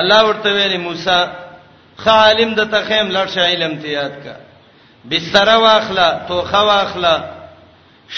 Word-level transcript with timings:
الله 0.00 0.20
ورته 0.28 0.50
ویلي 0.58 0.78
موسی 0.86 1.18
خالم 2.04 2.50
د 2.58 2.60
تخیم 2.74 3.06
لړ 3.16 3.26
علم 3.50 3.74
ته 3.82 3.88
یاد 3.98 4.14
کا 4.24 4.34
بستر 5.10 5.48
واخلا 5.66 6.08
تو 6.28 6.34
خوا 6.42 6.62
واخلا 6.70 7.14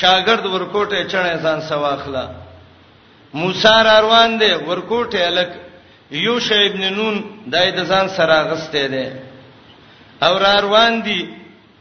شاګرد 0.01 0.45
ورکوټه 0.53 1.01
چنه 1.13 1.37
ځان 1.45 1.61
سوا 1.69 1.79
واخلا 1.91 2.25
موسی 3.41 3.77
را 3.87 3.97
روان 4.05 4.31
دی 4.41 4.51
ورکوټه 4.69 5.19
الک 5.31 5.51
یوش 6.11 6.47
ابن 6.53 6.83
نون 6.99 7.17
دای 7.53 7.69
د 7.79 7.81
ځان 7.91 8.07
سره 8.17 8.37
غسته 8.51 8.83
دی 8.95 9.07
او 10.27 10.35
را 10.39 10.55
روان 10.67 10.93
دی 11.07 11.21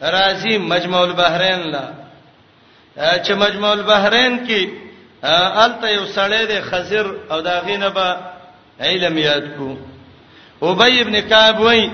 رازی 0.02 0.58
مجمع 0.58 0.98
البحرین 1.08 1.62
لا 1.74 1.86
چې 3.26 3.32
مجمع 3.44 3.70
البحرین 3.78 4.34
کې 4.48 4.62
الته 5.64 5.88
یو 5.92 6.06
سړی 6.16 6.44
دی 6.50 6.60
خزر 6.70 7.08
او 7.32 7.42
دا 7.42 7.56
غینه 7.62 7.90
به 7.90 8.35
علم 8.80 9.18
یاد 9.18 9.44
کو 9.58 9.74
ابی 10.68 11.00
ابن 11.00 11.14
کعب 11.30 11.60
وای 11.62 11.88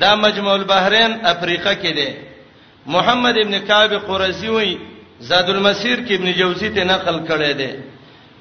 دا 0.00 0.14
مجموع 0.24 0.52
البحرین 0.52 1.12
افریقا 1.32 1.72
کې 1.82 1.94
دی 1.96 2.16
محمد 2.94 3.38
ابن 3.44 3.58
کعب 3.66 3.92
قرزی 4.06 4.48
وای 4.48 4.74
زاد 5.28 5.48
المسیر 5.50 5.98
کې 6.08 6.12
ابن 6.18 6.32
جوزی 6.38 6.68
ته 6.68 6.84
نقل 6.84 7.18
کړی 7.28 7.52
دی 7.58 7.70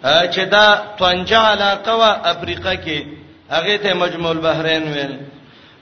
چې 0.04 0.40
دا 0.52 0.76
توانجا 0.98 1.42
علاقه 1.52 1.96
وا 1.96 2.12
افریقا 2.32 2.74
کې 2.76 3.04
هغه 3.50 3.78
ته 3.84 3.94
مجموع 3.94 4.30
البحرین 4.32 4.88
ویل 4.94 5.18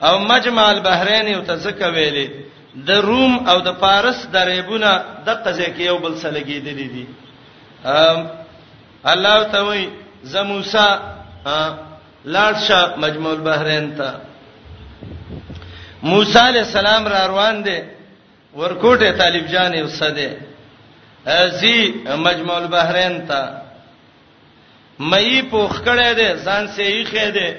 او 0.03 0.19
مجمع 0.19 0.67
البحرین 0.69 1.33
او 1.35 1.41
تزکه 1.41 1.87
ویلې 1.91 2.29
د 2.75 2.91
روم 2.91 3.49
او 3.49 3.59
د 3.61 3.73
پارس 3.79 4.25
دریبونه 4.33 5.03
د 5.25 5.29
قضیه 5.45 5.73
کې 5.77 5.81
یو 5.81 5.97
بل 5.97 6.15
سره 6.17 6.31
لګیدلې 6.31 6.75
دي, 6.75 6.87
دي. 6.87 7.05
الله 9.05 9.43
تعالی 9.51 9.89
زموسی 10.23 10.97
لاړ 12.33 12.53
شه 12.67 12.95
مجموع 13.03 13.31
البحرین 13.33 13.91
ته 13.97 14.09
موسی 16.09 16.39
علی 16.39 16.59
السلام 16.59 17.07
را 17.07 17.25
روان 17.27 17.63
دي 17.65 17.81
ورکوټه 18.57 19.11
طالب 19.17 19.45
جان 19.51 19.73
یې 19.73 19.83
وسده 19.83 20.37
ازي 21.25 21.93
مجموع 22.27 22.55
البحرین 22.57 23.15
ته 23.27 23.41
مې 24.99 25.49
پوخ 25.51 25.81
کړه 25.85 26.17
دې 26.17 26.35
ځان 26.45 26.67
سي 26.67 26.83
یې 26.83 27.05
خې 27.09 27.27
دې 27.35 27.53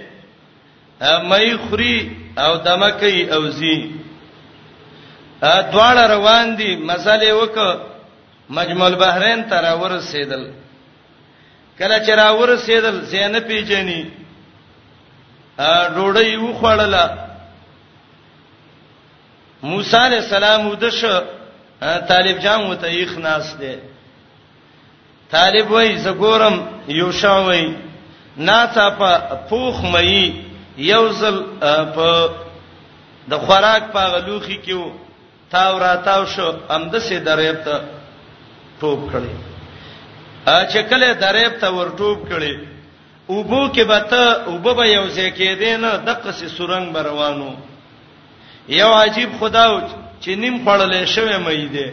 مې 1.29 1.57
خوري 1.57 2.17
او 2.39 2.57
دمکې 2.57 3.33
او 3.35 3.43
زی 3.51 3.79
دواړه 5.73 6.07
روان 6.11 6.57
دي 6.59 6.77
مسالې 6.77 7.31
وک 7.33 7.59
مجموع 8.51 8.87
البحرین 8.87 9.43
تر 9.49 9.65
ورسېدل 9.81 10.47
کله 11.79 11.99
چې 12.05 12.11
را 12.11 12.29
ورسېدل 12.41 13.03
زینب 13.05 13.47
پیجنې 13.49 14.26
ډوړی 15.95 16.31
و 16.37 16.47
خوړله 16.59 17.05
موسی 19.71 19.97
علی 20.05 20.17
السلام 20.17 20.63
ودش 20.71 20.99
طالب 22.09 22.37
جام 22.45 22.63
وته 22.71 22.89
یخ 23.01 23.13
ناس 23.25 23.55
دی 23.61 23.75
طالب 25.31 25.71
وای 25.73 25.97
زګورم 26.05 26.57
یو 26.99 27.11
شاوی 27.23 27.65
ناڅه 28.37 28.87
په 28.99 29.11
پوخ 29.49 29.77
مې 29.93 30.33
یوزل 30.89 31.37
په 31.95 32.29
د 33.31 33.41
خوراک 33.47 33.83
په 33.93 34.01
غلوخي 34.13 34.59
کې 34.65 34.73
و 34.73 34.93
تاو 35.51 35.79
راتاو 35.79 36.27
شو 36.37 36.53
امده 36.69 36.99
سي 37.01 37.19
دریب 37.19 37.59
ته 37.65 37.81
ټوب 38.81 39.01
کړي 39.11 39.33
ا 40.47 40.67
چې 40.71 40.79
کله 40.91 41.13
دریب 41.21 41.53
ته 41.61 41.69
ور 41.73 41.89
ټوب 41.97 42.29
کړي 42.29 42.76
وبو 43.29 43.69
کې 43.75 43.81
به 43.85 44.01
ته 44.11 44.49
وبو 44.51 44.75
به 44.75 44.87
یو 44.87 45.07
ځای 45.09 45.33
کې 45.35 45.59
دین 45.59 45.81
د 45.83 46.09
قصې 46.23 46.47
سورنګ 46.49 46.93
بروانو 46.95 47.53
یو 48.69 48.93
عجیب 48.95 49.31
خداو 49.41 49.81
چې 50.23 50.29
نیم 50.43 50.57
خړلې 50.65 51.05
شوی 51.05 51.37
مې 51.45 51.69
دی 51.75 51.91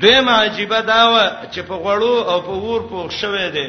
دویم 0.00 0.28
عجیب 0.28 0.72
داوا 0.86 1.26
چې 1.52 1.60
په 1.62 1.74
غړو 1.76 2.14
او 2.32 2.40
په 2.46 2.50
ور 2.64 2.80
په 2.90 3.10
شوی 3.20 3.50
دی 3.54 3.66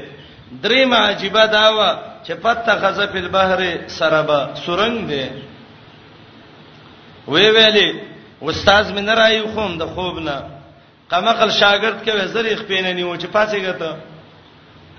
دریم 0.63 0.93
عجیب 0.93 1.33
داوا 1.51 1.89
چې 2.27 2.31
پته 2.43 2.73
غزه 2.73 3.05
په 3.05 3.21
بحر 3.35 3.61
سربا 3.87 4.39
سورنګ 4.65 4.97
دی 5.09 5.25
وی 7.27 7.49
ویلې 7.55 7.89
استاد 8.41 8.85
مې 8.95 9.01
نه 9.09 9.13
راي 9.13 9.41
خوم 9.53 9.77
د 9.77 9.85
خوب 9.95 10.19
نه 10.19 10.37
قمقل 11.09 11.49
شاګرد 11.49 12.03
کې 12.05 12.11
وزریخ 12.23 12.59
پینې 12.67 12.93
نیو 12.95 13.15
چې 13.17 13.25
پاتې 13.35 13.57
غته 13.65 13.91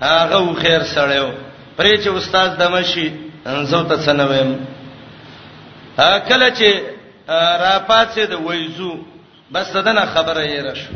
هغه 0.01 0.53
خیر 0.63 0.81
سړیو 0.83 1.31
پرې 1.77 1.97
چې 2.03 2.09
استاد 2.09 2.49
دمشي 2.59 3.07
زه 3.71 3.79
ته 3.89 3.97
سنوم 4.05 4.51
ا 6.03 6.19
کله 6.29 6.49
چې 6.57 6.69
را 7.63 7.75
پاتې 7.87 8.19
د 8.29 8.33
وایزو 8.45 8.93
بس 9.51 9.73
دنه 9.77 10.05
خبره 10.05 10.43
یې 10.47 10.61
را 10.65 10.73
شو 10.75 10.91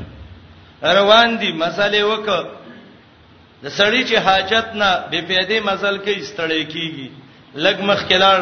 روان 1.00 1.38
دي 1.42 1.52
مسالې 1.54 2.02
وک 2.02 2.30
د 3.64 3.68
سړی 3.80 4.04
چې 4.10 4.16
حاجت 4.26 4.68
نه 4.82 4.90
بے 5.12 5.22
پیدې 5.22 5.60
مسل 5.70 5.98
کې 6.06 6.14
استړې 6.22 6.64
کیږي 6.74 7.09
لګ 7.64 7.78
مخ 7.90 8.04
کلاړ 8.09 8.40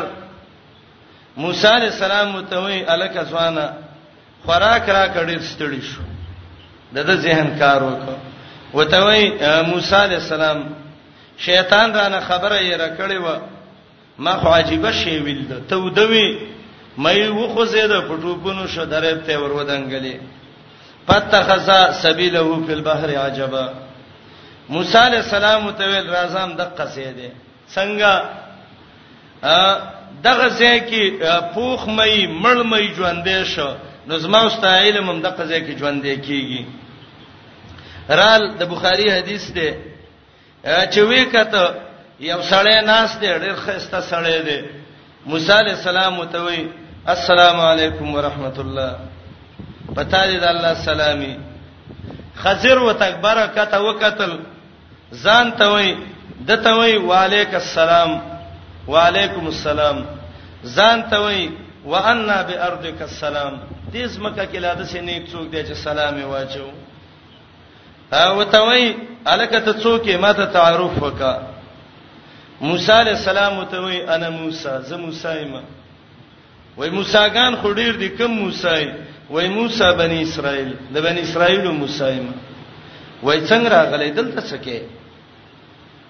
موسی 1.37 1.67
علی 1.67 1.85
السلام 1.85 2.27
متوي 2.31 2.83
الک 2.87 3.17
اسوانا 3.17 3.67
خوراک 4.45 4.89
را 4.89 5.07
کړي 5.15 5.39
ستړي 5.39 5.81
شو 5.81 6.01
دغه 6.95 7.15
ذهن 7.15 7.59
کار 7.59 7.81
وک 7.83 7.99
وتوي 8.73 9.31
موسی 9.71 9.95
علی 9.95 10.15
السلام 10.15 10.63
شیطان 11.37 11.93
رانه 11.93 12.19
خبره 12.19 12.57
یې 12.71 12.75
راکړې 12.79 13.19
و 13.25 13.37
ما 14.19 14.33
خو 14.37 14.47
عجيبه 14.49 14.91
شی 14.91 15.17
ویل 15.19 15.47
ده 15.47 15.61
ته 15.69 15.75
ودوي 15.77 16.37
مې 16.97 17.27
وخو 17.29 17.65
زید 17.65 17.91
پټوپونو 18.07 18.67
شو 18.67 18.85
درېب 18.85 19.17
ته 19.27 19.37
ور 19.39 19.51
ودانګلې 19.51 20.15
فتخذا 21.07 21.91
سبيله 21.91 22.63
في 22.67 22.73
البحر 22.73 23.17
عجبا 23.25 23.73
موسی 24.69 24.97
عليه 24.97 25.17
السلام 25.19 25.71
ته 25.71 25.85
ویل 25.85 26.09
رازام 26.09 26.51
د 26.55 26.61
قصې 26.77 27.07
ده 27.17 27.29
څنګه 27.75 28.11
دغه 30.23 30.49
ځای 30.49 30.79
کې 30.89 31.03
پوخ 31.53 31.85
مې 31.87 32.27
مړ 32.27 32.57
مې 32.71 32.93
ژوندې 32.95 33.43
شو 33.45 33.73
نو 34.07 34.17
زما 34.17 34.41
واستایل 34.43 34.99
مم 35.01 35.21
دغه 35.21 35.45
ځای 35.49 35.61
کې 35.67 35.79
ژوندې 35.79 36.15
کیږي 36.27 36.65
رال 38.09 38.41
د 38.59 38.63
بخاری 38.65 39.11
حدیث 39.11 39.51
ده 39.51 39.69
چې 40.65 40.99
وی 41.09 41.23
کته 41.33 41.63
یو 42.31 42.39
سړی 42.49 42.77
ناس 42.91 43.09
دی 43.21 43.27
ډېر 43.43 43.55
خسته 43.65 43.99
سړی 44.11 44.37
دی 44.47 44.59
موسی 45.29 45.51
علی 45.59 45.71
السلام 45.77 46.15
ته 46.33 46.39
وی 46.45 46.59
السلام 47.15 47.57
علیکم 47.71 48.07
ورحمت 48.15 48.57
الله 48.61 48.91
پتا 49.97 50.21
دی 50.29 50.37
د 50.39 50.43
الله 50.53 50.73
سلامي 50.85 51.33
خزر 52.43 52.77
وتکبر 52.87 53.37
کته 53.57 53.79
وکتل 53.87 54.33
ځان 55.25 55.51
ته 55.59 55.65
وی 55.75 55.91
دته 56.49 56.71
وی 56.79 56.95
وعلیک 57.09 57.53
السلام 57.61 58.11
وعلیکم 58.93 59.45
السلام 59.53 59.97
ځان 60.75 61.03
ته 61.11 61.17
وی 61.25 61.41
وانا 61.91 62.41
بارضک 62.49 63.01
السلام 63.09 63.53
دې 63.93 64.05
زمکه 64.13 64.45
کې 64.45 64.57
لاده 64.65 64.83
سي 64.91 64.99
نیک 65.01 65.23
څوک 65.31 65.45
دی 65.51 65.61
چې 65.63 65.73
سلام 65.85 66.17
یې 66.21 66.25
واچو 66.33 66.67
او 68.23 68.43
ته 68.43 68.59
وای 68.59 68.93
الکه 69.25 69.59
ته 69.59 69.73
څوک 69.83 70.05
ما 70.23 70.31
ته 70.37 70.45
تعارف 70.45 71.03
وکا 71.03 71.31
موسی 72.61 72.91
علی 72.91 73.09
السلام 73.19 73.63
ته 73.71 73.77
وای 73.85 73.97
انا 74.15 74.29
موسی 74.29 74.69
زه 74.87 74.95
موسی 74.97 75.27
یم 75.41 75.53
وای 76.77 76.89
موسیګان 76.91 77.55
خو 77.61 77.71
ډیر 77.73 77.91
دي 77.97 78.09
کم 78.09 78.31
موسی 78.41 78.83
وای 79.29 79.47
موسی 79.49 79.85
بنی 79.99 80.21
اسرائیل 80.21 80.71
د 80.93 80.97
بنی 81.05 81.21
اسرائیل 81.21 81.71
موسی 81.71 82.09
یم 82.17 82.27
وای 83.23 83.47
څنګه 83.47 83.67
راغلی 83.75 84.11
دلته 84.11 84.41
سکے 84.41 84.79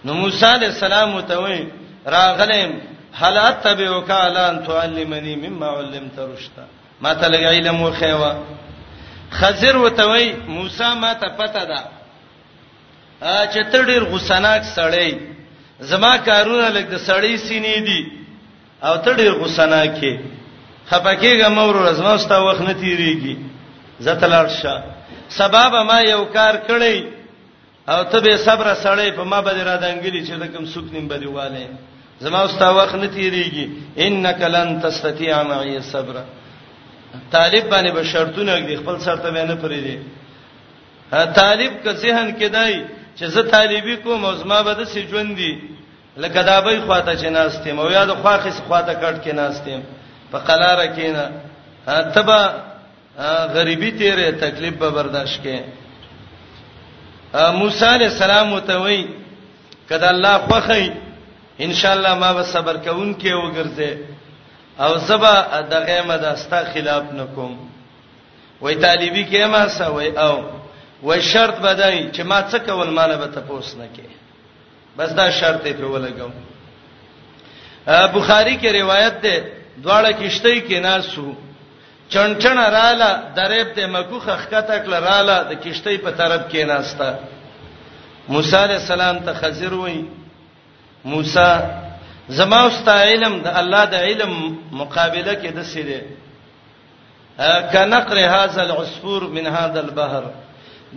نو 0.05 0.13
موسی 0.13 0.45
علی 0.55 0.65
السلام 0.65 1.21
ته 1.21 1.37
وای 1.39 1.67
راغلم 2.07 2.73
هل 3.19 3.37
اتبعك 3.37 4.11
على 4.11 4.39
ان 4.49 4.63
تعلمني 4.67 5.35
مما 5.35 5.67
علمت 5.67 6.19
رشدا 6.19 6.65
ما 7.01 7.13
ته 7.13 7.27
لګ 7.27 7.43
علم 7.43 7.83
خو 7.85 7.91
خیوا 7.99 8.33
خزر 9.31 9.77
وتوي 9.77 10.33
موسی 10.47 10.93
ما 11.01 11.13
ته 11.13 11.27
پته 11.27 11.65
ده 11.65 11.94
ا 13.21 13.47
چې 13.53 13.63
ته 13.71 13.81
ډیر 13.83 14.03
غوسناک 14.03 14.63
سړی 14.75 15.11
زما 15.79 16.17
کارونه 16.17 16.69
لګ 16.69 16.85
د 16.91 16.95
سړی 17.07 17.37
سینې 17.37 17.77
دي 17.87 18.01
او 18.83 18.97
ته 19.03 19.13
ډیر 19.13 19.31
غوسناک 19.33 19.99
کې 19.99 20.13
خپکیګه 20.89 21.47
مور 21.47 21.75
رزما 21.81 22.17
ستا 22.17 22.39
وخت 22.43 22.61
نه 22.61 22.73
تیریږي 22.73 23.35
زتلار 23.99 24.47
شه 24.49 24.81
سبب 25.29 25.73
ما 25.87 26.01
یو 26.01 26.25
کار 26.25 26.55
کړی 26.67 27.09
او 27.87 28.03
ته 28.11 28.19
به 28.19 28.37
صبر 28.37 28.73
سړی 28.83 29.11
په 29.15 29.23
ما 29.23 29.39
بد 29.41 29.57
را 29.63 29.75
دنګلی 29.79 30.27
چې 30.27 30.31
دکم 30.35 30.65
سوک 30.65 30.91
نیم 30.91 31.07
بده 31.07 31.27
واله 31.29 31.69
زما 32.19 32.41
استا 32.45 32.71
وخت 32.71 32.95
نه 32.95 33.07
تیریږي 33.07 33.65
انک 33.97 34.41
لن 34.41 34.81
تستطيع 34.81 35.43
معي 35.43 35.79
صبر 35.81 36.15
طالب 37.31 37.63
باندې 37.71 37.91
به 37.91 38.03
شرطونه 38.03 38.59
دي 38.59 38.75
خپل 38.77 38.99
سره 38.99 39.15
ته 39.17 39.29
نه 39.31 39.55
پریږي 39.55 39.97
طالب 41.11 41.83
که 41.83 41.91
ذهن 41.93 42.35
کې 42.35 42.49
دی 42.49 42.75
چې 43.17 43.25
زه 43.25 43.41
طالبي 43.51 43.95
کوم 44.03 44.25
او 44.25 44.35
زما 44.35 44.61
به 44.63 44.73
د 44.73 44.83
سې 44.91 44.99
ژوند 45.09 45.35
دي 45.39 45.53
لکه 46.17 46.41
دا 46.43 46.59
به 46.61 46.81
خواته 46.85 47.13
چې 47.21 47.27
ناستم 47.37 47.79
او 47.79 47.87
یا 47.91 48.03
د 48.05 48.11
خواخې 48.21 48.51
خواته 48.67 48.93
کټ 49.01 49.15
کې 49.23 49.33
ناستم 49.39 49.79
په 50.31 50.37
قلاره 50.47 50.87
کې 50.95 51.07
نه 51.15 51.25
تبا 52.15 52.39
غریبي 53.55 53.91
تیرې 53.99 54.39
تکلیف 54.43 54.73
به 54.79 54.89
برداشت 54.89 55.43
کې 55.43 55.57
موسی 57.59 57.85
علیہ 57.95 58.09
السلام 58.13 58.53
وتوي 58.53 59.01
کدا 59.89 60.09
الله 60.09 60.35
خوخی 60.47 60.85
ان 61.65 61.73
شاء 61.73 61.91
الله 61.95 62.13
ما 62.23 62.33
به 62.33 62.43
صبر 62.43 62.75
کوون 62.85 63.15
کې 63.15 63.31
وګرځي 63.43 63.93
او 64.79 64.97
زبا 65.07 65.61
دغه 65.71 66.01
مداستا 66.07 66.61
خلاف 66.73 67.03
نکوم 67.19 67.59
وای 68.61 68.75
طالبي 68.75 69.23
کې 69.31 69.45
ما 69.47 69.67
سوي 69.79 70.09
او 70.17 70.43
و 71.05 71.21
شرط 71.21 71.55
بدای 71.59 72.11
چې 72.13 72.19
ما 72.23 72.41
څه 72.41 72.59
کول 72.59 72.89
مال 72.89 73.17
به 73.17 73.27
تاسو 73.27 73.77
نه 73.77 73.87
کې 73.95 74.07
بس 74.97 75.13
دا 75.13 75.31
شرط 75.31 75.65
یې 75.65 75.73
په 75.73 75.85
ولګو 75.87 76.29
بخاری 78.13 78.57
کې 78.59 78.75
روایت 78.81 79.21
ده 79.21 79.43
دواړه 79.83 80.11
کشته 80.21 80.49
کې 80.67 80.73
ناسو 80.81 81.33
چنټن 82.09 82.57
رااله 82.77 83.23
دریب 83.35 83.73
ته 83.75 83.87
مکو 83.87 84.19
خخکته 84.19 84.79
کړه 84.85 84.99
رااله 85.07 85.43
د 85.49 85.59
کشته 85.65 85.97
په 85.97 86.11
طرف 86.11 86.41
کې 86.51 86.65
ناستا 86.67 87.11
موسی 88.29 88.55
علی 88.57 88.73
السلام 88.73 89.17
ته 89.19 89.33
خزر 89.33 89.73
وای 89.73 90.01
موسی 91.05 91.49
زما 92.29 92.63
واست 92.63 92.87
علم 92.89 93.41
د 93.41 93.47
الله 93.61 93.85
د 93.85 93.95
علم 93.95 94.57
مقابله 94.71 95.35
کې 95.43 95.53
د 95.57 95.61
سیده 95.61 96.05
کنقر 97.73 98.17
هاذا 98.17 98.61
العصفور 98.63 99.27
من 99.37 99.45
هذا 99.57 99.79
البحر 99.79 100.23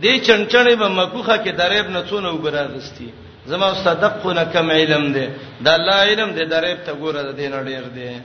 دې 0.02 0.14
چنچنې 0.26 0.74
به 0.80 0.88
مکوخه 0.88 1.36
کې 1.44 1.52
دریب 1.58 1.86
نه 1.90 2.02
څونه 2.08 2.28
وګراغستی 2.32 3.10
زما 3.46 3.74
صدقونه 3.84 4.44
کم 4.52 4.70
علم 4.70 5.12
دی 5.12 5.26
دا 5.64 5.76
لا 5.76 6.02
علم 6.04 6.30
دی 6.32 6.44
دریب 6.44 6.78
ته 6.86 6.92
ګوره 6.94 7.22
د 7.22 7.30
دین 7.36 7.52
اړیر 7.52 7.82
دی 7.94 8.20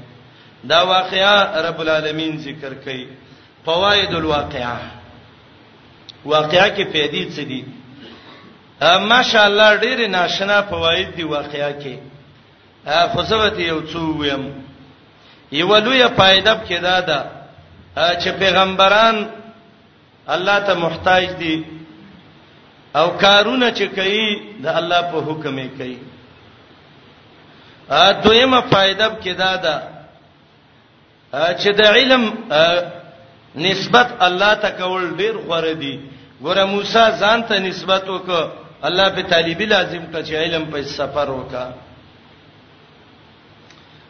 دا 0.70 0.84
واقعیا 0.86 1.38
رب 1.68 1.80
العالمین 1.82 2.38
ذکر 2.38 2.74
کړي 2.86 3.08
فواید 3.66 4.14
الواقعه 4.14 4.78
واقعیا 6.26 6.68
کې 6.76 6.84
پیدې 6.94 7.24
څه 7.36 7.42
دي 7.52 7.64
ماشاءالله 8.82 9.78
ډېر 9.78 10.08
ناشنا 10.10 10.62
فواید 10.62 11.16
دي 11.16 11.24
واقعیا 11.24 11.72
کې 11.72 11.96
فصوت 13.16 13.60
یو 13.60 13.82
څو 13.92 14.18
ویم 14.20 14.44
یو 15.52 15.76
لویه 15.78 16.08
فائدہ 16.18 16.56
کې 16.68 16.80
دا 16.82 17.00
ده 17.02 17.26
چې 18.20 18.30
پیغمبران 18.40 19.28
الله 20.30 20.60
ته 20.60 20.74
محتاج 20.74 21.26
دي 21.40 21.64
او 22.96 23.08
کارونه 23.18 23.72
چې 23.72 23.86
کوي 23.96 24.40
د 24.64 24.68
الله 24.68 25.02
په 25.12 25.18
حکم 25.20 25.58
یې 25.60 25.70
کوي 25.78 25.98
ا 27.90 28.14
دویمه 28.24 28.60
فائدہ 28.72 29.08
کې 29.24 29.34
دا 29.38 29.56
ده 29.56 29.76
چې 31.60 31.70
د 31.80 31.82
علم 31.82 32.24
نسبت 33.56 34.08
الله 34.22 34.54
ته 34.56 34.70
کول 34.80 35.04
ډیر 35.20 35.36
غوړه 35.46 35.74
دي 35.82 36.00
ګوره 36.44 36.66
موسی 36.68 37.06
ځان 37.22 37.44
ته 37.50 37.60
نسبت 37.60 38.04
وکړه 38.08 38.44
الله 38.84 39.10
په 39.10 39.22
طالبي 39.22 39.66
لازم 39.66 40.04
کړ 40.14 40.22
چې 40.28 40.34
علم 40.36 40.66
په 40.72 40.82
سفر 40.84 41.28
وکړه 41.30 41.74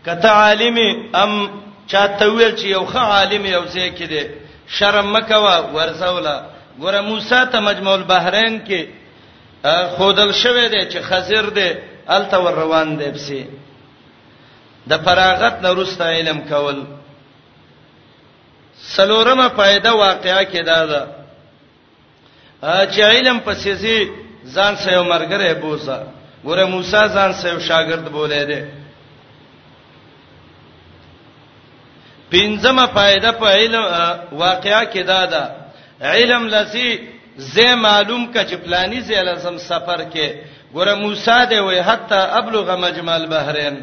کته 0.06 0.30
عالم 0.30 0.78
ام 1.16 1.62
چاته 1.88 2.28
ویل 2.32 2.54
چې 2.60 2.68
یو 2.76 2.86
ښه 2.92 3.00
عالم 3.14 3.44
یو 3.46 3.64
ځای 3.74 3.90
کې 3.98 4.06
دی 4.12 4.22
شرم 4.76 5.08
مکوا 5.16 5.56
ورزوله 5.76 6.36
ګوره 6.82 7.02
موسی 7.10 7.42
ته 7.52 7.58
مجموع 7.68 7.94
البحرین 8.00 8.56
کې 8.68 8.82
خودل 9.96 10.32
شوې 10.32 10.66
دی 10.74 10.82
چې 10.92 11.00
خزر 11.10 11.46
دی 11.58 11.70
الته 12.16 12.38
ور 12.40 12.54
روان 12.62 12.88
دی 13.00 13.10
بسی 13.16 13.42
د 14.90 14.94
فراغت 15.06 15.56
نه 15.64 15.70
روسته 15.78 16.04
علم 16.16 16.40
کول 16.50 16.80
سلورمه 18.94 19.48
فائدہ 19.58 19.90
واقعیا 20.06 20.42
کې 20.52 20.64
دا 20.72 20.86
ده 20.92 21.02
چې 22.92 23.00
علم 23.12 23.40
پسې 23.46 23.70
زی 23.82 24.12
ځان 24.56 24.74
سې 24.84 24.92
عمرګره 25.02 25.54
بوزا 25.62 26.00
ګوره 26.46 26.64
موسی 26.74 27.04
ځان 27.16 27.32
سې 27.42 27.60
شاګرد 27.68 28.06
بولې 28.16 28.44
دی 28.50 28.62
پنځمه 32.34 32.86
فائدہ 32.96 33.32
په 33.40 33.48
علم 33.58 33.84
واقعیا 34.46 34.82
کې 34.94 35.04
دا 35.12 35.22
ده 35.32 35.44
علم 36.14 36.44
لسی 36.56 36.90
زه 37.56 37.76
معلوم 37.88 38.24
ک 38.34 38.38
چې 38.50 38.56
پلاني 38.66 39.02
زه 39.10 39.22
لازم 39.28 39.58
سفر 39.66 40.00
کې 40.14 40.28
ګوره 40.78 40.94
موسی 41.02 41.38
دی 41.50 41.60
وای 41.68 41.80
حتی 41.90 42.22
ابلغ 42.40 42.68
مجمل 42.86 43.28
بحرین 43.34 43.76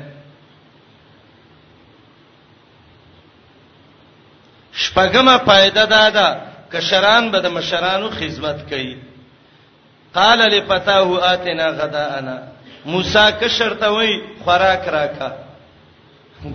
شپږمه 4.84 5.44
فائدہ 5.50 5.84
دا 5.96 6.04
ده 6.16 6.26
کشران 6.72 7.30
به 7.30 7.38
د 7.44 7.54
مشرانو 7.58 8.10
خدمت 8.18 8.66
کوي 8.70 8.96
قال 10.18 10.38
لفتاه 10.54 11.30
اتنا 11.32 11.68
غداءنا 11.78 12.36
موسی 12.94 13.24
کشر 13.44 13.74
ته 13.84 13.88
وای 13.94 14.12
خوراک 14.44 14.88
راکا 14.98 15.30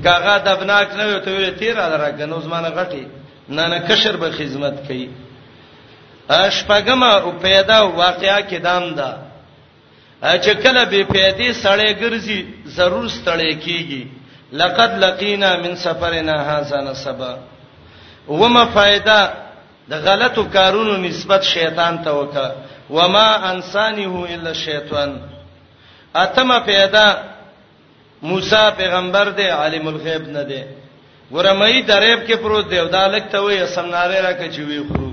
کاغه 0.04 0.38
دبناک 0.38 0.94
نه 0.98 1.06
وي 1.06 1.20
ته 1.20 1.32
ویل 1.36 1.56
تیر 1.60 1.76
راکنه 1.76 2.40
زمانه 2.40 2.70
غټي 2.70 3.04
نه 3.50 3.68
نه 3.68 3.80
کشر 3.88 4.16
به 4.18 4.32
خدمت 4.32 4.88
کوي 4.88 5.10
اشپګما 6.30 7.12
او 7.24 7.32
پیدا 7.32 7.82
واقعیا 7.86 8.42
کې 8.42 8.62
دام 8.64 8.96
ده 8.96 9.18
دا. 10.22 10.38
چې 10.38 10.50
کله 10.50 10.86
به 10.86 11.04
پیدي 11.04 11.54
سړې 11.54 11.94
ګرځي 12.02 12.46
ضرور 12.68 13.08
ستړې 13.08 13.56
کیږي 13.66 14.08
لقد 14.52 14.98
لقینا 15.04 15.56
من 15.58 15.76
سفرنا 15.76 16.36
هذا 16.44 16.82
نسبا 16.82 17.38
وما 18.28 18.66
فائدہ 18.66 19.28
د 19.90 19.94
غلطو 19.94 20.44
کارونو 20.50 20.98
نسبت 20.98 21.44
شیطان 21.44 22.04
ته 22.04 22.12
وکا 22.12 22.52
وما 22.90 23.52
انسانه 23.52 24.28
الا 24.30 24.54
شیطان 24.54 25.20
اتمه 26.16 26.60
پیدا 26.60 27.35
موسی 28.30 28.62
پیغمبر 28.80 29.26
دی 29.38 29.48
عالم 29.62 29.86
الغیب 29.94 30.26
نه 30.38 30.44
دی 30.50 30.62
ورمې 31.32 31.76
دریب 31.92 32.20
کې 32.28 32.36
پروت 32.44 32.68
دی 32.72 32.78
او 32.80 32.88
دا 32.98 33.04
لکته 33.16 33.38
وې 33.48 33.70
سمناره 33.78 34.18
راکې 34.28 34.48
چې 34.56 34.62
وی 34.70 34.80
خرو 34.90 35.12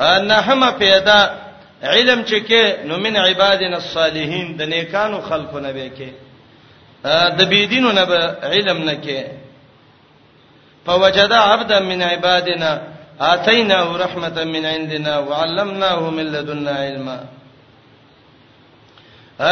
انهم 0.00 0.70
پیدا 0.82 1.18
علم 1.92 2.24
چې 2.24 2.38
کې 2.48 2.64
نو 2.88 2.96
من 3.04 3.16
عبادنا 3.20 3.76
الصالحین 3.82 4.50
د 4.58 4.62
نیکانو 4.72 5.20
خلقو 5.28 5.58
نه 5.66 5.72
به 5.76 5.90
کې 5.98 6.10
د 7.38 7.42
بيدینو 7.52 7.92
نه 7.98 8.04
به 8.10 8.18
علم 8.50 8.82
نه 8.88 8.96
کې 9.04 9.24
فوجد 10.86 11.32
عبدا 11.32 11.78
من 11.86 12.02
عبادنا 12.02 12.78
اتیناه 13.20 13.96
رحمتا 14.04 14.44
من 14.54 14.66
عندنا 14.66 15.18
وعلمناه 15.18 16.10
من 16.18 16.22
لدنا 16.36 16.70
علما 16.82 17.18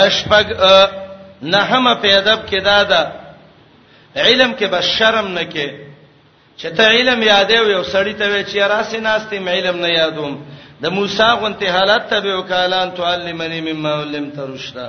اشفق 0.00 0.46
نه 1.42 1.58
هم 1.70 1.86
په 2.02 2.08
ادب 2.20 2.40
کې 2.48 2.60
دا 2.68 2.82
ده 2.90 3.02
علم 4.24 4.50
کې 4.58 4.64
بس 4.72 4.84
شرم 4.98 5.26
نه 5.38 5.44
کې 5.52 5.68
چې 6.58 6.66
ته 6.76 6.84
علم 6.94 7.22
یادې 7.22 7.52
یو 7.74 7.82
سړی 7.82 8.12
ته 8.20 8.24
وی 8.32 8.44
چې 8.44 8.56
راسي 8.74 8.98
ناستې 9.08 9.36
مې 9.44 9.50
علم 9.56 9.76
نه 9.84 9.88
یادوم 9.98 10.34
د 10.82 10.84
موسی 10.96 11.28
غونته 11.40 11.66
حالت 11.76 12.02
ته 12.10 12.36
وکالان 12.38 12.88
تعلمني 12.94 13.60
مما 13.68 13.92
علمت 14.02 14.38
رشدا 14.38 14.88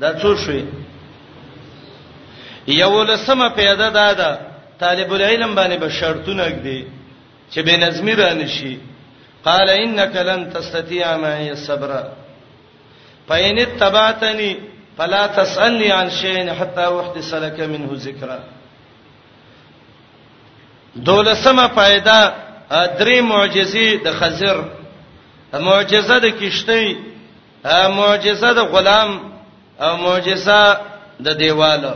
دا 0.00 0.08
څو 0.20 0.36
شوي 0.44 0.64
یو 2.66 3.02
لسمه 3.04 3.48
پیدا 3.48 3.88
دادا 4.00 4.30
طالب 4.80 5.12
العلم 5.14 5.54
باندې 5.54 5.76
بشرتونه 5.84 6.46
کړي 6.48 6.80
چې 7.54 7.58
به 7.66 7.76
نظمی 7.76 8.14
را 8.14 8.32
نشي 8.32 8.78
قال 9.44 9.68
انك 9.70 10.16
لن 10.16 10.50
تستطيع 10.52 11.16
معي 11.16 11.50
الصبر 11.50 12.04
فإن 13.28 13.66
تبعتني 13.80 14.56
فلا 14.98 15.26
تسالني 15.26 15.92
عن 15.92 16.10
شيء 16.10 16.52
حتى 16.52 16.84
احدث 17.00 17.34
لك 17.34 17.60
منه 17.60 17.88
ذکرا 17.92 18.40
دولسمه 20.96 21.68
फायदा 21.68 22.32
درې 22.98 23.20
معجزې 23.20 23.96
د 24.04 24.08
خزر 24.20 24.62
معجزه 25.54 26.18
د 26.18 26.26
کشتۍ 26.26 26.96
معجزه 27.98 28.52
د 28.52 28.58
غلام 28.58 29.32
او 29.80 29.96
معجزه 29.96 30.80
د 31.20 31.28
دیواله 31.38 31.94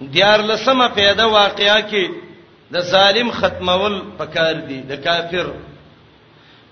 دیار 0.00 0.42
لسمه 0.50 0.88
پیدا 0.88 1.24
واقعیا 1.26 1.80
کې 1.80 2.10
د 2.72 2.80
ظالم 2.80 3.30
ختمول 3.30 4.00
پکار 4.18 4.52
دي 4.68 4.80
د 4.80 5.04
کافر 5.04 5.52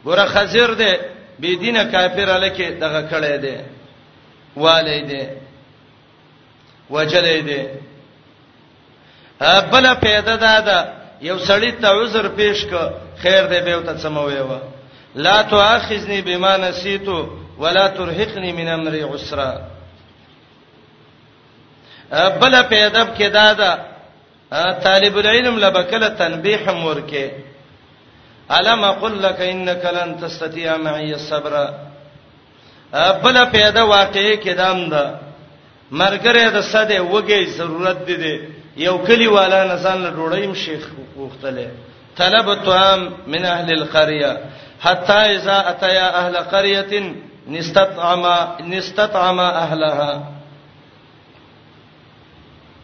ګوره 0.04 0.24
خزر 0.34 0.74
دی 0.82 0.92
بی 1.38 1.56
دینه 1.56 1.84
کافر 1.84 2.28
الکه 2.30 2.70
دغه 2.70 3.08
کړی 3.10 3.36
دی 3.46 3.56
والدې 4.56 5.26
وجلې 6.90 7.38
دې 7.42 7.64
بل 9.70 9.86
پیدا 10.00 10.34
دادا 10.36 10.78
یو 11.22 11.38
سړی 11.38 11.72
ته 11.82 11.88
عذر 11.88 12.28
پیش 12.36 12.64
ک 12.70 12.72
خیر 13.22 13.42
دې 13.46 13.60
به 13.64 13.76
وته 13.76 13.98
سموي 13.98 14.40
وا 14.40 14.58
لا 15.14 15.42
تؤاخذني 15.42 16.20
بما 16.20 16.56
نسيت 16.56 17.08
ولا 17.58 17.86
ترهقني 17.88 18.52
من 18.52 18.68
امري 18.68 19.02
عسرا 19.02 19.50
بل 22.10 22.62
پیدا 22.68 23.04
کې 23.16 23.26
دادا 23.32 23.76
طالب 24.84 25.18
العلم 25.18 25.58
لبکله 25.58 26.08
تنبیه 26.08 26.70
هم 26.70 26.84
ورکه 26.86 27.30
الم 28.50 28.84
اقول 28.84 29.22
لك 29.22 29.40
انك 29.40 29.84
لن 29.94 30.20
تستطيع 30.20 30.76
معي 30.76 31.14
الصبر 31.14 31.74
بل 33.22 33.36
پیدا 33.52 33.84
واقعې 33.90 34.36
کې 34.42 34.48
دام 34.56 34.88
ده 34.90 35.14
مرګره 36.00 36.50
د 36.56 36.60
صدې 36.62 36.98
وګي 37.12 37.44
ضرورت 37.58 37.98
دي 38.06 38.16
دي 38.16 38.36
یو 38.82 38.98
کلی 39.06 39.26
والا 39.36 39.60
نسان 39.74 39.98
له 40.02 40.10
ډوړیم 40.10 40.54
شیخ 40.64 40.82
وختله 41.16 41.68
طلب 42.16 42.46
طعام 42.66 43.00
من 43.26 43.44
اهل 43.44 43.72
القريه 43.72 44.38
حتى 44.80 45.18
اذا 45.38 45.56
اتيا 45.70 46.06
اهل 46.20 46.36
قريه 46.36 46.92
نستطعم 47.56 48.22
نستطعم 48.74 49.40
اهلها 49.40 50.24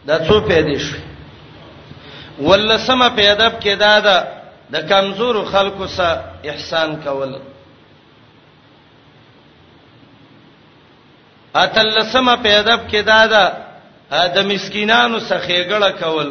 دا 0.07 0.19
څو 0.27 0.39
پیدا 0.47 0.77
شو 0.77 0.97
ولسمه 2.43 3.07
پیدا 3.21 3.47
کېدا 3.63 4.03
ده 4.09 4.17
د 4.73 4.87
کمزور 4.91 5.41
خلکو 5.55 5.87
سره 5.87 6.23
احسان 6.45 6.95
کول 7.03 7.39
اتلسمه 11.55 12.35
په 12.35 12.49
ادب 12.59 12.79
کې 12.91 13.01
دا 13.03 13.25
ده 13.33 13.43
د 14.35 14.37
مسکینانو 14.51 15.19
سخېګړه 15.19 15.91
کول 15.99 16.29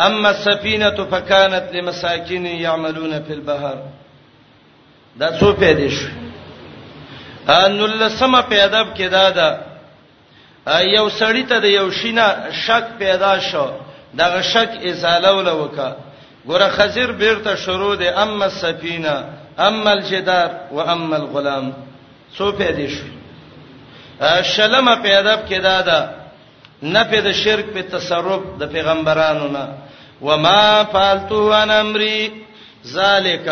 اما 0.00 0.30
السفينه 0.30 1.04
فكانت 1.10 1.68
لمساكين 1.74 2.46
يعملون 2.46 3.22
في 3.22 3.32
البحر 3.32 3.76
دا 5.18 5.28
څو 5.40 5.52
پیدا 5.52 5.86
شو 5.90 6.08
ان 7.64 7.72
لسمه 7.78 8.40
په 8.42 8.64
ادب 8.64 8.94
کې 8.96 9.02
دا 9.10 9.30
ده 9.30 9.60
یو 10.96 11.08
سړی 11.10 11.44
ته 11.48 11.58
د 11.60 11.64
یو 11.64 11.90
شینه 11.90 12.26
شک 12.66 12.84
پیدا 12.98 13.38
شو 13.40 13.66
دغه 14.18 14.42
شک 14.42 14.70
ازاله 14.86 15.32
ول 15.34 15.48
وکا 15.48 15.96
ګوره 16.46 16.68
خزر 16.68 17.12
بیرته 17.12 17.56
شروع 17.56 17.94
دی 17.94 18.08
اما 18.08 18.44
السفينه 18.44 19.24
اما 19.58 19.90
الجدار 19.92 20.50
واما 20.72 21.16
الغلام 21.16 21.72
څو 22.38 22.44
پیدا 22.58 22.86
شو 22.96 23.04
شلمه 24.42 24.96
په 25.02 25.10
ادب 25.22 25.40
کې 25.48 25.58
دا 25.62 25.80
ده 25.82 25.98
نفي 26.82 27.20
د 27.26 27.30
شرک 27.32 27.66
په 27.74 27.82
تصرف 27.90 28.42
د 28.60 28.62
پیغمبرانو 28.72 29.46
نه 29.50 29.66
وما 30.22 30.84
فالتو 30.92 31.50
عن 31.54 31.70
امري 31.70 32.44
ذالک 32.86 33.48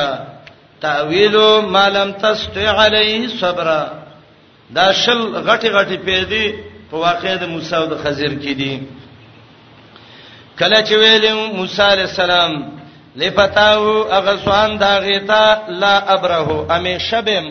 تعویل 0.80 1.62
ما 1.74 1.88
لم 1.88 2.12
تستع 2.22 2.66
علیه 2.84 3.28
صبر 3.40 3.66
دا 4.70 4.92
شل 4.92 5.20
غټي 5.46 5.68
غټي 5.76 5.96
پیدي 6.06 6.46
په 6.90 6.96
واقعې 7.02 7.34
د 7.40 7.44
موسی 7.52 7.76
او 7.76 7.86
د 7.86 7.94
خضر 8.04 8.32
کې 8.42 8.54
دي 8.60 8.74
کله 10.58 10.78
چې 10.86 10.92
ویل 10.92 11.34
موسی 11.58 11.82
علی 11.82 12.02
السلام 12.02 12.52
لفتاو 13.16 14.12
اغسوان 14.12 14.78
دا 14.78 14.98
غیتا 14.98 15.44
لا 15.68 15.94
ابره 16.14 16.66
امه 16.76 16.98
شبم 16.98 17.44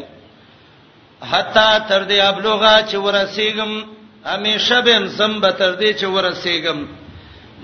حتا 1.30 1.78
تر 1.90 2.02
دې 2.10 2.18
ابلوغه 2.30 2.86
چې 2.92 2.96
ورسیږم 3.06 3.72
همیشه 4.26 4.80
بهم 4.86 5.06
زم 5.18 5.34
به 5.42 5.52
تر 5.52 5.74
دې 5.76 5.92
چې 6.00 6.04
ورسیږم 6.16 6.80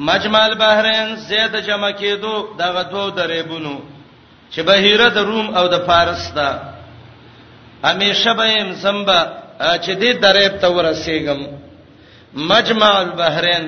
مجمل 0.07 0.51
بحرین 0.61 1.07
زید 1.27 1.53
جمع 1.67 1.91
کېدو 1.91 2.33
دغه 2.59 2.83
دوه 2.91 3.07
درېبونو 3.19 3.75
چې 4.53 4.59
بهیره 4.67 5.09
د 5.09 5.17
روم 5.29 5.47
او 5.57 5.67
د 5.67 5.77
فارس 5.87 6.31
ده 6.37 6.49
همیشه 7.83 8.33
بهم 8.33 8.73
زم 8.73 9.05
به 9.05 9.19
چې 9.83 9.91
دې 10.01 10.11
درېب 10.25 10.53
ته 10.61 10.67
ورسیږم 10.75 11.39
مجمع 12.35 12.91
البحرین 13.05 13.65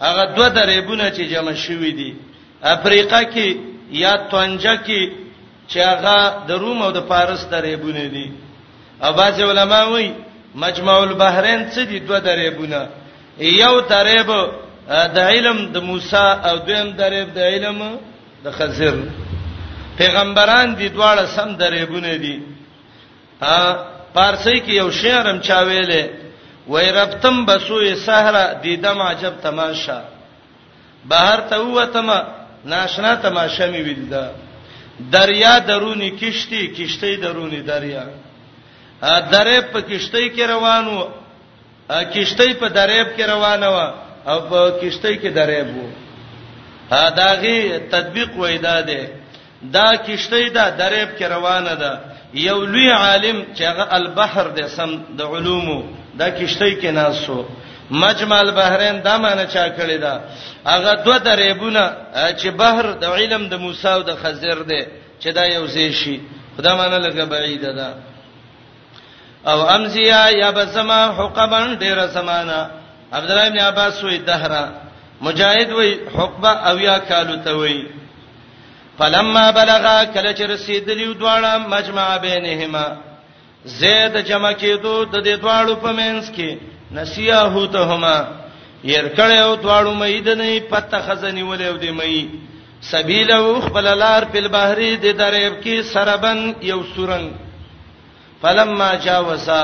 هغه 0.00 0.24
دوه 0.36 0.48
درېبونه 0.48 1.10
چې 1.16 1.20
جمع 1.32 1.52
شوي 1.54 1.92
دي 1.98 2.10
افریقا 2.62 3.20
کې 3.22 3.48
یا 3.90 4.16
تونجا 4.16 4.76
کې 4.76 5.02
چې 5.70 5.76
هغه 5.90 6.16
د 6.48 6.50
روم 6.52 6.82
او 6.82 6.90
د 6.92 7.00
فارس 7.08 7.42
درېبونه 7.54 8.04
دي 8.14 8.26
اباس 9.00 9.40
علماء 9.40 9.84
وای 9.90 10.12
مجمع 10.54 10.92
البحرین 10.98 11.70
څه 11.70 11.82
دي 11.84 11.98
دوه 11.98 12.18
دریبونه 12.18 12.88
یو 13.38 13.80
دریب 13.80 14.30
د 14.88 15.18
علم 15.18 15.58
د 15.72 15.76
موسی 15.82 16.16
او 16.48 16.56
دویم 16.58 16.90
دریب 17.00 17.34
د 17.34 17.38
علم 17.38 17.78
د 18.44 18.50
خضر 18.52 18.94
پیغمبران 19.98 20.74
دي 20.74 20.88
دواړه 20.88 21.24
سم 21.26 21.56
دریبونه 21.56 22.16
دي 22.16 22.36
ا 23.40 23.56
پارسی 24.14 24.60
کې 24.60 24.68
یو 24.80 24.90
شعرم 24.90 25.38
چا 25.46 25.58
ویلې 25.64 26.04
وای 26.68 26.90
ربتم 26.92 27.46
بسوې 27.46 27.94
سحر 27.96 28.34
دیدم 28.62 29.00
عجب 29.02 29.34
تماشا 29.42 30.00
بهر 31.04 31.40
ته 31.40 31.58
وتم 31.60 32.10
ناشنا 32.64 33.14
تماشا 33.14 33.66
می 33.66 33.80
ویل 33.82 34.04
دا 34.10 34.24
دریا 35.12 35.58
درونی 35.68 36.10
کشتی 36.10 36.66
کشتی 36.76 37.16
درونی 37.16 37.60
دریا 37.62 38.04
درې 39.02 39.60
په 39.72 39.80
کشتۍ 39.80 40.30
کې 40.30 40.40
روانو 40.46 41.08
کشتۍ 42.14 42.54
په 42.58 42.68
دریاب 42.68 43.06
کې 43.16 43.22
روانه 43.28 43.68
و 43.70 43.76
او 44.30 44.40
په 44.50 44.78
کشتۍ 44.82 45.16
کې 45.20 45.28
دریاب 45.32 45.68
وو 45.76 45.88
داغي 46.90 47.78
تطبیق 47.92 48.30
وېدا 48.36 48.76
ده 48.88 49.00
دا 49.62 49.90
کشتۍ 50.06 50.50
دا 50.50 50.70
دریاب 50.70 51.08
کې 51.18 51.22
روانه 51.28 51.74
ده 51.74 52.00
یو 52.34 52.64
لوی 52.64 52.90
عالم 52.90 53.44
چې 53.54 53.62
هغه 53.64 53.86
البحر 53.94 54.48
د 54.56 54.66
سم 54.68 55.02
د 55.18 55.22
علومو 55.22 55.82
دا 56.14 56.30
کشتۍ 56.30 56.80
کې 56.80 56.86
ناسو 56.90 57.44
مجمع 57.90 58.38
البحرین 58.38 59.02
دا 59.04 59.16
معنی 59.18 59.46
چا 59.52 59.68
کړی 59.76 59.98
دا 60.00 60.20
هغه 60.66 60.94
دوه 61.04 61.18
دریابونه 61.18 61.92
چې 62.40 62.46
بحر 62.56 62.86
د 63.00 63.04
علم 63.04 63.48
د 63.48 63.54
موسی 63.58 63.88
او 63.88 64.02
د 64.02 64.16
خضر 64.16 64.58
ده 64.62 64.82
چې 65.20 65.26
دا 65.32 65.44
یو 65.44 65.66
ځای 65.66 65.92
شي 65.92 66.20
خدای 66.56 66.76
معنی 66.76 66.98
لګه 67.10 67.24
بعید 67.24 67.60
ده 67.62 67.94
او 69.52 69.60
امزیا 69.76 70.22
یا 70.30 70.50
بسما 70.52 71.00
حقبن 71.18 71.74
ډیر 71.80 71.98
سمانا 72.16 72.60
عبد 73.16 73.30
الله 73.30 73.48
بن 73.50 73.58
عباس 73.58 74.00
وې 74.04 74.16
دهرا 74.30 74.64
مجاهد 75.26 75.70
وې 75.70 76.18
حقبه 76.18 76.48
او 76.70 76.78
یا 76.86 76.96
کالو 77.10 77.36
ته 77.44 77.52
وې 77.52 77.86
فلما 78.98 79.44
بلغا 79.60 79.98
کله 80.14 80.32
چې 80.34 80.40
رسیدلیو 80.54 81.14
دواړه 81.14 81.68
مجمع 81.74 82.08
بینهما 82.18 82.96
زید 83.80 84.16
جمع 84.16 84.52
کېدو 84.52 85.12
د 85.14 85.24
دې 85.24 85.40
دواړو 85.40 85.74
په 85.84 85.90
منځ 86.00 86.34
کې 86.36 86.56
نسیاهو 86.98 87.66
ته 87.76 87.80
هما 87.94 88.18
ير 88.84 89.08
کړهو 89.16 89.62
دواړو 89.64 89.94
مېد 90.02 90.28
نه 90.40 90.60
پته 90.74 91.00
خزنی 91.08 91.42
ولې 91.42 91.68
ودې 91.70 91.92
مې 91.98 92.84
سبیلو 92.90 93.60
خپل 93.66 93.94
لار 93.98 94.22
په 94.34 94.48
بحری 94.56 94.94
د 94.96 95.16
دریب 95.18 95.54
کې 95.64 95.82
سربن 95.92 96.40
یو 96.62 96.82
سورنګ 96.96 97.45
فلما 98.46 98.90
جاوزا 99.04 99.62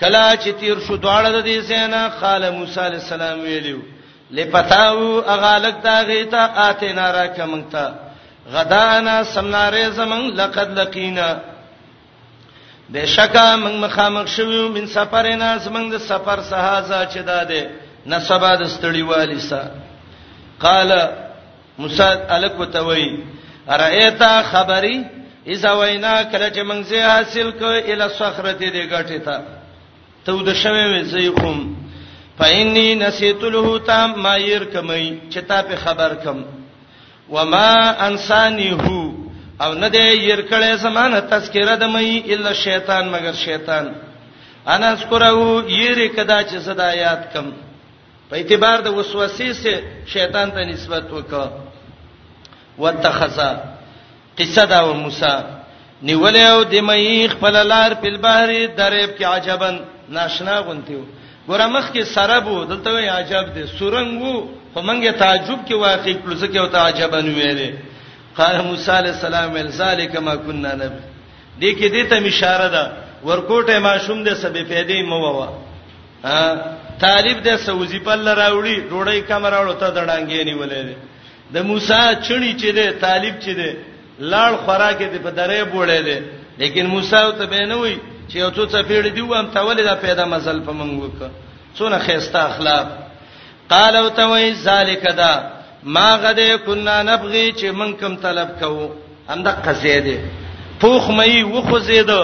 کلا 0.00 0.26
چې 0.42 0.48
تیر 0.60 0.76
شو 0.86 0.94
دواړه 1.04 1.28
د 1.34 1.38
دې 1.42 1.68
سینا 1.68 2.00
قال 2.22 2.42
موسی 2.56 2.80
علی 2.86 2.96
السلام 3.00 3.38
ویلو 3.48 3.78
لپتاو 4.36 5.04
اغالک 5.34 5.76
دا 5.84 5.94
غیتا 6.10 6.42
اتینا 6.68 7.06
را 7.16 7.26
کمنتا 7.36 7.84
غدانا 8.54 9.14
سمناره 9.34 9.84
زمن 9.98 10.22
لقد 10.40 10.78
لقینا 10.78 11.28
بشکا 12.94 13.48
من 13.62 13.80
مخامخ 13.84 14.26
شوو 14.36 14.62
من 14.76 14.86
سفرنا 14.96 15.48
زمن 15.64 15.84
د 15.92 15.96
سفر 16.10 16.42
سهازا 16.50 16.98
چې 17.06 17.18
داده 17.30 17.62
نسبا 18.06 18.52
د 18.62 18.66
ستړي 18.66 19.02
والی 19.12 19.40
سا 19.48 19.62
قال 20.66 20.92
موسی 21.78 22.02
الک 22.38 22.60
وتوی 22.60 23.08
ارایتا 23.72 24.32
خبري 24.50 24.96
اذا 25.46 25.72
وینا 25.72 26.14
کله 26.32 26.48
چې 26.50 26.60
موږ 26.62 26.80
زه 26.90 27.00
حاصل 27.08 27.50
کو 27.60 27.66
اله 27.90 28.08
صخرته 28.20 28.68
دې 28.70 28.84
غټه 28.92 29.18
تا 29.24 29.36
ته 30.26 30.32
د 30.48 30.52
شوه 30.62 30.82
مې 30.92 31.02
زیقم 31.02 31.74
فإني 32.38 32.94
نسيت 32.94 33.42
له 33.42 33.78
تام 33.78 34.20
ما 34.22 34.36
ير 34.36 34.64
کمي 34.64 35.18
چې 35.32 35.38
تا 35.48 35.62
په 35.62 35.76
خبر 35.84 36.14
کم 36.24 36.44
وما 37.30 37.72
انساني 38.08 38.70
هو 38.82 39.00
او 39.62 39.74
نه 39.74 39.88
دې 39.90 40.06
ير 40.20 40.48
کړې 40.50 40.74
زمانه 40.74 41.20
تذکره 41.20 41.74
د 41.76 41.84
مې 41.84 42.32
الا 42.32 42.52
شیطان 42.52 43.08
مگر 43.08 43.32
شیطان 43.32 43.92
انا 44.66 44.88
اذكره 44.92 45.64
ير 45.68 46.06
کدا 46.16 46.42
چې 46.44 46.56
صدا 46.60 46.92
یاد 46.94 47.22
کم 47.34 47.50
په 48.30 48.36
اعتبار 48.36 48.78
د 48.82 48.88
وسوسې 48.96 49.52
سے 49.62 49.74
شیطان 50.06 50.50
ته 50.52 50.64
نسبت 50.64 51.04
وکړه 51.12 51.48
وتخذا 52.78 53.52
قصه 54.40 54.64
دا 54.72 54.80
و 54.88 54.92
موسی 55.04 55.34
نیولې 56.08 56.40
او 56.52 56.60
د 56.72 56.74
مې 56.86 57.28
خپل 57.34 57.54
لار 57.72 57.90
په 58.02 58.10
بحر 58.24 58.48
دریب 58.78 59.10
کې 59.18 59.24
عجبن 59.32 59.74
ناشنا 60.16 60.56
غونتیو 60.66 61.00
ګوره 61.48 61.66
مخ 61.74 61.86
کې 61.94 62.02
سره 62.14 62.38
بو 62.46 62.56
دلته 62.70 62.90
وی 62.94 63.06
عجب 63.16 63.44
دي 63.56 63.64
سورنګ 63.78 64.22
وو 64.22 64.36
خو 64.74 64.78
مونږه 64.88 65.18
تعجب 65.22 65.58
کې 65.68 65.72
واقع 65.86 66.14
کړو 66.22 66.34
څه 66.40 66.46
کې 66.52 66.56
او 66.56 66.66
تعجبن 66.76 67.26
ویلې 67.34 67.72
قال 68.38 68.56
موسی 68.68 68.90
عليه 69.00 69.10
السلام 69.10 69.68
ذالک 69.80 70.16
ما 70.26 70.34
كنا 70.46 70.72
نبي 70.82 71.02
دې 71.60 71.70
کې 71.78 71.88
دې 71.94 72.02
ته 72.10 72.26
اشاره 72.28 72.68
ده 72.76 72.84
ورکوټه 73.28 73.78
ما 73.86 73.94
شوم 74.06 74.24
دې 74.24 74.34
سبې 74.44 74.62
پیدې 74.68 75.08
مو 75.10 75.20
ووا 75.24 75.48
ها 76.24 76.40
طالب 77.04 77.36
دې 77.44 77.56
سوزي 77.66 77.98
په 78.06 78.14
لراوړي 78.14 78.76
ډوړې 78.90 79.28
کمراوړو 79.30 79.78
ته 79.80 79.86
دړانګې 79.94 80.44
نیولې 80.48 80.82
ده 80.88 80.96
د 81.54 81.58
موسی 81.68 82.02
چړي 82.26 82.52
چې 82.62 82.68
دې 82.76 83.00
طالب 83.06 83.40
چې 83.44 83.48
دې 83.60 83.89
لاړ 84.20 84.52
خوراکه 84.64 85.06
دې 85.12 85.18
په 85.26 85.30
درې 85.38 85.60
بوړې 85.72 86.00
دې 86.06 86.18
لیکن 86.60 86.86
موسی 86.86 87.20
ته 87.38 87.46
به 87.52 87.60
نه 87.68 87.76
وای 87.76 87.94
چې 88.28 88.34
یو 88.38 88.50
څه 88.52 88.82
پیړې 88.88 89.10
دی 89.16 89.20
وام 89.22 89.46
تاول 89.56 89.76
دا 89.84 89.94
پیدا 90.06 90.24
مزل 90.32 90.60
په 90.66 90.72
منګو 90.72 91.08
ک 91.18 91.30
څونه 91.76 91.98
خيستا 92.06 92.40
اخلاق 92.50 92.86
قال 93.72 93.96
او 93.96 94.08
ته 94.18 94.24
وای 94.30 94.54
ذالک 94.54 95.02
دا 95.22 95.32
ما 95.94 96.08
غده 96.22 96.58
کنا 96.66 97.02
نبغي 97.02 97.46
چې 97.52 97.64
من 97.72 97.92
کوم 98.00 98.16
طلب 98.26 98.48
کوو 98.60 98.88
انده 99.28 99.52
قزیدې 99.62 100.16
پوخ 100.80 101.08
مې 101.10 101.44
وخو 101.54 101.78
زیدو 101.78 102.20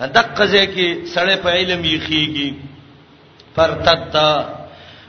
انده 0.00 0.22
قزې 0.22 0.64
کې 0.74 1.14
سړې 1.14 1.36
په 1.36 1.48
علم 1.50 1.84
یخیږي 1.84 2.54
فرتتا 3.56 4.48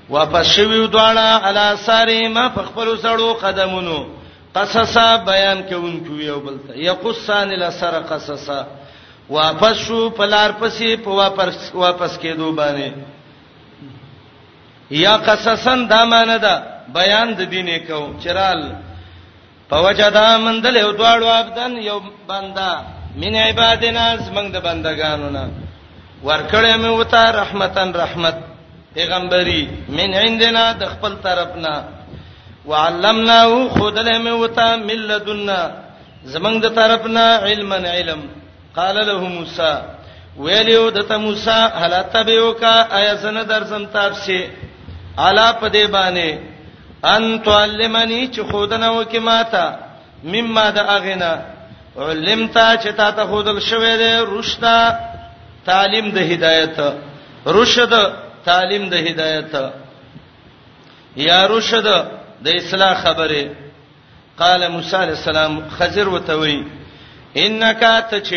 واپس 0.10 0.46
شوی 0.56 0.88
دواړه 0.88 1.48
علا 1.48 1.76
ساری 1.88 2.28
ما 2.28 2.48
په 2.50 2.62
خپل 2.70 2.96
سړو 2.98 3.34
قدمونو 3.44 4.00
قصصا 4.66 5.08
بیان 5.32 5.58
کوونکو 5.70 6.14
یو 6.30 6.38
بل 6.46 6.58
ته 6.68 6.74
یقصان 6.90 7.50
لسر 7.62 7.96
قصصا 8.10 8.60
واپس 9.38 9.76
شو 9.86 10.00
پلار 10.18 10.52
پسې 10.62 10.88
په 11.04 11.10
واپس 11.20 11.58
واپس 11.84 12.12
کېدو 12.24 12.48
باندې 12.60 12.90
یا 15.04 15.16
قصصن 15.28 15.80
دا 15.92 16.02
معنی 16.14 16.38
ده 16.46 16.54
بیان 16.98 17.28
د 17.40 17.42
دینه 17.54 17.78
کو 17.88 18.00
چرال 18.24 18.62
پوجدا 19.70 20.28
مندل 20.46 20.76
یو 20.84 20.92
دواړو 21.00 21.28
عبدن 21.42 21.74
یو 21.90 21.98
بندا 22.28 22.72
من 23.22 23.34
عبادنا 23.46 24.06
زمنګ 24.26 24.48
د 24.56 24.58
بندگانو 24.68 25.28
نه 25.36 25.44
ورکړې 26.26 26.74
مې 26.82 26.92
وتا 27.00 27.26
رحمتن 27.42 27.90
رحمت 28.04 28.38
پیغمبري 28.96 29.64
من 29.98 30.10
عندنا 30.24 30.66
د 30.82 30.84
خپل 30.94 31.14
طرفنا 31.28 31.76
وعلمناه 32.68 33.52
خدله 33.80 34.14
مې 34.26 34.34
وتا 34.42 34.70
ملذنا 34.90 35.60
زمنګ 36.34 36.56
د 36.66 36.68
طرفنا 36.80 37.26
علما 37.48 37.80
علم 37.98 38.22
قال 38.78 38.96
له 39.08 39.20
موسی 39.36 39.72
ویلو 40.46 40.90
دته 40.98 41.18
موسی 41.18 41.60
هل 41.84 41.96
تبيوکا 42.14 42.74
ایا 43.00 43.16
سن 43.24 43.38
درسم 43.50 43.86
تاسو 43.98 44.40
الا 45.28 45.52
پدې 45.60 45.86
باندې 45.96 46.30
ان 47.14 47.40
تعلمني 47.48 48.22
چې 48.34 48.52
خودنه 48.52 48.92
وکي 48.98 49.20
ماته 49.20 49.66
مما 50.36 50.70
د 50.78 50.80
اغنا 50.98 51.32
علمتا 51.98 52.68
چې 52.78 52.90
تا 52.98 53.12
ته 53.12 53.26
خودل 53.26 53.60
شوې 53.62 53.96
ده 54.02 54.24
رشدا 54.36 54.78
تعلیم 55.66 56.12
د 56.12 56.18
هدایت 56.32 56.80
رشد 57.60 57.94
تعلیم 58.46 58.90
د 58.90 58.94
هدایت 59.08 59.56
یا 61.28 61.40
رشد 61.48 61.88
د 62.46 62.48
اصلاح 62.62 62.94
خبره 63.04 63.42
قال 64.42 64.62
موسی 64.76 64.96
علیہ 65.04 65.16
السلام 65.22 65.60
خضر 65.78 66.08
وتوي 66.08 66.58
انک 67.44 67.84
تچ 68.10 68.30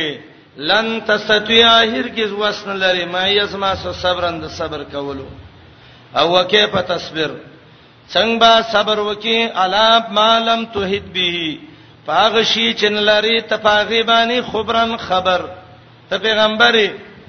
لن 0.70 0.86
تستطيع 1.10 1.66
هرگز 1.94 2.32
وسن 2.42 2.76
لري 2.84 3.04
ما 3.14 3.24
یسما 3.28 3.74
سو 3.82 3.92
صبرند 4.02 4.46
صبر 4.58 4.82
کولو 4.92 5.26
او 6.20 6.26
وکيف 6.34 6.76
تصبر 6.92 7.30
څنګه 8.12 8.38
با 8.40 8.62
صبر 8.72 8.98
وکي 9.08 9.36
علاب 9.64 10.10
مالم 10.12 10.64
توحید 10.74 11.12
به 11.12 11.58
پاغشی 12.06 12.72
چنلری 12.80 13.40
تپاغي 13.52 14.02
باندې 14.02 14.50
خبرن 14.52 14.96
خبر 14.96 15.46
ته 16.10 16.18
پیغمبري 16.24 16.88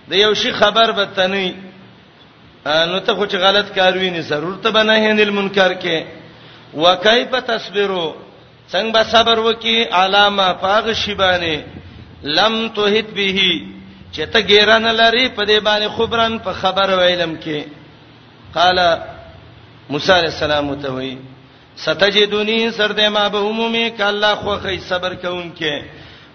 د 0.10 0.14
یو 0.24 0.34
شي 0.44 0.52
خبر 0.64 0.92
به 0.92 1.06
تني 1.20 1.52
نو 2.66 3.00
ته 3.00 3.16
خو 3.16 3.26
چې 3.26 3.36
غلط 3.46 3.76
کاروي 3.76 4.10
نه 4.10 4.22
ضرورت 4.32 4.68
به 4.68 4.84
نه 4.84 4.98
هندل 5.12 5.32
منکر 5.40 5.74
کې 5.84 6.21
وکيف 6.74 7.32
تصبروا 7.36 8.14
څنګه 8.72 8.92
به 8.94 9.04
صبر 9.04 9.38
وکي 9.40 9.84
علامه 9.92 10.52
پاغ 10.62 10.92
شیبانه 10.94 11.62
لم 12.24 12.56
توحد 12.76 13.14
به 13.16 13.50
چې 14.14 14.22
ته 14.34 14.42
ګیران 14.52 14.84
لري 14.88 15.28
په 15.30 15.44
دې 15.46 15.60
باندې 15.60 15.88
خبرن 15.98 16.38
په 16.46 16.52
خبر 16.54 16.90
ویلم 17.00 17.36
کې 17.44 17.64
قال 18.54 18.80
موسی 19.90 20.12
عليه 20.12 20.32
السلام 20.36 20.74
ته 20.82 20.92
وی 20.94 21.18
ستجدونی 21.78 22.72
سر 22.72 22.92
دې 22.92 23.08
ما 23.10 23.28
به 23.30 23.38
عمومي 23.40 23.90
ک 23.90 24.02
الله 24.02 24.36
خو 24.36 24.56
خی 24.64 24.78
صبر 24.88 25.14
کوم 25.16 25.52
کې 25.60 25.84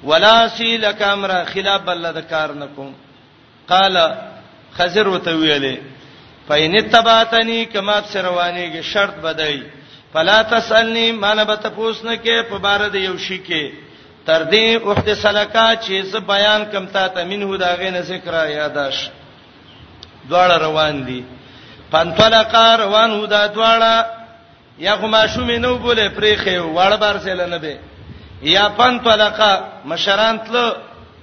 ولا 0.05 0.49
سی 0.57 0.77
لک 0.77 1.03
امر 1.03 1.31
خلاف 1.53 1.81
بل 1.85 2.07
د 2.14 2.18
کار 2.31 2.49
نکوم 2.55 2.92
قال 3.68 3.96
خزر 4.79 5.09
وته 5.09 5.33
ویلې 5.40 5.79
فین 6.49 6.88
تباتنی 6.90 7.64
کما 7.72 7.99
بسروانی 8.01 8.66
کې 8.72 8.83
شرط 8.92 9.14
بدای 9.22 9.62
فلا 10.14 10.42
تسالنی 10.42 11.06
مال 11.24 11.44
به 11.44 11.56
تاسو 11.56 12.06
نه 12.06 12.16
کې 12.24 12.42
په 12.50 12.58
بار 12.58 12.88
د 12.88 12.94
یو 12.94 13.16
شی 13.18 13.38
کې 13.46 13.72
تر 14.26 14.42
دې 14.52 14.82
وخت 14.88 15.08
سلکا 15.22 15.70
چې 15.76 16.02
ز 16.10 16.16
بیان 16.30 16.62
کم 16.72 16.86
تا 16.94 17.08
ته 17.08 17.24
منه 17.24 17.56
دا 17.58 17.76
غې 17.76 17.90
نه 17.96 18.00
ذکر 18.00 18.50
یاداش 18.50 19.10
دواړه 20.30 20.56
روان 20.64 21.04
دي 21.06 21.24
پنطلقا 21.90 22.76
روان 22.76 23.10
هو 23.10 23.26
دا 23.26 23.48
دواړه 23.48 24.06
یا 24.78 24.96
خو 24.96 25.06
ماشوم 25.08 25.50
نو 25.50 25.74
بوله 25.76 26.08
پریخه 26.08 26.54
وړ 26.74 26.96
بار 27.02 27.18
سیل 27.18 27.40
نه 27.50 27.58
به 27.58 27.76
یا 28.42 28.68
پنطلقا 28.68 29.52
مشران 29.84 30.38
تل 30.38 30.70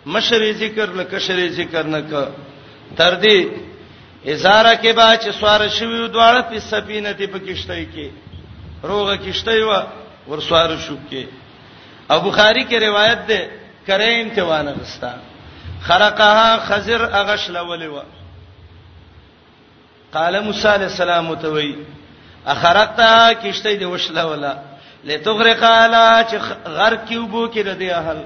مشری 0.05 0.53
ذکر 0.53 0.85
لکه 0.93 1.19
شری 1.19 1.49
ذکر 1.49 1.83
نه 1.83 2.01
ک 2.01 2.27
تر 2.97 3.15
دې 3.21 3.43
ازاره 4.31 4.75
کې 4.75 4.91
با 4.95 5.17
چې 5.17 5.29
سوار 5.39 5.67
شوی 5.69 6.07
دواړه 6.09 6.41
په 6.49 6.59
سفینه 6.59 7.13
ته 7.13 7.27
پکشتای 7.27 7.85
کې 7.95 8.22
روغه 8.83 9.17
کشته 9.17 9.63
و 9.65 9.71
ورسوار 10.27 10.69
شو 10.87 10.95
کې 11.11 11.25
ابو 12.15 12.31
خاری 12.31 12.63
کې 12.69 12.79
روایت 12.83 13.27
ده 13.27 13.41
کریم 13.87 14.29
ته 14.35 14.43
وانه 14.43 14.71
غستا 14.81 15.13
خرقها 15.87 16.59
خزر 16.67 17.07
اغشل 17.19 17.57
ولوا 17.57 18.03
قال 20.13 20.39
موسی 20.45 20.67
علیہ 20.73 20.85
السلام 20.85 21.33
ته 21.43 21.47
وی 21.57 21.71
اخرقتا 22.47 23.33
کشته 23.43 23.75
دی 23.81 23.85
وشل 23.85 24.17
ولا 24.19 24.53
لتغرق 25.11 25.63
علی 25.63 26.07
چې 26.29 26.35
غرق 26.79 27.05
کیوبو 27.07 27.43
کې 27.47 27.59
د 27.59 27.79
دې 27.79 27.93
اهل 28.01 28.19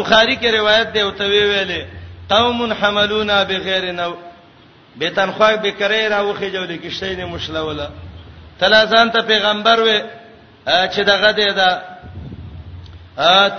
بخاری 0.00 0.36
کې 0.36 0.54
روایت 0.56 0.92
دی 0.94 1.00
او 1.00 1.10
ته 1.20 1.24
وی 1.30 1.40
ویلې 1.40 1.84
قوم 2.34 2.72
حملونا 2.82 3.42
بغیر 3.44 3.92
نو 4.00 4.10
به 4.96 5.10
تنخوا 5.20 5.50
به 5.56 5.70
کرے 5.72 6.02
را 6.08 6.20
وخه 6.22 6.50
جوړې 6.52 6.78
کشته 6.84 7.16
نه 7.16 7.26
مشلوله 7.26 7.90
تلازان 8.60 9.08
ته 9.14 9.20
پیغمبر 9.30 9.78
و 9.86 9.88
چې 10.92 11.00
دغه 11.10 11.30
دی 11.32 11.44
دا 11.60 11.70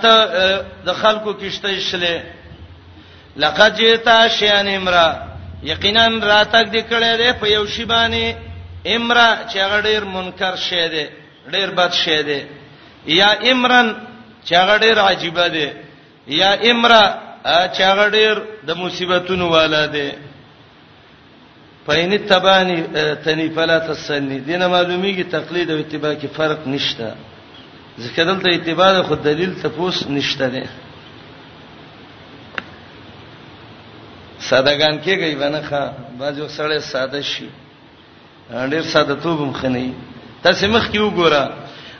ته 0.02 0.14
د 0.86 0.92
خلکو 1.02 1.32
کشته 1.32 1.80
شلې 1.88 2.16
لقد 3.42 3.70
جئتا 3.78 4.16
شیان 4.38 4.68
امرا 4.68 5.08
یقینا 5.72 6.04
راتک 6.32 6.66
دی 6.74 6.82
کړه 6.90 7.16
دی 7.20 7.30
په 7.40 7.46
یو 7.56 7.64
شی 7.66 7.84
باندې 7.92 8.24
امرا 8.94 9.30
چې 9.50 9.58
غډیر 9.72 10.02
منکر 10.14 10.56
شه 10.56 10.88
دی 10.92 11.06
ډیر 11.52 11.70
بد 11.78 11.92
شه 11.92 12.22
دی 12.28 12.40
یا 13.20 13.30
امرن 13.50 13.88
چې 14.46 14.54
غډیر 14.68 14.96
عجیب 15.08 15.38
دی 15.54 15.68
یا 16.40 16.50
امرا 16.70 17.04
چې 17.76 17.82
غډیر 17.98 18.34
د 18.66 18.70
مصیبتونو 18.82 19.46
والا 19.54 19.86
دی 19.86 20.08
فین 21.90 22.12
تبانی 22.28 22.78
تنی 23.24 23.46
فلا 23.56 23.78
تسنی 23.88 24.38
دینه 24.48 24.66
معلومیږي 24.74 25.24
تقلید 25.36 25.70
او 25.70 25.78
اتباع 25.80 26.14
کې 26.14 26.26
فرق 26.38 26.60
نشته 26.74 27.14
ځکه 28.02 28.20
دلته 28.28 28.48
اتباع 28.54 29.02
خو 29.06 29.14
دلیل 29.14 29.52
تفوس 29.62 29.96
نشته 30.16 30.46
دی 30.54 30.64
سادهګان 34.50 34.94
کېږي 35.04 35.34
ونه 35.40 35.62
ښا 35.68 35.82
بازو 36.18 36.48
سره 36.56 36.78
ساده 36.78 37.22
شي 37.22 37.48
ډېر 38.72 38.82
ساده 38.94 39.14
توبم 39.14 39.52
خني 39.52 39.94
تاسو 40.42 40.66
مخ 40.74 40.84
کې 40.92 40.98
وګوره 41.00 41.44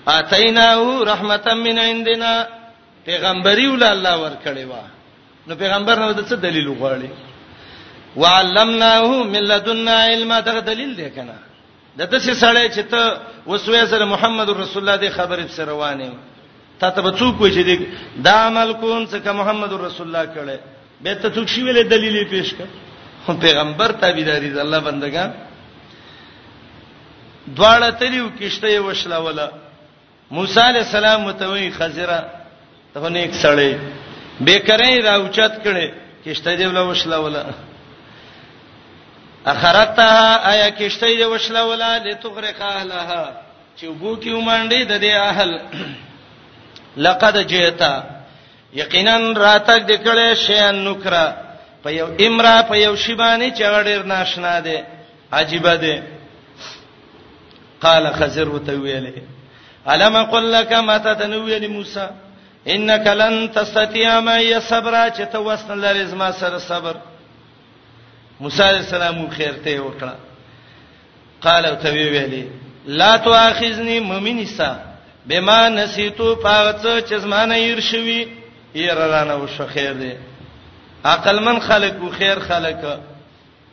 اتیناو 0.08 1.04
رحمتا 1.12 1.54
من 1.54 1.78
عندنا 1.78 2.46
پیغمبري 3.06 3.66
ول 3.68 3.82
الله 3.84 4.14
ور 4.22 4.32
کړی 4.44 4.64
و 4.70 4.72
نو 5.46 5.52
پیغمبر 5.62 5.94
نو 6.02 6.12
د 6.12 6.20
څه 6.28 6.32
دلیل 6.46 6.68
وغواړي 6.68 7.10
وعلمناه 8.16 9.22
من 9.24 9.42
لدنا 9.50 9.94
علما 10.10 10.40
دا 10.40 10.58
دلیل 10.60 10.94
دی 10.96 11.10
کنه 11.10 11.34
د 11.98 12.02
تاسې 12.10 12.32
سره 12.42 12.68
چې 12.74 12.82
ته 12.90 13.20
وسوې 13.46 13.84
سره 13.86 14.04
محمد 14.04 14.48
رسول 14.50 14.82
الله 14.82 14.96
دی 15.02 15.10
خبرې 15.10 15.48
سره 15.56 15.72
روانې 15.72 16.10
ته 16.80 16.90
ته 16.90 17.00
به 17.02 17.10
څوک 17.10 17.40
وایي 17.40 17.62
چې 17.64 17.80
دا 18.26 18.32
عمل 18.46 18.72
کوم 18.74 19.06
څه 19.06 19.16
که 19.24 19.32
محمد 19.32 19.72
رسول 19.72 20.06
الله 20.06 20.26
کړي 20.34 20.58
به 21.00 21.14
ته 21.14 21.30
څوک 21.30 21.46
شي 21.48 21.60
ویلې 21.62 21.86
دلیل 21.90 22.14
یې 22.16 22.28
پېښ 22.34 22.48
کړ 22.52 22.66
خو 23.26 23.32
پیغمبر 23.34 23.90
تابعداري 23.92 24.50
د 24.50 24.58
الله 24.58 24.78
بندگان 24.80 25.30
دواړه 27.56 27.90
تلیو 28.00 28.30
کشته 28.40 28.80
وشله 28.80 29.18
ولا 29.20 29.48
موسی 30.30 30.60
علی 30.60 30.78
السلام 30.78 31.20
متوي 31.22 31.70
خزرہ 31.72 32.20
ته 32.94 33.08
نه 33.08 33.18
یک 33.22 33.34
سړی 33.34 33.72
بیکرې 34.40 35.04
راوچت 35.04 35.60
کړي 35.64 35.92
کشته 36.24 36.54
دی 36.56 36.66
ولا 36.66 36.80
وشله 36.82 37.18
ولا 37.18 37.42
اخرتها 39.46 40.36
آیا 40.50 40.68
کشته 40.70 41.06
دی 41.16 41.24
وشلوله 41.24 41.98
لتغرق 41.98 42.60
اهلها 42.62 43.30
چې 43.78 43.84
وګو 43.88 44.14
کې 44.22 44.30
ومنډي 44.32 44.82
د 44.84 45.00
دې 45.00 45.12
اهل 45.16 45.50
لقد 47.06 47.36
جئتا 47.48 48.02
یقینا 48.74 49.16
راتک 49.44 49.80
د 49.86 49.92
کړه 50.04 50.34
شی 50.46 50.60
نکرا 50.84 51.26
په 51.82 51.90
یو 51.90 52.06
امرا 52.26 52.62
په 52.68 52.74
یو 52.76 52.96
شیبانی 52.96 53.50
چې 53.50 53.62
غړیر 53.64 54.02
ناشنا 54.04 54.54
دی 54.64 54.76
عجیب 55.32 55.66
دی 55.80 55.96
قال 57.80 58.12
خزر 58.14 58.48
وتویلې 58.48 59.22
الم 59.86 60.16
اقول 60.16 60.52
لك 60.52 60.72
متى 60.72 61.14
تنویل 61.14 61.66
موسی 61.72 62.06
انك 62.66 63.06
لن 63.06 63.48
تستطيع 63.52 64.20
ما 64.20 64.60
صبر 64.60 64.94
چې 65.10 65.32
توسل 65.32 65.78
لرزما 65.80 66.32
سره 66.32 66.58
صبر 66.58 66.96
موسی 68.44 68.62
علیہ 68.62 68.78
السلام 68.84 69.16
خیرته 69.36 69.72
وکړه 69.86 71.40
قال 71.46 71.66
او 71.70 71.74
ته 71.80 71.90
ویلې 71.92 72.44
لا 73.00 73.16
تؤاخذني 73.26 73.96
مؤمنسا 74.04 74.68
بما 75.32 75.58
نسيتو 75.74 76.28
پاغڅ 76.46 76.86
چې 77.08 77.14
زمانه 77.24 77.56
ير 77.56 77.80
شوی 77.88 78.28
ير 78.86 78.94
رانه 78.98 79.34
وشو 79.42 79.66
خیر 79.74 79.92
دی 80.00 80.12
عقل 81.12 81.42
من 81.48 81.60
خلق 81.68 81.94
او 82.00 82.10
خیر 82.16 82.40
خلق 82.46 82.88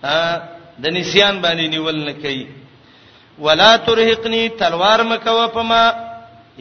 ا 0.03 0.41
د 0.80 0.88
نسيان 0.97 1.41
باندې 1.41 1.69
نیول 1.71 2.03
نه 2.06 2.12
کوي 2.21 2.47
ولا 3.39 3.71
ترهقني 3.88 4.43
تلوار 4.49 5.03
مکوه 5.13 5.47
پما 5.58 5.82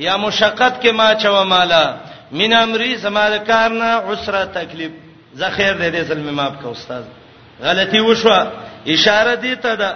یا 0.06 0.16
مشقت 0.16 0.82
کې 0.82 0.90
ما 1.02 1.14
چوه 1.14 1.44
مالا 1.44 1.84
من 2.32 2.52
امرې 2.62 2.94
زماده 3.04 3.38
کارنا 3.52 3.92
عسره 4.12 4.44
تکلیف 4.62 4.90
زه 5.34 5.50
خیر 5.50 5.90
دې 5.90 5.94
دې 5.94 6.08
ظلم 6.08 6.34
ماف 6.34 6.52
کا 6.62 6.68
استاد 6.70 7.04
غلطي 7.64 8.00
وشوه 8.08 8.38
اشاره 8.94 9.34
دي 9.42 9.52
ته 9.62 9.74
ده 9.80 9.88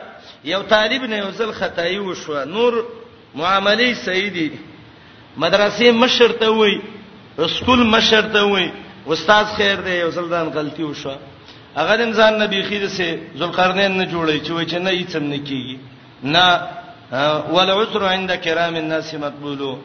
یو 0.53 0.63
طالب 0.73 1.03
نه 1.11 1.17
یو 1.23 1.31
ځل 1.39 1.51
خدای 1.59 1.99
وشوه 2.09 2.41
نور 2.55 2.73
معاملې 3.39 3.91
سیدی 4.07 4.51
مدرسې 5.37 5.87
مشر 6.03 6.31
ته 6.41 6.49
وای 6.59 6.75
سکول 7.55 7.83
مشر 7.95 8.23
ته 8.35 8.43
وای 8.53 8.67
استاد 9.13 9.45
خیر 9.57 9.77
دی 9.87 9.91
یو 10.03 10.11
ځل 10.17 10.27
دان 10.33 10.49
غلطي 10.57 10.83
وشوه 10.85 11.17
هغه 11.77 11.95
د 11.97 12.01
انسان 12.09 12.33
نبی 12.43 12.61
خیر 12.63 12.89
سه 12.97 13.09
ذوالقرنین 13.39 13.93
نه 14.01 14.05
جوړی 14.13 14.39
چې 14.47 14.51
وای 14.51 14.67
چې 14.71 14.77
نه 14.87 14.91
هیڅ 14.99 15.13
نه 15.17 15.39
کیږي 15.47 15.77
نه 16.35 16.49
ولعذر 17.55 18.03
عند 18.05 18.31
کرام 18.45 18.75
الناس 18.77 19.15
مقبولو 19.15 19.79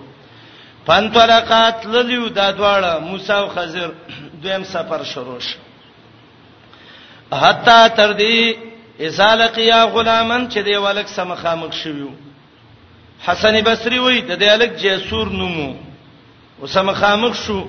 پنځه 0.88 1.22
رکعات 1.36 1.86
للیو 1.86 2.28
دا 2.28 2.48
دواړه 2.52 3.02
موسی 3.02 3.34
او 3.34 3.48
خضر 3.50 3.92
دویم 4.42 4.64
سفر 4.64 5.04
شروع 5.04 5.40
شو 5.40 5.60
حتا 7.32 7.88
تر 7.96 8.14
دې 8.18 8.56
ازال 9.06 9.42
قیا 9.54 9.86
غلامن 9.94 10.50
چې 10.50 10.58
دی 10.66 10.76
ولک 10.76 11.08
سمخامخ 11.10 11.74
شویو 11.74 12.08
حسن 13.26 13.56
بصری 13.66 14.00
وای 14.00 14.22
د 14.22 14.40
دې 14.40 14.48
الک 14.50 14.76
جیسور 14.82 15.28
نومو 15.30 15.74
وسمخامخ 16.62 17.36
شو 17.46 17.60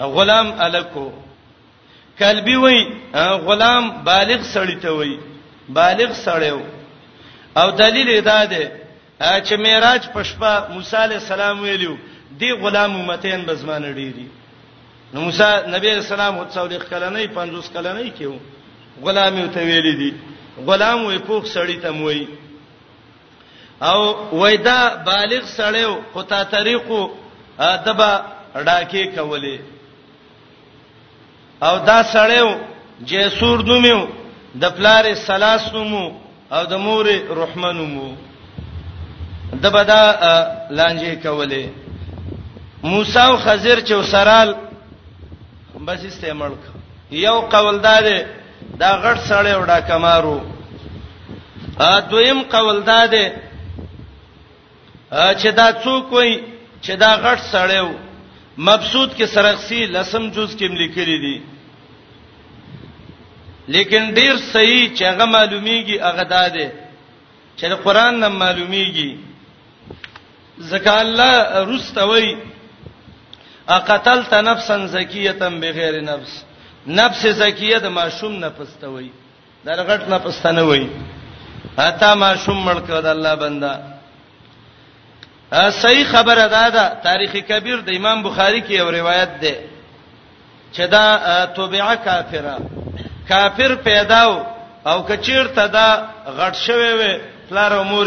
غلام 0.00 0.52
الکو 0.64 1.08
کلبی 2.18 2.56
وای 2.56 2.78
غلام 3.38 3.88
بالغ 4.04 4.40
سړی 4.52 4.78
ته 4.82 4.90
وای 4.90 5.16
بالغ 5.68 6.12
سړیو 6.24 6.60
او 7.56 7.70
دلیل 7.70 8.20
دا 8.24 8.44
ده 8.44 8.70
چې 9.20 9.52
معراج 9.62 10.02
پښپا 10.14 10.52
موسی 10.70 10.96
علی 10.96 11.14
السلام 11.14 11.60
ویلو 11.62 11.96
دی 12.40 12.52
غلام 12.52 12.94
امتین 13.00 13.42
بزمانه 13.46 13.92
ډیری 13.92 14.12
دی 14.12 14.28
نو 15.14 15.20
موسی 15.20 15.44
نبی 15.74 15.90
اسلام 15.90 16.34
او 16.38 16.44
څولې 16.54 16.78
کلنې 16.90 17.28
50 17.36 17.72
کلنې 17.74 18.10
کېو 18.18 18.34
غلام 19.04 19.38
یو 19.38 19.46
ته 19.56 19.60
ویلې 19.66 19.94
دي 20.00 20.10
غلام 20.66 21.04
وې 21.04 21.18
پوخ 21.26 21.44
سړی 21.44 21.76
ته 21.82 21.90
موي 21.90 22.28
او 23.80 24.00
وېدا 24.40 24.80
بالغ 25.08 25.42
سړیو 25.44 25.96
خو 26.12 26.22
تا 26.30 26.42
طریقو 26.54 27.00
دبا 27.86 28.12
ډاکې 28.54 29.16
کولې 29.16 29.58
او 31.66 31.74
دا 31.90 31.98
سړیو 32.02 32.56
جیسور 33.10 33.58
نومو 33.70 34.00
د 34.62 34.72
پلارې 34.78 35.14
سلاس 35.26 35.72
نومو 35.72 36.06
او 36.52 36.64
د 36.64 36.72
مورې 36.72 37.16
رحمان 37.42 37.76
نومو 37.76 38.14
دبا 39.62 39.82
دا 39.82 40.02
لانجې 40.70 41.22
کولې 41.22 41.66
موسی 42.82 43.18
او 43.26 43.36
خضر 43.36 43.78
چې 43.80 43.92
وسرال 43.92 44.69
بس 45.86 46.02
استعمال 46.04 46.52
یو 47.26 47.36
قول 47.54 47.76
دار 47.86 48.04
دا 48.80 48.90
غټ 49.04 49.18
سړی 49.30 49.52
وډا 49.60 49.78
کمارو 49.90 50.36
ا 51.92 51.92
دویم 52.10 52.40
قول 52.54 52.78
دار 52.90 53.14
چې 55.40 55.48
دا 55.60 55.68
څوک 55.82 56.06
وای 56.12 56.32
چې 56.84 56.92
دا 57.02 57.10
غټ 57.24 57.38
سړی 57.52 57.80
و 57.86 57.90
مبسوط 58.68 59.10
کې 59.18 59.24
سرغسی 59.34 59.80
لسم 59.94 60.22
جز 60.34 60.50
کې 60.58 60.66
ملکري 60.74 61.18
دي 61.24 61.36
لیکن 63.74 64.02
ډیر 64.18 64.34
صحیح 64.52 64.86
چې 64.96 65.02
هغه 65.10 65.24
معلومیږي 65.36 65.96
هغه 66.06 66.22
داده 66.36 66.66
چې 67.58 67.64
د 67.72 67.74
قران 67.84 68.20
نه 68.20 68.28
معلومیږي 68.28 69.10
ځکه 70.70 70.90
الله 71.02 71.34
رستوي 71.72 72.30
اقتلت 73.68 74.32
نفسا 74.34 74.86
زکیه 74.86 75.32
بغیر 75.32 76.00
نفس 76.00 76.44
نفس 76.86 77.22
زکیه 77.26 77.78
د 77.78 77.86
ماشوم 77.86 78.32
نه 78.36 78.48
پستوي 78.48 79.10
دا 79.64 79.72
غټ 79.84 80.02
نه 80.08 80.18
پستانه 80.18 80.62
وي 80.62 80.88
اته 81.78 82.14
ماشوم 82.14 82.58
ملک 82.64 82.86
د 82.86 83.06
الله 83.06 83.34
بندا 83.34 83.74
ا 85.52 85.70
صحیح 85.70 86.04
خبره 86.12 86.46
ده 86.46 86.68
دا 86.70 86.86
تاریخ 87.06 87.32
کبیر 87.48 87.78
د 87.84 87.90
امام 87.96 88.22
بخاری 88.22 88.60
کې 88.62 88.70
یو 88.70 88.90
روایت 88.90 89.30
ده 89.42 89.54
چې 90.74 90.80
دا 90.90 91.46
توبعه 91.56 91.94
کافره 91.96 92.56
کافر 93.28 93.74
پیداو 93.74 94.42
او 94.86 95.02
کچیر 95.02 95.44
ته 95.46 95.66
دا 95.66 95.88
غټ 96.38 96.54
شوی 96.66 96.92
و 96.98 97.00
پلار 97.50 97.72
امور 97.72 98.06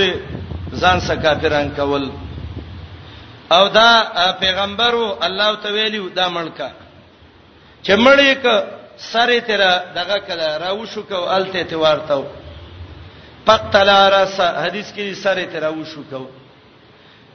ځان 0.81 0.99
سره 0.99 1.21
کافران 1.23 1.69
کول 1.75 2.05
او 3.57 3.65
دا 3.77 3.89
پیغمبرو 4.41 5.05
الله 5.27 5.49
ته 5.63 5.67
ویلو 5.75 6.09
دا 6.17 6.25
ملکا 6.37 6.69
چې 7.85 7.93
مړی 7.95 8.35
ک 8.43 8.45
سره 9.13 9.39
تیر 9.47 9.61
دغه 9.97 10.17
کله 10.27 10.47
راوشو 10.63 11.01
کو 11.09 11.29
الته 11.37 11.63
ته 11.63 11.75
ورتاو 11.83 12.23
پقتل 13.45 13.89
راس 14.15 14.39
حدیث 14.63 14.87
کې 14.95 15.13
سره 15.23 15.45
تیر 15.51 15.63
راوشو 15.65 16.01
کو 16.09 16.25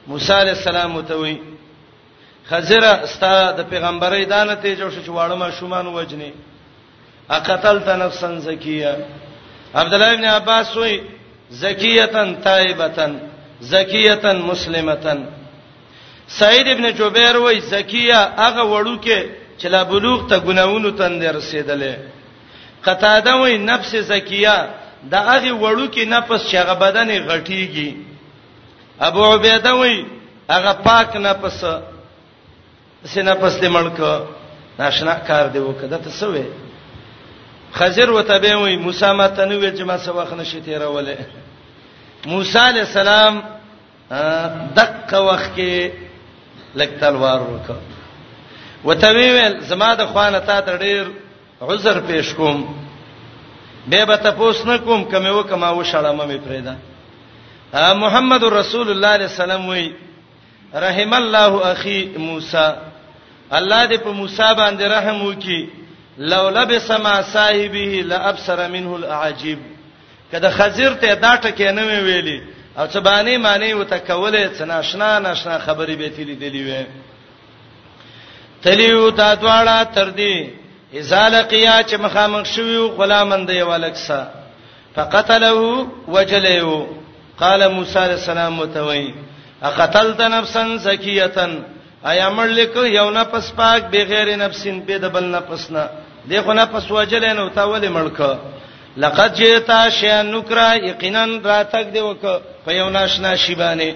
موسی 0.07 0.33
علی 0.41 0.49
السلام 0.57 1.01
ته 1.01 1.15
وی 1.21 1.35
خزر 2.49 2.83
استا 3.07 3.51
د 3.57 3.59
پیغمبري 3.71 4.25
دانه 4.25 4.55
ته 4.55 4.75
جوړ 4.75 4.89
شو 5.05 5.13
واړه 5.13 5.35
ما 5.41 5.51
شومان 5.51 5.87
وجني 5.87 6.31
اقتلت 7.29 7.87
نفسا 7.89 8.39
زکیه 8.49 8.95
عبد 9.75 9.93
الله 9.93 10.11
ابن 10.13 10.25
عباس 10.25 10.77
وی 10.77 10.95
زکیه 11.51 12.05
تن 12.05 12.29
تایبه 12.45 12.87
تن 12.87 13.11
زکیه 13.61 14.15
تن 14.15 14.35
مسلمه 14.41 14.95
تن 15.03 15.38
سعید 16.37 16.67
ابن 16.67 16.93
جبیر 16.93 17.37
وای 17.37 17.59
زکیه 17.71 18.17
هغه 18.43 18.63
وړو 18.73 18.95
کې 19.05 19.19
چې 19.59 19.67
لا 19.73 19.83
بلوغ 19.83 20.27
ته 20.29 20.37
ګناوونو 20.47 20.91
تند 20.97 21.23
رسیدلې 21.25 21.93
قطاده 22.85 23.33
وای 23.37 23.57
نفس 23.57 23.95
زکیه 23.95 24.55
د 25.11 25.15
هغه 25.29 25.51
وړو 25.61 25.87
کې 25.93 26.03
نفس 26.13 26.41
چې 26.49 26.55
هغه 26.55 26.73
بدن 26.73 27.09
غټیږي 27.29 27.89
ابو 29.07 29.21
عبیده 29.33 29.73
وای 29.75 30.05
هغه 30.49 30.73
پاک 30.87 31.15
نفس 31.17 31.63
سینه 33.13 33.33
پس 33.33 33.57
دې 33.61 33.65
ملک 33.77 33.97
ناشنا 34.79 35.13
کار 35.27 35.45
دی 35.53 35.59
وکړه 35.59 35.95
ته 36.03 36.09
سوې 36.19 36.47
خزر 37.73 38.11
وتبه 38.11 38.53
وای 38.55 38.77
موسی 38.77 39.09
ماته 39.19 39.45
نو 39.45 39.57
وی 39.59 39.71
چې 39.77 39.81
ما 39.81 39.97
سواخ 39.97 40.33
نشی 40.33 40.61
تیرولې 40.61 41.17
موسی 42.25 42.59
علی 42.69 42.79
السلام 42.79 43.41
دقه 44.77 45.17
وخت 45.29 45.55
کې 45.57 45.91
لک 46.75 46.89
تلوار 47.01 47.39
وک 47.41 47.75
وتوی 48.85 49.29
ویل 49.33 49.57
زما 49.69 49.93
د 50.01 50.05
خوانه 50.11 50.39
تا 50.49 50.59
ته 50.67 50.77
ډیر 50.83 51.07
عذر 51.61 51.99
پیش 52.07 52.33
کوم 52.33 52.61
به 53.87 54.05
به 54.05 54.17
تاسو 54.17 54.65
نه 54.71 54.77
کوم 54.77 55.03
کمه 55.11 55.31
وکما 55.31 55.71
و 55.75 55.83
شړم 55.83 56.27
می 56.27 56.37
پرېدا 56.37 56.73
محمد 58.03 58.43
رسول 58.43 58.89
الله 58.89 59.07
علیه 59.07 59.25
السلام 59.27 59.65
وی 59.69 59.89
رحم 60.85 61.13
الله 61.13 61.67
اخي 61.71 61.99
موسی 62.17 62.65
الله 63.51 63.85
دې 63.87 63.99
په 64.03 64.11
موسی 64.21 64.53
باندې 64.55 64.81
رحم 64.95 65.21
وکي 65.25 65.69
لولا 66.17 66.63
بسما 66.63 67.21
صاحبه 67.33 68.01
لابصر 68.05 68.67
منه 68.69 68.95
الاعجب 68.95 69.57
کله 70.31 70.49
خزر 70.49 70.93
ته 70.93 71.13
دا 71.15 71.35
ټکه 71.35 71.71
نه 71.71 72.01
ویلي 72.07 72.39
او 72.77 72.87
څه 72.87 72.99
باندې 72.99 73.37
معنی 73.37 73.73
وته 73.73 73.97
کوله 73.99 74.49
څه 74.57 74.63
ناشنا 74.65 75.19
ناشنا 75.19 75.59
خبرې 75.65 75.95
به 75.99 76.09
تلې 76.15 76.35
دلی 76.41 76.63
وې 76.63 76.83
تلیو 78.63 79.09
تا 79.11 79.35
دواړه 79.41 79.83
تر 79.95 80.09
دې 80.15 80.49
ازالقیا 80.99 81.81
چې 81.87 81.95
مخامخ 81.99 82.45
شوی 82.45 82.77
غلامند 82.97 83.49
یو 83.49 83.71
الکسا 83.71 84.23
فقتله 84.95 85.57
وجلیو 86.07 86.87
قال 87.39 87.67
موسی 87.71 87.99
علیہ 88.05 88.19
السلام 88.21 88.53
متوي 88.57 89.13
اقتلت 89.61 90.21
نفسا 90.21 90.65
زکیه 90.77 91.31
ایا 92.11 92.29
مړلک 92.29 92.75
یو 92.97 93.09
نه 93.11 93.23
پس 93.31 93.51
پاک 93.55 93.81
بغیر 93.91 94.35
نفسین 94.37 94.81
په 94.85 94.97
دبل 94.97 95.23
نه 95.23 95.39
پسنا 95.39 95.85
دغه 96.29 96.53
نه 96.53 96.65
پس 96.65 96.91
وجلین 96.91 97.37
او 97.39 97.49
تا 97.49 97.65
ولې 97.65 97.89
مړکه 97.95 98.31
لقد 99.03 99.33
جئت 99.39 99.71
شيئا 99.99 100.21
نكرا 100.33 100.71
یقینا 100.89 101.23
راتک 101.49 101.87
دی 101.93 101.99
وک 102.07 102.23
په 102.65 102.71
یو 102.79 102.87
ناشنا 102.95 103.33
شی 103.43 103.53
باندې 103.55 103.91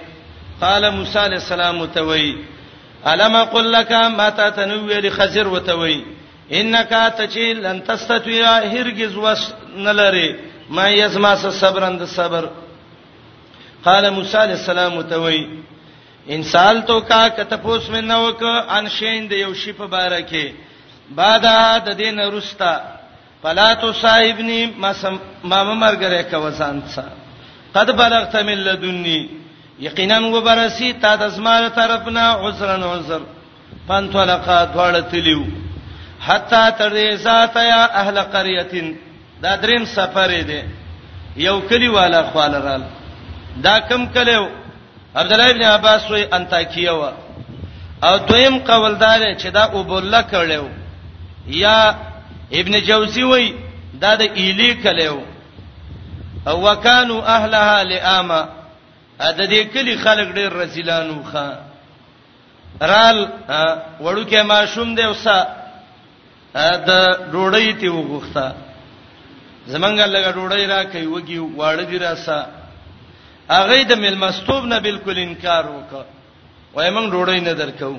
قال 0.62 0.90
موسی 0.98 1.20
علیہ 1.26 1.40
السلام 1.44 1.86
توي 1.96 2.36
الم 3.12 3.36
اقول 3.36 3.72
لك 3.74 3.92
ما 3.92 4.30
تتنوي 4.38 5.02
لخزر 5.08 5.48
وتوي 5.48 6.04
انك 6.52 7.14
تجيل 7.18 7.66
ان 7.66 7.84
تستطيع 7.84 8.62
هرگز 8.62 9.16
وس 9.18 9.52
نلری 9.76 10.36
ما 10.70 10.88
یزما 10.90 11.36
صبرند 11.36 12.06
صبر 12.16 12.46
قال 13.86 14.10
موسی 14.10 14.38
علیہ 14.44 14.56
السلام 14.56 15.02
توي 15.02 15.46
انسان 16.38 16.82
تو 16.88 17.00
کا 17.10 17.28
کتپوس 17.38 17.90
من 17.90 18.06
نوک 18.08 18.44
ان 18.44 18.88
شین 19.00 19.30
د 19.30 19.44
یو 19.44 19.54
شی 19.54 19.72
په 19.72 19.86
بارکه 19.86 20.54
بعد 21.20 21.44
د 21.86 21.90
دین 21.98 22.20
رستا 22.20 22.76
فلا 23.44 23.70
تصاحبني 23.84 24.60
ما 24.84 24.92
سم 25.02 25.16
ما 25.44 25.60
مرګره 25.84 26.22
کا 26.32 26.38
وسان 26.44 26.78
څا 26.96 27.04
قد 27.76 27.88
بلغت 28.02 28.36
من 28.48 28.58
لدني 28.68 29.20
یقینا 29.88 30.18
وبرسی 30.36 30.90
تا 31.02 31.16
د 31.22 31.24
زما 31.36 31.54
طرفنا 31.80 32.26
عذرن 32.44 32.84
عذر 32.94 33.22
پن 33.88 34.04
طلقا 34.16 34.60
دواړه 34.74 35.02
تلیو 35.12 35.44
حتا 36.28 36.64
تر 36.80 36.94
ذات 37.26 37.56
یا 37.74 37.84
اهل 38.02 38.20
قريه 38.34 38.74
دا 39.44 39.52
دریم 39.64 39.84
سفر 39.98 40.32
دی 40.50 40.62
یو 41.48 41.56
کلی 41.70 41.88
والا 41.98 42.22
خالرال 42.34 42.84
دا 43.66 43.76
کم 43.90 44.02
کلیو 44.16 44.44
عبد 45.20 45.32
الله 45.34 45.50
ابن 45.50 45.64
عباس 45.76 46.02
وی 46.12 46.24
انتاکیه 46.38 46.92
وا 47.00 47.12
او 48.08 48.18
دویم 48.18 48.56
قوالدار 48.68 49.22
چې 49.42 49.46
دا 49.58 49.64
ابوله 49.64 50.22
کړو 50.32 50.64
یا 51.64 51.78
ابن 52.60 52.74
جوزی 52.88 53.24
وای 53.30 53.48
دا 54.02 54.12
د 54.22 54.24
ایلی 54.42 54.70
کلیو 54.84 55.18
او 56.50 56.56
وکانو 56.66 57.18
اهلها 57.36 57.80
لامه 57.84 58.42
ا 59.20 59.32
د 59.40 59.42
دې 59.50 59.64
کلی 59.74 59.96
خلک 60.04 60.28
ډیر 60.38 60.50
رسولانو 60.64 61.18
ښا 61.32 61.48
رال 62.92 63.18
وړو 64.00 64.24
کې 64.30 64.42
ماشوم 64.54 64.88
دی 64.96 65.06
وسا 65.12 65.38
د 66.90 66.92
ډوړی 67.34 67.74
تی 67.74 67.88
وغوښتا 67.88 68.48
زمنګا 69.68 70.06
لګه 70.06 70.32
ډوړی 70.38 70.66
را 70.74 70.82
کوي 70.84 71.08
وږي 71.08 71.40
واړه 71.60 71.84
دی 71.92 71.98
راسا 72.06 72.40
اغه 73.60 73.78
د 73.92 73.94
ملمستوب 74.04 74.64
نه 74.74 74.78
بالکل 74.88 75.16
انکار 75.24 75.64
وکړ 75.72 76.04
وای 76.76 76.90
موږ 76.96 77.08
ډوړی 77.14 77.40
نه 77.50 77.54
درکو 77.54 77.96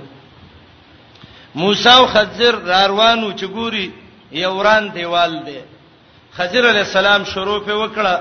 موسی 1.55 1.89
او 1.89 2.07
خضر 2.15 2.55
روانو 2.65 3.29
چګوري 3.39 3.87
یو 4.33 4.51
وران 4.55 4.85
دیوال 4.89 5.33
دی 5.47 5.59
خضر 6.37 6.65
علی 6.71 6.79
السلام 6.87 7.25
شروع 7.25 7.61
په 7.65 7.73
وکړه 7.75 8.15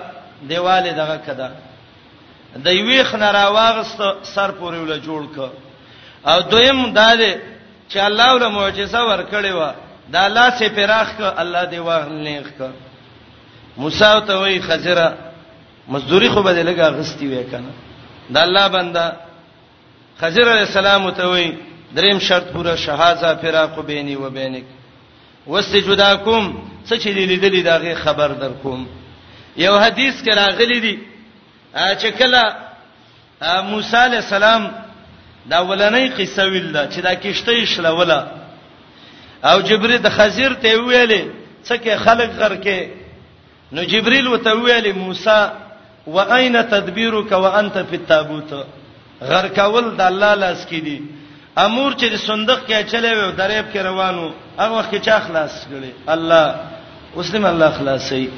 دیواله 0.50 0.92
دغه 0.92 1.18
کده 1.28 1.52
د 2.63 2.68
یویخ 2.68 3.16
نه 3.16 3.32
راواغست 3.32 4.02
سر 4.24 4.52
پورې 4.52 4.76
ول 4.80 5.02
جوړ 5.02 5.24
ک 5.36 5.38
او 6.30 6.42
دویم 6.42 6.94
دا 6.94 7.16
دی 7.16 7.34
چې 7.89 7.98
الله 7.98 8.36
ول 8.36 8.52
معجزه 8.52 9.00
ورکړې 9.00 9.48
و 9.54 9.72
دا 10.12 10.26
الله 10.26 10.50
سي 10.58 10.70
پراخ 10.70 11.18
ک 11.18 11.22
الله 11.39 11.63
دی 11.66 11.80
واغلنیخ 11.80 12.48
ک 12.58 12.62
موسی 13.78 14.20
ته 14.28 14.34
وی 14.42 14.60
خضر 14.62 15.08
مزدوری 15.88 16.30
خو 16.30 16.44
به 16.44 16.63
لګه 16.63 16.82
غستی 16.98 17.26
وې 17.28 17.52
کنه 17.52 17.72
دا 18.34 18.42
الله 18.42 18.68
بندا 18.68 19.13
خضر 20.22 20.48
علی 20.52 20.60
السلام 20.68 21.12
ته 21.12 21.28
وی 21.28 21.58
دریم 21.96 22.20
شرط 22.20 22.44
پورا 22.52 22.76
شهازه 22.76 23.36
فراق 23.36 23.86
بیني 23.86 24.16
و 24.16 24.30
بینک 24.30 24.63
وسته 25.48 25.80
جدا 25.80 26.16
کوم 26.16 26.46
څه 26.88 26.96
چې 26.98 27.10
لیدلې 27.18 27.62
داغه 27.64 27.94
خبر 28.04 28.28
در 28.42 28.52
کوم 28.64 28.86
یو 29.66 29.78
حدیث 29.80 30.16
کې 30.24 30.36
راغلی 30.38 30.80
دی 30.80 30.96
چې 31.76 32.08
کله 32.08 32.56
موسی 33.70 33.98
علی 33.98 34.16
السلام 34.18 34.72
دا 35.52 35.58
ولنې 35.70 36.12
قصه 36.20 36.44
ویل 36.46 36.76
چې 36.90 37.00
دا 37.00 37.14
کشته 37.16 37.66
شلوله 37.66 38.28
او 39.44 39.62
جبرئیل 39.62 40.02
د 40.02 40.10
خزیر 40.10 40.54
ته 40.54 40.78
ویلې 40.78 41.22
څه 41.66 41.76
کې 41.84 41.96
خلق 42.06 42.30
غرکه 42.30 42.90
نو 43.72 43.84
جبرئیل 43.84 44.28
وته 44.28 44.52
ویلې 44.56 44.96
موسی 44.98 45.40
واین 46.08 46.56
تدبیرک 46.70 47.32
وانت 47.32 47.74
فی 47.90 47.96
التابوت 47.96 48.52
غرکول 49.22 49.86
د 49.98 50.02
الله 50.02 50.34
لاس 50.36 50.66
کې 50.70 50.82
دی 50.86 51.00
امور 51.56 51.92
چې 51.94 52.06
د 52.10 52.16
صندوق 52.26 52.60
کې 52.68 52.92
چلے 52.92 53.12
و 53.18 53.32
دریب 53.38 53.66
کې 53.74 53.78
روانو 53.89 54.32
هغه 54.60 54.74
وخت 54.78 54.94
چې 55.06 55.18
خلاص 55.28 55.54
کړي 55.70 55.89
الله 56.08 56.56
وسلم 57.16 57.46
الله 57.46 57.70
خلاصي 57.78 58.30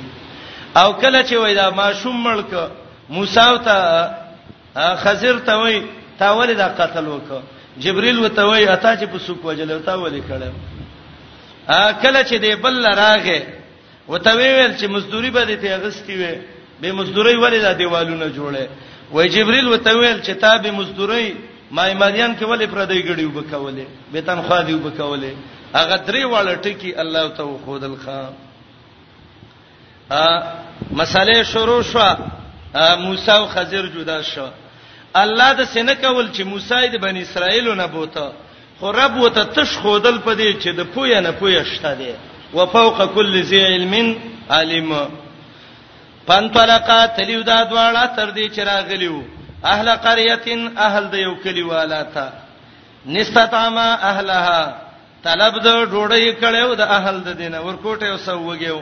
او 0.81 0.93
کله 0.93 1.19
چې 1.23 1.33
وای 1.39 1.55
دا 1.55 1.69
ماشوم 1.69 2.15
ملک 2.27 2.45
موسی 3.09 3.47
ته 3.57 4.09
خزر 5.03 5.39
ته 5.47 5.53
وای 5.59 5.79
تا 6.19 6.33
ولې 6.41 6.55
دا 6.57 6.67
قتل 6.79 7.05
وکړه 7.05 7.41
جبريل 7.77 8.19
وته 8.19 8.41
وای 8.45 8.65
اتا 8.67 8.95
چې 8.97 9.05
په 9.11 9.17
سوق 9.19 9.45
وجل 9.45 9.79
تا 9.85 9.95
ولې 9.95 10.21
کړه 10.29 10.51
ا 11.69 11.91
کله 12.01 12.23
چې 12.23 12.33
دی 12.43 12.55
بل 12.55 12.85
راغې 12.85 13.41
وته 14.07 14.31
ویل 14.35 14.75
چې 14.77 14.85
مزدوري 14.95 15.29
به 15.31 15.45
دې 15.45 15.65
اغستی 15.77 16.15
وې 16.17 16.37
به 16.81 16.91
مزدوري 16.91 17.35
ولې 17.41 17.61
دا 17.61 17.73
دیوالونه 17.73 18.27
جوړه 18.35 18.67
وای 19.11 19.29
جبريل 19.29 19.67
وته 19.67 19.95
ویل 19.97 20.21
چې 20.23 20.31
تا 20.41 20.57
به 20.57 20.71
مزدوري 20.71 21.35
ما 21.71 21.83
ایمانیان 21.83 22.35
کې 22.37 22.43
ولې 22.45 22.65
پردې 22.67 23.03
غړي 23.09 23.25
وبکولې 23.25 23.85
به 24.11 24.19
تنخوا 24.21 24.61
دی 24.61 24.73
وبکولې 24.73 25.31
هغه 25.75 25.95
درې 26.07 26.23
واړه 26.25 26.55
ټکی 26.63 26.95
الله 26.99 27.27
ته 27.37 27.57
خودل 27.65 27.95
خام 28.05 28.33
ا 30.11 30.43
مسالې 30.95 31.43
شروع 31.43 31.81
شو 31.81 31.99
موسی 32.99 33.31
او 33.31 33.45
خضر 33.47 33.85
جدا 33.95 34.21
شو 34.21 34.47
الله 35.15 35.53
د 35.53 35.63
سینه 35.65 35.93
کول 35.95 36.29
چې 36.33 36.41
موسی 36.43 36.87
د 36.87 36.95
بنی 37.01 37.21
اسرائیل 37.21 37.73
نه 37.75 37.85
بوته 37.87 38.31
خو 38.79 38.91
رب 38.91 39.17
وته 39.17 39.43
تش 39.55 39.77
خودل 39.77 40.19
پدې 40.25 40.49
چې 40.63 40.67
د 40.77 40.81
پوی 40.93 41.21
نه 41.21 41.31
پوی 41.31 41.63
شته 41.65 41.93
دی 41.95 42.13
وفوق 42.53 43.13
كل 43.15 43.43
ذی 43.43 43.59
علم 43.65 44.15
علیم 44.49 44.91
پانتلقا 46.27 47.05
تلیو 47.07 47.41
دا 47.43 47.63
دواړه 47.69 48.15
تر 48.15 48.29
دې 48.35 48.49
چې 48.55 48.59
راغلیو 48.65 49.21
اهل 49.73 49.87
قريه 49.89 50.45
اهل 50.87 51.03
د 51.13 51.15
یو 51.25 51.33
کلی 51.45 51.63
والا 51.69 52.01
تا 52.15 52.25
نستطعما 53.15 53.87
اهلها 54.11 54.59
طلب 55.25 55.53
د 55.65 55.69
ډوړی 55.93 56.25
کړو 56.41 56.69
د 56.81 56.93
اهل 56.97 57.15
د 57.27 57.29
دینه 57.41 57.59
ورکوټه 57.67 58.07
وسو 58.13 58.37
وګیو 58.49 58.79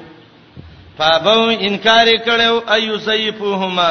فابو 0.98 1.42
انکار 1.68 2.08
کړو 2.28 2.56
ايو 2.76 2.98
سيفهما 3.10 3.90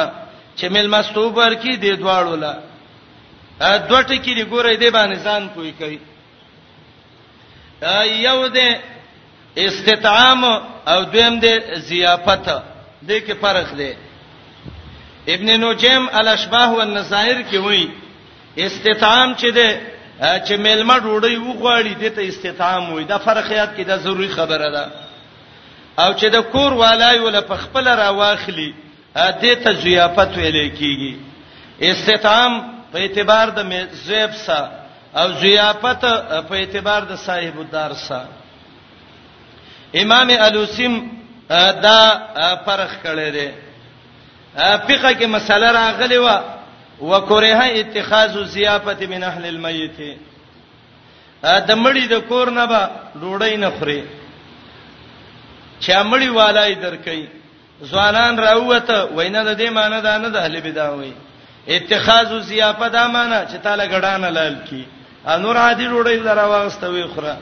چې 0.57 0.65
مل 0.73 0.87
مستوبر 0.95 1.53
کی 1.63 1.73
دی 1.83 1.91
دواړو 2.03 2.35
لا 2.43 2.53
ا 3.59 3.77
دوټی 3.89 4.17
کی 4.23 4.31
دی 4.37 4.45
ګورې 4.45 4.75
دی 4.81 4.89
باندې 4.97 5.19
ځان 5.25 5.43
کوی 5.55 5.71
کوي 5.79 5.99
ا 7.81 8.03
یو 8.27 8.39
دې 8.55 8.69
استطعام 9.67 10.43
او 10.87 10.99
دویم 11.13 11.35
دې 11.43 11.53
ضیافت 11.89 12.45
دې 13.07 13.17
کې 13.27 13.33
فرق 13.43 13.67
دی 13.79 13.91
ابن 15.31 15.49
نجیم 15.63 16.05
الاشباح 16.19 16.69
والنصائر 16.69 17.41
کې 17.49 17.55
وایي 17.65 17.87
استطعام 18.65 19.33
چې 19.35 19.47
ده 19.55 19.81
چې 20.45 20.51
ملما 20.59 20.97
ډوډۍ 20.99 21.37
وغواړي 21.37 21.93
دته 22.01 22.21
استطعام 22.27 22.93
وایي 22.93 23.05
دا 23.05 23.17
فرقيات 23.17 23.75
کې 23.77 23.81
دا 23.87 23.97
ضروری 23.97 24.27
خبره 24.29 24.71
ده 24.71 24.89
او 26.05 26.13
چې 26.13 26.25
د 26.35 26.43
کور 26.51 26.71
والای 26.73 27.19
ول 27.19 27.41
په 27.41 27.55
خپل 27.55 27.87
را 27.87 28.09
واخلي 28.09 28.73
دته 29.15 29.73
ضیافت 29.73 30.37
ویل 30.37 30.69
کیږي 30.75 31.15
استطعام 31.81 32.61
په 32.93 32.99
اعتبار 32.99 33.47
د 33.49 33.87
زیب 34.05 34.31
سره 34.45 34.71
او 35.15 35.27
ضیافت 35.39 36.01
په 36.49 36.55
اعتبار 36.55 37.01
د 37.03 37.15
صاحب 37.25 37.59
الدار 37.59 37.93
سره 37.93 38.27
امام 40.03 40.29
الوسیم 40.39 40.93
دا 41.83 41.99
فرق 42.65 42.89
کړی 43.03 43.31
دی 43.35 43.47
فقہ 44.55 45.11
کې 45.19 45.25
مسله 45.35 45.71
راغلی 45.75 46.17
و 46.17 46.29
وکره 47.01 47.63
اتخاذ 47.83 48.35
الزیافه 48.39 49.05
من 49.13 49.23
اهل 49.31 49.45
المیت 49.45 50.17
د 51.69 51.79
مړی 51.83 52.09
د 52.09 52.13
کور 52.27 52.49
نه 52.57 52.65
به 52.71 52.81
ډوډۍ 53.15 53.55
نه 53.63 53.69
خوري 53.77 54.03
چا 55.85 56.03
مړی 56.09 56.29
والای 56.35 56.75
درکې 56.75 57.27
ځوانان 57.91 58.39
راوته 58.43 58.97
وینه 59.15 59.43
د 59.43 59.57
دې 59.57 59.69
معنی 59.77 60.01
ده 60.01 60.17
نه 60.17 60.29
د 60.35 60.37
اهل 60.41 60.59
بدع 60.65 60.89
وای 60.91 61.13
اتخاذ 61.77 62.31
الزیافه 62.31 62.87
دا 62.97 63.07
معنی 63.07 63.39
چې 63.47 63.57
تعالی 63.63 63.87
غډانه 63.93 64.29
لال 64.39 64.55
کی 64.69 64.85
انور 65.37 65.57
عادي 65.63 65.87
ډوډۍ 65.87 66.15
دراوغستوي 66.27 67.07
خره 67.15 67.35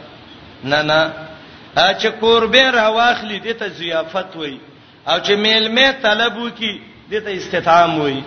نه 0.63 0.81
نه 0.91 1.01
چې 1.75 2.07
کور 2.23 2.47
به 2.55 2.71
راواخلی 2.77 3.39
د 3.49 3.59
ته 3.63 3.67
زیافت 3.81 4.35
وای 4.35 4.57
او 5.07 5.17
چې 5.19 5.31
میلمه 5.47 5.91
طلب 6.01 6.37
وکي 6.45 6.73
دې 7.11 7.19
ته 7.25 7.37
استفهام 7.37 7.99
وای 7.99 8.23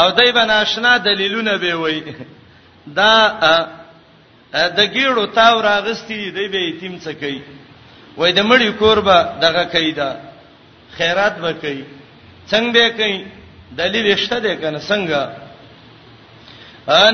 او 0.00 0.10
دای 0.10 0.32
بنا 0.32 0.60
آشنا 0.62 0.96
دلیلونه 0.98 1.56
به 1.62 1.74
وای 1.74 2.00
دا 2.96 3.12
د 4.52 4.80
ګیړو 4.94 5.26
تاو 5.34 5.60
راغستی 5.62 6.30
دی 6.36 6.48
به 6.52 6.60
یتیم 6.68 6.98
څه 7.04 7.08
کوي 7.20 7.40
وای 8.16 8.32
د 8.32 8.40
مړی 8.50 8.70
کوربه 8.80 9.18
دغه 9.42 9.64
کوي 9.64 9.92
دا 9.92 10.10
خیرات 10.96 11.36
به 11.38 11.52
کوي 11.52 11.84
څنګه 12.50 12.80
به 12.80 12.90
کوي 12.90 13.24
دلیل 13.78 14.16
شته 14.16 14.38
ده 14.40 14.54
کنه 14.56 14.78
څنګه 14.90 15.20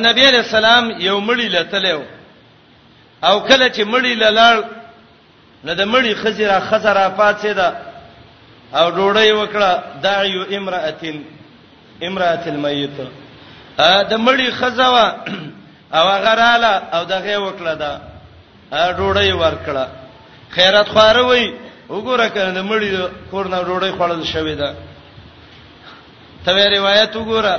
نبی 0.06 0.22
علیہ 0.28 0.44
السلام 0.48 0.90
یو 0.98 1.20
مړی 1.26 1.48
لتلو 1.56 2.02
او 3.24 3.40
کله 3.48 3.68
چې 3.70 3.82
مړی 3.92 4.12
لاله 4.20 4.64
نه 5.64 5.74
د 5.74 5.82
مړی 5.92 6.12
خزیره 6.22 6.60
خزر 6.68 6.96
افات 6.98 7.36
سي 7.40 7.54
ده 7.54 7.85
او 8.74 8.90
ډوړی 8.90 9.30
وکړه 9.32 9.70
داعیو 10.02 10.42
امراتن 10.56 11.16
امرات 12.02 12.46
المیت 12.48 12.96
ا 13.78 14.02
د 14.10 14.14
مړی 14.16 14.48
خزوا 14.50 15.06
او 15.98 16.04
غراله 16.24 16.72
او 16.94 17.04
دغه 17.04 17.36
وکړه 17.38 17.74
دا 17.82 18.00
ډوړی 18.72 19.32
ورکړه 19.32 19.86
خیرات 20.50 20.88
خواروي 20.88 21.54
وګوره 21.88 22.26
کنه 22.34 22.50
د 22.52 22.58
مړی 22.64 22.90
کور 23.30 23.46
نه 23.48 23.62
ډوړی 23.62 23.90
خوړل 23.98 24.24
شوی 24.24 24.54
دا 24.54 24.74
ته 26.44 26.68
روایت 26.76 27.14
وګوره 27.16 27.54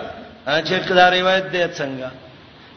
چې 0.68 0.92
دا 0.94 1.10
روایت 1.12 1.46
دی 1.52 1.66
څنګه 1.78 2.10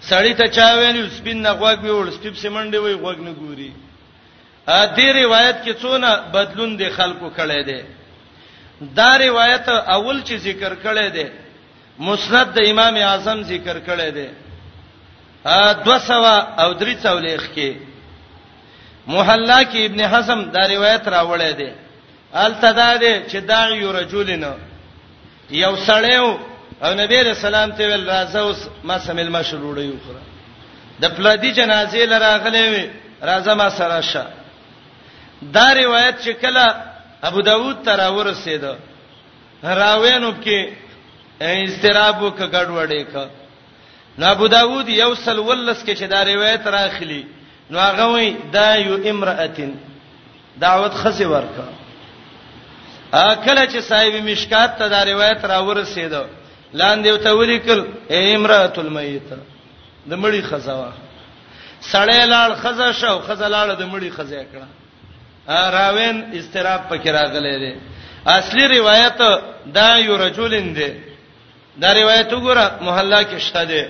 سړی 0.02 0.34
ته 0.34 0.46
چا 0.48 0.74
ویل 0.78 1.10
سپین 1.10 1.42
نغواګ 1.46 1.82
ویول 1.82 2.10
سپیب 2.10 2.34
سیمنډي 2.36 2.78
وی 2.78 2.94
غوګ 2.94 3.18
نه 3.26 3.32
ګوري 3.32 3.72
ا 4.66 4.86
دې 4.96 5.06
روایت 5.22 5.56
کې 5.64 5.74
څونه 5.82 6.08
بدلون 6.34 6.76
دی 6.78 6.88
خلکو 6.90 7.30
کړي 7.38 7.64
دي 7.64 7.82
دا 8.80 9.16
روایت 9.18 9.68
اول 9.68 10.20
چې 10.24 10.32
ذکر 10.44 10.74
کړي 10.82 11.08
دي 11.10 11.24
مسند 11.98 12.52
د 12.56 12.68
امام 12.70 12.96
اعظم 12.96 13.42
ذکر 13.52 13.78
کړي 13.86 14.10
دي 14.16 14.28
ا 15.44 15.74
200 15.84 16.12
او 16.62 16.70
340 16.84 17.48
کې 17.54 17.70
محلا 19.06 19.60
کې 19.64 19.76
ابن 19.84 20.00
حزم 20.12 20.40
دا 20.54 20.64
روایت 20.74 21.08
راوړی 21.08 21.52
دی 21.56 21.70
التداد 22.34 23.02
چې 23.28 23.34
دا 23.50 23.60
یو 23.82 23.92
رجلینو 23.92 24.54
یو 25.50 25.72
سړیو 25.86 26.28
او 26.84 26.90
نبی 26.94 27.22
رسول 27.22 27.54
الله 27.54 27.76
ته 27.76 27.84
ول 27.94 28.06
راځه 28.10 28.36
اوس 28.36 28.68
ما 28.84 28.98
سمل 28.98 29.28
ما 29.28 29.42
شروع 29.42 29.74
وړي 29.74 29.88
وخره 29.96 30.22
د 31.00 31.04
پلادی 31.16 31.52
جنازې 31.54 31.96
لراغلې 31.96 32.86
راځه 33.22 33.52
ما 33.54 33.68
سره 33.70 34.00
شه 34.00 34.26
دا 35.42 35.72
روایت 35.74 36.20
چې 36.24 36.28
کله 36.40 36.84
ابو 37.28 37.40
داود 37.40 37.76
ترا 37.84 38.08
ورسید 38.12 38.64
راوینو 39.62 40.30
کې 40.44 40.58
استراب 41.40 42.22
وک 42.22 42.38
غډوړې 42.52 43.04
ک 43.12 43.14
نو 44.18 44.26
ابو 44.34 44.46
داود 44.56 44.88
یو 44.88 45.14
سل 45.14 45.38
ولس 45.38 45.82
کې 45.84 45.94
چې 45.98 46.02
دا 46.14 46.22
روایت 46.24 46.66
راخلی 46.76 47.22
نو 47.70 47.78
هغه 47.88 48.06
وی 48.14 48.28
دا 48.56 48.66
یو 48.76 48.94
امراتن 49.10 49.70
دعوت 50.64 50.92
خزی 51.02 51.24
ورکا 51.32 51.64
اکل 53.12 53.68
چې 53.68 53.80
صاحب 53.90 54.14
مشکات 54.28 54.78
ته 54.78 54.88
دا 54.88 55.04
روایت 55.04 55.44
را 55.44 55.60
ورسید 55.68 56.12
لاندې 56.80 57.22
ته 57.24 57.30
ولیکل 57.38 57.80
ای 58.10 58.34
امرات 58.34 58.78
المیت 58.78 59.28
د 60.06 60.12
مړی 60.22 60.42
خزاوه 60.50 60.90
سړی 61.92 62.20
لاړ 62.34 62.50
خزا 62.62 62.92
شو 63.00 63.18
خزا 63.26 63.46
لاړ 63.48 63.78
د 63.80 63.84
مړی 63.92 64.10
خزا 64.16 64.42
کړه 64.52 64.68
راوین 65.50 66.22
استراب 66.38 66.80
پکې 66.88 67.08
راغلی 67.10 67.58
دی 67.60 67.72
اصلي 68.26 68.68
روایت 68.78 69.18
دا 69.74 69.96
یو 69.96 70.16
رجلین 70.24 70.72
دی 70.76 70.88
دا 71.82 71.92
روایت 71.94 72.30
وګوره 72.32 72.70
محله 72.82 73.22
کې 73.24 73.38
شته 73.38 73.64
دی 73.64 73.82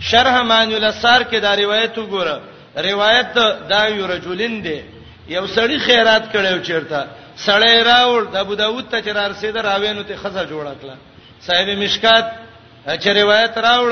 شرح 0.00 0.42
مانول 0.42 0.84
اثر 0.84 1.22
کې 1.30 1.36
دا 1.42 1.54
روایت 1.56 1.94
وګوره 1.96 2.38
روایت 2.76 3.34
دا 3.70 3.86
یو 3.88 4.06
رجلین 4.06 4.62
دی 4.64 4.80
یو 5.28 5.46
سړی 5.46 5.78
خیرات 5.78 6.22
کړو 6.32 6.60
چیرته 6.66 7.06
سړی 7.46 7.84
راوړ 7.90 8.24
د 8.32 8.36
ابو 8.36 8.54
داود 8.54 8.88
ته 8.90 9.00
چر 9.00 9.16
ارسید 9.18 9.56
راوینو 9.58 10.02
ته 10.02 10.16
خزه 10.16 10.44
جوړه 10.46 10.74
کړه 10.84 10.94
صاحب 11.40 11.68
مشکات 11.70 12.24
چې 12.86 13.06
روایت 13.08 13.58
راوړ 13.58 13.90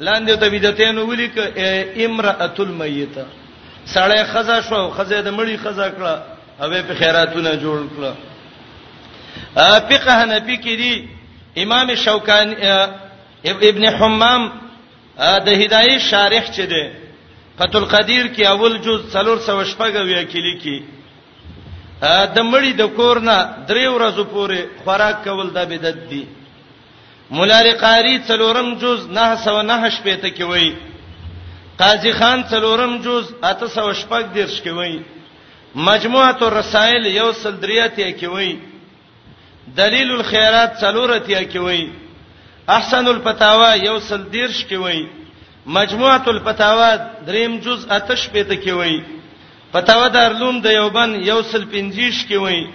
لاندې 0.00 0.38
ته 0.40 0.48
بدعتین 0.50 0.98
ولیک 0.98 1.38
امرأۃ 2.06 2.60
المیت 2.60 3.14
سړی 3.94 4.24
خزه 4.32 4.60
شو 4.68 4.90
خزه 4.90 5.20
د 5.22 5.30
مړی 5.36 5.56
خزه 5.66 5.90
کړه 5.98 6.28
او 6.62 6.68
په 6.88 6.94
خیراتونه 7.00 7.50
جوړ 7.64 7.78
کړل 7.94 8.14
فقه 9.90 10.12
حنفی 10.20 10.56
کې 10.64 10.74
دی 10.82 10.94
امام 11.62 11.86
شوکان 12.04 12.48
ابن 13.70 13.84
حمام 14.00 14.42
د 15.46 15.48
هدايه 15.60 15.98
شارح 16.10 16.44
چي 16.56 16.64
دی 16.72 16.84
فتول 17.58 17.84
قدیر 17.94 18.24
کې 18.34 18.42
اول 18.54 18.72
جز 18.84 19.00
358 19.16 20.24
کې 20.32 20.38
لیکي 20.48 20.76
د 22.36 22.38
مړی 22.52 22.72
د 22.72 22.86
کورنا 22.98 23.38
درې 23.68 23.84
ورځې 23.94 24.22
پورې 24.32 24.58
خوراک 24.84 25.16
کول 25.24 25.48
د 25.52 25.58
بدعت 25.70 26.00
دی 26.10 26.24
مولا 27.36 27.60
لقاری 27.68 28.14
څلورم 28.28 28.68
جز 28.82 28.98
909 29.06 29.90
شپې 29.96 30.14
ته 30.22 30.28
کې 30.36 30.42
وایي 30.50 30.70
قاضی 31.80 32.12
خان 32.18 32.38
څلورم 32.50 32.92
جز 33.04 33.24
800 33.42 33.94
شپږ 34.02 34.22
دیرش 34.34 34.56
کې 34.64 34.70
وایي 34.78 34.98
مجموعه 35.80 36.38
الرسائل 36.44 37.04
یو 37.06 37.30
سل 37.40 37.50
دریاتیا 37.62 38.06
کې 38.12 38.26
وای 38.32 38.58
دلیل 39.80 40.08
الخيرات 40.12 40.72
څلورتیا 40.82 41.42
کې 41.50 41.56
وای 41.56 41.88
احسن 42.76 43.06
الفتاوا 43.10 43.68
یو 43.80 43.98
سل 44.06 44.24
دیرش 44.32 44.56
کې 44.70 44.74
وای 44.74 45.08
مجموعه 45.76 46.28
الفتاوا 46.32 46.88
دریم 47.28 47.56
جز 47.66 47.84
آتش 47.98 48.24
پته 48.36 48.56
کې 48.62 48.70
وای 48.78 48.96
فتاوا 49.74 50.08
دارلوم 50.14 50.58
د 50.64 50.74
یوبن 50.76 51.14
یو 51.28 51.36
سل 51.50 51.64
پنځیش 51.64 52.28
کې 52.28 52.34
وای 52.34 52.66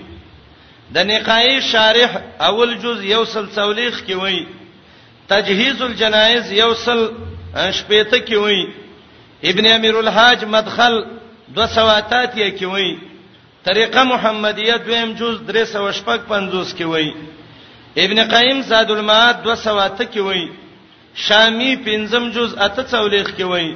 د 1.00 1.08
نقای 1.10 1.58
شارح 1.72 2.16
اول 2.52 2.78
جز 2.86 3.02
یو 3.10 3.26
سل 3.34 3.46
څولېخ 3.56 4.08
کې 4.08 4.14
وای 4.14 4.48
تجهیز 5.34 5.82
الجنایز 5.90 6.52
یو 6.60 6.70
سل 6.86 7.04
شپېته 7.56 8.28
کې 8.28 8.36
وای 8.46 8.68
ابن 9.54 9.66
امیر 9.74 9.96
الحاج 10.04 10.46
مدخل 10.56 11.02
دو 11.56 11.66
سواتات 11.74 12.36
یې 12.38 12.52
کې 12.58 12.66
وای 12.66 12.98
طریقه 13.68 14.04
محمدیه 14.12 14.78
دویم 14.86 15.10
جز 15.20 15.36
355 15.50 16.74
کې 16.78 16.84
وای 16.84 17.14
ابن 18.04 18.22
قیم 18.34 18.62
زاد 18.70 18.92
المعاد 18.96 19.44
دو 19.48 19.56
سواته 19.66 20.06
کې 20.06 20.20
وای 20.28 20.44
شامی 21.26 21.72
پنځم 21.88 22.24
جز 22.36 22.56
844 22.68 23.34
کې 23.38 23.44
وای 23.52 23.68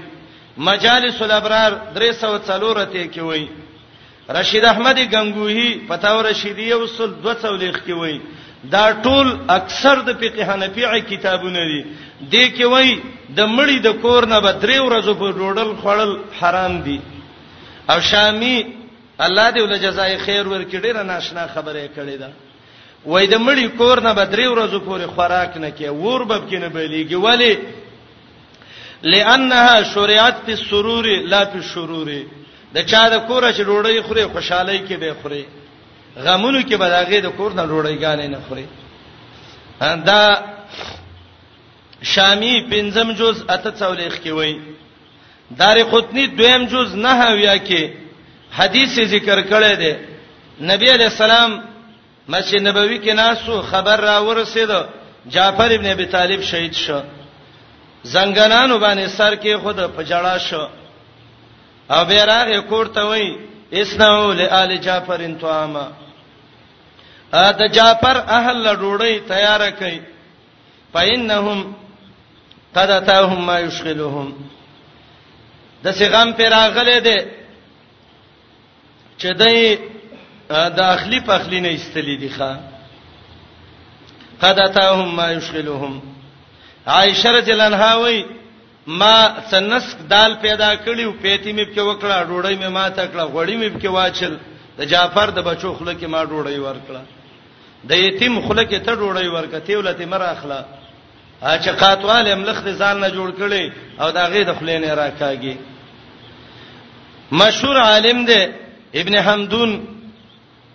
مجالس 0.70 1.22
الابرار 1.26 1.72
304 1.98 2.86
ته 2.86 3.08
کې 3.12 3.20
وای 3.30 3.46
رشید 4.38 4.63
احمدی 4.70 5.04
غنگوہی 5.12 5.68
فتاو 5.90 6.22
رشیدیه 6.30 6.76
اصول 6.86 7.12
240 7.28 7.74
کې 7.88 7.92
وای 8.00 8.18
دا 8.72 8.82
ټول 9.04 9.28
اکثر 9.58 10.02
د 10.08 10.13
فقه 10.24 10.48
حنفی 10.54 10.88
کتابونه 11.12 11.66
دي 11.68 11.82
د 12.32 12.56
کې 12.56 12.63
وای 12.74 12.98
د 13.38 13.48
مړی 13.58 13.82
د 13.88 14.02
کور 14.02 14.26
نه 14.34 14.40
به 14.48 14.54
درې 14.63 14.88
ورځې 14.88 15.13
په 15.22 15.32
ډوډل 15.32 15.70
خړل 15.84 16.18
حرام 16.42 16.82
دي 16.88 17.00
او 17.89 18.02
شامی 18.02 18.65
الله 19.19 19.52
دې 19.52 19.62
ول 19.62 19.78
جزای 19.80 20.17
خیر 20.17 20.47
ورکړي 20.47 20.82
ډیره 20.86 21.04
ناشنا 21.04 21.47
خبره 21.47 21.88
کړې 21.95 22.17
ده 22.21 22.30
وای 23.06 23.28
د 23.28 23.36
مړی 23.36 23.67
کور 23.78 24.02
نه 24.04 24.13
بدري 24.13 24.47
ورځو 24.47 24.80
پورې 24.88 25.06
خوراک 25.15 25.58
نه 25.58 25.71
کې 25.71 25.89
ور 25.89 26.23
بب 26.23 26.50
کې 26.50 26.56
نه 26.58 26.69
بلیږي 26.69 27.13
ولی 27.15 27.58
لانها 29.04 29.84
شریعت 29.93 30.36
په 30.45 30.56
سرور 30.56 31.06
لا 31.28 31.45
په 31.45 31.62
شرور 31.62 32.09
د 32.74 32.82
چا 32.86 33.09
د 33.09 33.28
کور 33.28 33.43
چې 33.53 33.62
ډوړی 33.62 34.01
خوري 34.03 34.26
خوشحالي 34.26 34.80
کې 34.88 34.93
به 34.97 35.14
خوري 35.22 35.45
غمونو 36.18 36.62
کې 36.62 36.76
بلاغه 36.78 37.20
د 37.20 37.28
کور 37.38 37.51
نه 37.53 37.64
ډوړی 37.66 37.97
غانې 38.03 38.28
نه 38.30 38.39
خوري 38.49 38.68
دا 39.82 40.22
شامی 42.01 42.66
پنځم 42.72 43.07
جز 43.20 43.43
اته 43.49 43.72
څولېخ 43.72 44.14
کې 44.24 44.30
وای 44.32 44.55
دار 45.58 45.84
قطنی 45.84 46.26
دویم 46.38 46.64
جز 46.72 46.89
نه 46.95 47.22
ویا 47.38 47.58
کې 47.68 47.84
حدیث 48.58 48.93
ذکر 49.14 49.38
کړی 49.52 49.74
دی 49.82 49.93
نبی 50.72 50.88
علیہ 50.95 51.06
السلام 51.14 51.52
مسجد 52.32 52.62
نبوي 52.68 52.98
کې 53.04 53.10
ناسو 53.22 53.62
خبر 53.62 53.98
را 54.00 54.16
ورسېد 54.28 54.72
جعفر 55.34 55.70
ابن 55.76 55.86
ابي 55.95 56.06
طالب 56.06 56.41
شهید 56.41 56.74
شو 56.74 57.00
زنګنانو 58.14 58.80
باندې 58.82 59.08
سر 59.08 59.36
کې 59.36 59.58
خود 59.62 59.76
پجړا 59.95 60.38
شو 60.38 60.68
او 61.89 62.06
بیراغه 62.06 62.62
کوړته 62.70 62.98
وای 63.06 63.36
اسنو 63.74 64.34
لآل 64.34 64.78
جعفر 64.82 65.20
انتواما 65.22 65.88
ا 67.34 67.52
د 67.52 67.72
جعفر 67.74 68.18
اهل 68.28 68.76
ډوړی 68.76 69.20
تیار 69.28 69.72
کړي 69.72 70.00
پاینهم 70.93 71.74
قد 72.76 72.89
اتاهم 72.91 73.45
ما 73.45 73.60
یشغلهم 73.60 74.34
د 75.84 75.91
سیغم 75.99 76.30
پر 76.38 76.49
راغله 76.57 76.99
ده 77.07 77.17
چې 79.19 79.28
دای 79.41 79.59
د 80.78 80.80
اخلی 80.93 81.19
په 81.28 81.34
اخلی 81.39 81.59
نه 81.65 81.69
استلی 81.73 82.15
دي 82.21 82.30
ښا 82.38 82.51
قدتهم 84.41 85.15
ما 85.19 85.28
یشغلهم 85.32 86.01
عائشه 86.95 87.30
رضی 87.38 87.51
الله 87.53 87.67
عنها 87.71 87.95
وای 87.99 88.25
ما 88.88 89.15
سنسک 89.51 89.97
دال 90.09 90.34
پیدا 90.41 90.69
کړیو 90.75 91.19
پیتی 91.23 91.51
مې 91.57 91.75
په 91.75 91.82
وکړه 91.82 92.17
ډوړی 92.30 92.55
مې 92.61 92.67
ما 92.78 92.89
تکړه 92.89 93.23
غوړی 93.34 93.55
مې 93.61 93.82
په 93.82 93.89
واچل 93.89 94.38
د 94.78 94.82
جعفر 94.91 95.30
د 95.32 95.39
بچو 95.49 95.73
خله 95.73 95.93
کې 95.99 96.05
ما 96.07 96.23
ډوړی 96.25 96.57
ورکړه 96.59 97.01
د 97.89 97.93
یتیم 98.05 98.41
خله 98.41 98.63
کې 98.69 98.80
ته 98.86 98.95
ډوړی 98.95 99.28
ورکته 99.28 99.78
ولته 99.78 100.05
مر 100.05 100.21
اخلا 100.21 100.61
چې 101.42 101.70
قاتوال 101.80 102.36
ملخ 102.36 102.58
دې 102.66 102.70
ځان 102.82 103.00
نه 103.00 103.10
جوړ 103.10 103.30
کړي 103.38 103.72
او 104.02 104.12
دا 104.12 104.26
غي 104.32 104.44
د 104.44 104.54
خلینې 104.60 104.90
راکاږي 104.90 105.56
مشهور 107.32 107.76
عالم 107.78 108.26
دی 108.26 108.42
ابن 109.00 109.16
حمدون 109.16 109.72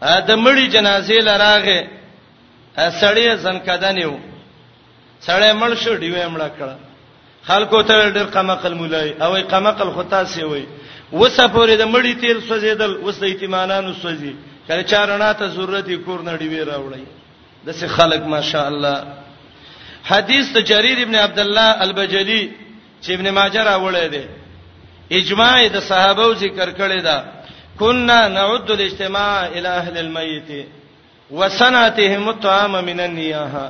د 0.03 0.31
مړي 0.31 0.67
جنازې 0.75 1.19
لراغه 1.27 1.81
سړی 3.01 3.27
زنکدانیو 3.43 4.15
سړی 5.27 5.51
مړ 5.59 5.73
شو 5.83 5.95
دی 5.99 6.11
ومړه 6.15 6.49
کړه 6.59 6.77
خلکو 7.45 7.83
ته 7.83 8.11
ډېر 8.15 8.25
قمقل 8.31 8.75
مولای 8.75 9.11
او 9.23 9.35
قمقل 9.51 9.91
خطا 9.93 10.25
سی 10.25 10.43
وای 10.45 10.67
وسه 11.13 11.49
پورې 11.49 11.73
د 11.79 11.83
مړي 11.93 12.15
تیل 12.21 12.39
سوځیدل 12.47 12.97
وسه 13.05 13.25
ایتمانانو 13.27 13.93
سوځي 13.95 14.35
کله 14.69 14.83
چارنا 14.83 15.33
ته 15.33 15.49
ضرورت 15.49 15.87
یې 15.89 15.97
کور 16.07 16.21
نه 16.23 16.37
دی 16.37 16.49
وی 16.49 16.63
راوړی 16.65 17.05
دسه 17.67 17.87
خلک 17.89 18.21
ماشاء 18.27 18.67
الله 18.69 19.22
حدیث 20.11 20.47
د 20.57 20.59
جرير 20.71 20.99
ابن 21.07 21.15
عبد 21.15 21.39
الله 21.41 21.69
البجلي 21.85 22.43
چې 23.05 23.11
ابن 23.17 23.27
ماجه 23.39 23.63
راوړی 23.69 24.09
دی 24.15 24.25
اجماع 25.19 25.57
د 25.75 25.79
صحابه 25.89 26.35
ذکر 26.45 26.71
کړی 26.81 27.01
دا 27.07 27.25
كنا 27.79 28.29
نعد 28.29 28.71
الاجتماع 28.71 29.47
الى 29.47 29.69
اهل 29.69 29.99
الميت 29.99 30.67
وسناتهم 31.31 32.29
الطعام 32.29 32.85
من 32.85 33.01
النياحه 33.01 33.67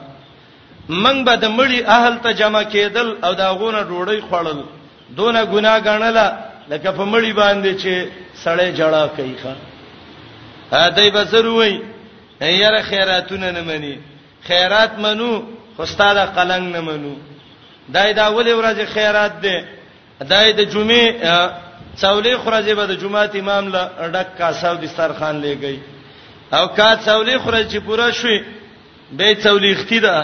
من 0.89 1.25
به 1.25 1.35
د 1.35 1.45
مړي 1.59 1.81
اهل 1.89 2.19
ته 2.21 2.33
جمع 2.33 2.63
کېدل 2.65 3.25
او 3.25 3.33
دا 3.33 3.51
غونه 3.53 3.83
ډوړی 3.83 4.21
خوړل 4.31 4.59
دونه 5.17 5.45
ګناه 5.45 5.79
غنله 5.87 6.27
لکه 6.69 6.91
په 6.91 7.05
مړي 7.05 7.33
باندې 7.33 7.73
چې 7.83 8.09
سړی 8.45 8.69
جړه 8.79 9.17
کوي 9.17 9.35
ښا 9.45 9.55
هدی 10.73 11.11
بسروي 11.11 11.81
یاره 12.41 12.83
خیراتونه 12.83 13.51
نه 13.51 13.61
مني 13.63 13.97
خیرات 14.47 14.99
منو 14.99 15.33
خو 15.77 15.83
استاد 15.83 16.17
قلنګ 16.37 16.65
نه 16.75 16.81
منو 16.81 17.15
دای 17.95 18.13
دا 18.13 18.31
ولې 18.37 18.49
ورځ 18.59 18.79
خیرات 18.95 19.41
ده 19.41 19.59
دای 20.33 20.53
د 20.53 20.61
جمعې 20.73 21.05
څولې 22.03 22.35
خورځي 22.45 22.73
به 22.79 22.87
د 22.87 22.93
جمعات 23.03 23.37
امام 23.37 23.65
لا 23.69 23.85
ډک 24.15 24.29
کاساو 24.39 24.77
د 24.77 24.87
سترخان 24.87 25.41
لګي 25.43 25.79
او 26.53 26.69
کا 26.77 26.97
څولې 27.07 27.37
خورځي 27.45 27.79
پورا 27.87 28.11
شوي 28.11 28.43
به 29.17 29.35
څولې 29.45 29.71
اختی 29.75 30.01
ده 30.01 30.15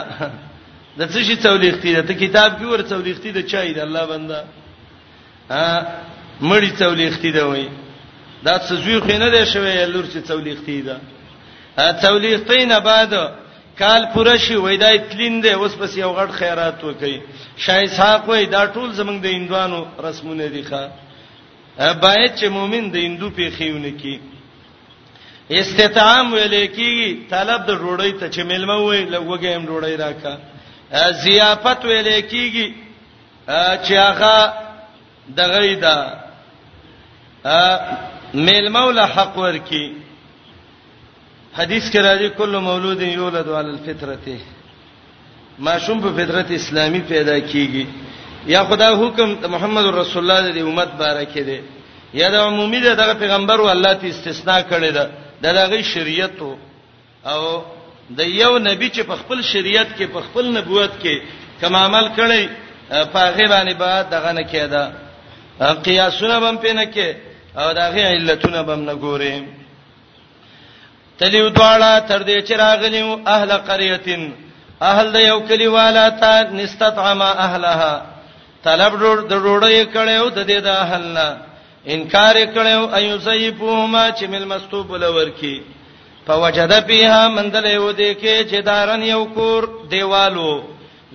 د 0.98 1.00
څه 1.12 1.18
شي 1.26 1.36
څولې 1.36 1.68
اختی 1.74 1.92
ده 1.94 2.02
ته 2.02 2.14
کتاب 2.14 2.50
کې 2.58 2.64
ور 2.66 2.80
څولې 2.82 3.10
اختی 3.12 3.30
ده 3.32 3.42
چای 3.42 3.72
ده 3.72 3.82
الله 3.82 4.04
بندا 4.06 4.40
ا 5.50 5.80
مړی 6.40 6.70
څولې 6.80 7.04
اختی 7.08 7.30
ده 7.32 7.46
وای 7.48 7.68
دا 8.44 8.58
څه 8.58 8.72
زوی 8.84 9.00
خینه 9.00 9.30
ده 9.30 9.44
شوی 9.44 9.86
لور 9.86 10.04
چې 10.04 10.18
څولې 10.28 10.50
اختی 10.58 10.82
ده 10.82 10.96
ا 11.78 11.92
څولې 12.02 12.28
اختی 12.34 12.64
نه 12.66 12.80
بعد 12.80 13.12
کال 13.80 14.02
پوره 14.14 14.34
شي 14.38 14.54
وېدای 14.56 14.98
تلین 15.10 15.40
دی 15.42 15.50
اوس 15.50 15.74
پس 15.78 15.96
یو 15.96 16.12
غټ 16.12 16.30
خیرات 16.40 16.84
وکي 16.84 17.22
شای 17.64 17.86
صاحب 17.98 18.28
وې 18.28 18.46
دا 18.54 18.62
ټول 18.66 18.88
زمنګ 19.00 19.18
د 19.22 19.26
هندوانو 19.36 19.80
رسمونه 20.06 20.46
دي 20.54 20.62
ښا 20.70 20.82
باید 22.04 22.30
چې 22.34 22.44
مؤمن 22.56 22.84
د 22.90 22.96
هندو 23.06 23.28
په 23.38 23.44
خيونه 23.58 23.90
کې 24.00 24.16
استطعام 25.60 26.26
ولیکي 26.32 26.92
طلب 27.30 27.66
د 27.66 27.70
ډوړې 27.70 28.20
ته 28.20 28.28
چې 28.28 28.40
ملمه 28.50 28.76
وې 28.86 29.10
لوګېم 29.14 29.62
ډوړې 29.68 29.96
راکا 30.04 30.34
زیافت 31.22 31.80
ولیکيږي 31.90 32.68
چې 33.84 33.92
هغه 33.92 34.52
دغې 35.40 35.72
دا 35.86 35.98
ملمه 38.50 38.80
ول 38.86 39.00
حق 39.16 39.34
ورکی 39.38 39.86
حدیث 41.54 41.90
کې 41.90 42.00
راځي 42.00 42.28
کله 42.36 42.60
مولود 42.60 43.02
یولد 43.02 43.48
علی 43.48 43.70
الفطرته 43.72 44.36
ماشوم 45.68 46.00
په 46.00 46.12
فطرت 46.24 46.50
اسلامی 46.56 47.00
پیدا 47.08 47.38
کیږي 47.38 47.84
یا 48.52 48.64
خدا 48.64 48.88
حکم 48.98 49.34
د 49.42 49.46
محمد 49.48 49.84
رسول 49.94 50.30
الله 50.30 50.52
د 50.54 50.58
امت 50.68 50.88
بارکه 51.02 51.42
دی 51.44 51.60
یا 52.14 52.28
د 52.30 52.34
عمومي 52.34 52.80
دغه 52.80 53.14
پیغمبر 53.14 53.58
او 53.60 53.68
الله 53.70 53.92
ته 53.94 54.06
استثناء 54.08 54.60
کړی 54.70 54.90
دا 54.92 55.06
دغه 55.60 55.82
شریعت 55.82 56.38
او 56.42 57.62
د 58.10 58.20
یو 58.20 58.58
نبی 58.58 58.88
چې 58.90 59.00
په 59.02 59.16
خپل 59.16 59.42
شریعت 59.42 59.88
کې 59.98 60.04
په 60.12 60.20
خپل 60.20 60.56
نبوت 60.58 60.90
کې 61.02 61.20
کوم 61.60 61.76
عمل 61.76 62.08
کړی 62.16 62.48
پاغه 63.12 63.48
باندې 63.48 63.74
به 63.78 64.02
دغه 64.10 64.32
نه 64.32 64.42
کېده 64.52 64.82
قیاسونه 65.84 66.40
بم 66.40 66.56
پینې 66.62 66.86
کې 66.94 67.14
او 67.58 67.72
دغه 67.72 68.06
علتونه 68.14 68.62
بم 68.62 68.80
نه 68.84 68.94
ګورم 68.94 69.57
تلیو 71.18 71.48
دواړه 71.56 71.90
تر 72.08 72.20
دې 72.26 72.38
چې 72.48 72.54
راغلیو 72.66 73.20
اهل 73.34 73.50
قريهتين 73.68 74.22
اهل 74.90 75.06
د 75.14 75.16
یو 75.30 75.38
کلیواله 75.48 76.04
تا 76.20 76.32
نستطعم 76.58 77.22
اهلها 77.22 77.94
طلب 78.66 78.92
ډور 79.02 79.18
د 79.30 79.32
ډوړې 79.32 79.80
کړو 79.94 80.30
د 80.36 80.46
دې 80.50 80.58
د 80.66 80.68
اهلنا 80.84 81.28
انکار 81.94 82.36
کړو 82.54 82.80
ايو 82.98 83.18
سيفهما 83.30 84.04
چې 84.18 84.24
مل 84.32 84.44
مستوب 84.52 84.94
لورکی 85.04 85.56
فوجد 86.26 86.72
فيها 86.88 87.22
من 87.36 87.46
دلو 87.54 87.90
دې 87.92 88.12
کې 88.22 88.50
چې 88.50 88.58
دارن 88.70 89.02
یو 89.02 89.22
کور 89.36 89.68
دیوالو 89.92 90.50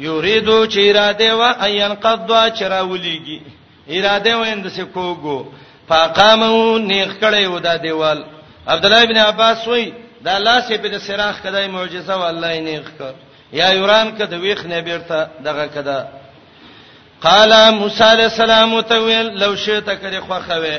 یریدو 0.07 0.59
چې 0.71 0.79
اراده 0.89 1.31
وا 1.39 1.49
اين 1.65 1.93
قضوا 2.03 2.43
چراولیږي 2.57 3.39
اراده 3.95 4.31
ویند 4.39 4.65
سه 4.75 4.83
کوګو 4.95 5.37
فقامو 5.89 6.77
نیخ 6.91 7.09
کړو 7.21 7.59
دا 7.65 7.75
دیوال 7.85 8.19
عبد 8.67 8.85
الله 8.85 9.03
ابن 9.03 9.17
عباس 9.17 9.67
وای 9.67 9.93
دا 10.25 10.35
الله 10.37 10.61
سي 10.61 10.77
په 10.77 10.97
سراخ 10.97 11.41
کدای 11.41 11.67
معجزه 11.67 12.13
والله 12.17 12.59
نه 12.61 12.83
ښکر 12.87 13.13
یا 13.53 13.73
یوران 13.73 14.11
کده 14.17 14.37
ویخ 14.37 14.65
نه 14.65 14.81
بیرته 14.81 15.19
دغه 15.45 15.67
کده 15.75 15.97
قال 17.21 17.53
موسی 17.73 18.03
علیہ 18.03 18.23
السلام 18.23 18.81
تویل 18.81 19.27
لو 19.43 19.55
شئت 19.55 19.89
کری 20.01 20.19
خوخه 20.19 20.77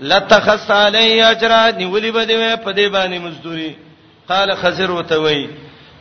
لتخص 0.00 0.70
علی 0.70 1.20
اجر 1.22 1.50
نیولی 1.78 2.10
بده 2.10 2.52
و 2.52 2.56
په 2.56 2.72
دې 2.72 2.92
باندې 2.92 3.18
مزدوری 3.26 3.74
قال 4.28 4.54
خزر 4.56 4.90
وتوی 4.90 5.48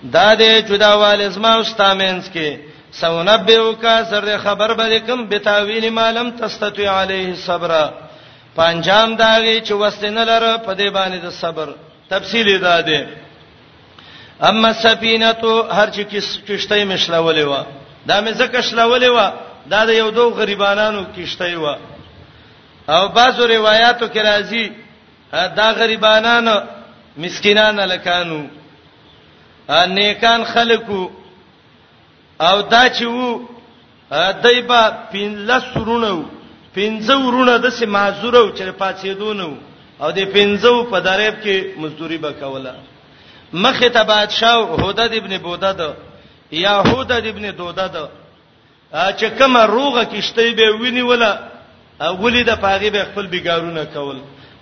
دا 0.04 0.36
دې 0.36 0.70
جداوال 0.70 1.22
اسما 1.22 1.54
استامنس 1.62 2.30
کې 2.34 2.58
سونبئوکا 2.92 4.04
سر 4.10 4.38
خبر 4.44 4.74
بده 4.74 5.00
کوم 5.00 5.28
بتاویل 5.30 5.90
مالم 5.94 6.32
تستطيع 6.32 6.92
علیه 7.00 7.36
صبره 7.36 8.07
پنځم 8.60 9.10
داږي 9.22 9.58
چې 9.68 9.74
وستنه 9.82 10.24
لره 10.32 10.52
په 10.66 10.72
دې 10.80 10.90
باندې 10.98 11.18
د 11.22 11.30
صبر 11.42 11.68
تفصیل 12.10 12.46
ادا 12.56 12.82
ده 12.82 13.08
اما 14.50 14.70
سفینه 14.86 15.32
تو 15.42 15.52
هر 15.78 15.88
چې 15.96 16.02
کشته 16.50 16.86
مشلولې 16.92 17.44
و 17.52 17.54
دا 18.10 18.18
مې 18.26 18.30
زکه 18.40 18.62
شلولې 18.62 19.10
و 19.16 19.18
دا 19.74 19.82
د 19.90 19.90
یو 20.02 20.10
دوه 20.18 20.34
غریبانو 20.40 21.06
کشته 21.18 21.58
و 21.64 21.66
او 22.94 23.04
بعضو 23.18 23.46
روایتو 23.48 24.06
کې 24.14 24.22
راځي 24.30 24.66
دا 25.60 25.68
غریبانو 25.80 26.56
مسکینان 27.24 27.80
لکانو 27.92 28.42
نیکان 29.96 30.42
خلکو 30.54 31.10
او 32.42 32.62
دا 32.62 32.84
چې 32.98 33.04
وو 33.18 33.30
دایبه 34.44 34.82
15 35.14 35.86
رونه 35.88 36.26
پنځه 36.78 37.16
ورونه 37.26 37.54
د 37.66 37.68
سي 37.78 37.86
معذور 37.96 38.34
او 38.42 38.48
چې 38.58 38.70
پاتېدونو 38.82 39.50
او 40.04 40.10
د 40.18 40.22
پنځو 40.36 40.74
په 40.92 40.98
دریب 41.08 41.36
کې 41.44 41.56
مزدوري 41.82 42.18
وکوله 42.26 42.74
مخه 43.66 43.90
ته 43.96 44.02
بادشاہ 44.12 44.56
هودد 44.82 45.12
ابن 45.20 45.34
بودد 45.46 45.82
یا 46.64 46.74
هودد 46.90 47.24
ابن 47.34 47.46
دودد 47.60 47.96
چې 48.94 49.26
کومه 49.40 49.62
روغه 49.76 50.04
کشته 50.14 50.52
به 50.60 50.76
ویني 50.82 51.02
ولا 51.10 51.32
اولی 52.10 52.44
د 52.50 52.54
پاغي 52.66 52.90
به 52.96 53.04
خپل 53.10 53.26
بیګارونه 53.32 53.94
کول 53.94 54.18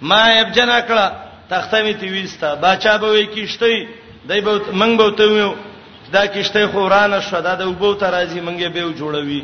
ما 0.10 0.22
ابجنا 0.28 0.78
کړه 0.90 1.08
تخته 1.50 1.82
می 1.86 1.94
تی 2.00 2.08
وستا 2.24 2.50
بچا 2.62 2.94
به 3.02 3.08
وې 3.24 3.40
کشته 3.40 3.88
دای 4.30 4.42
به 4.46 4.54
منګ 4.74 4.98
به 4.98 5.12
ته 5.18 5.54
دا 6.16 6.24
کشته 6.38 6.68
خورانه 6.72 7.20
شوه 7.28 7.42
دا 7.48 7.56
د 7.62 7.68
وبو 7.68 7.94
ترازی 7.94 8.40
منګه 8.48 8.68
به 8.76 8.84
جوړوي 9.00 9.42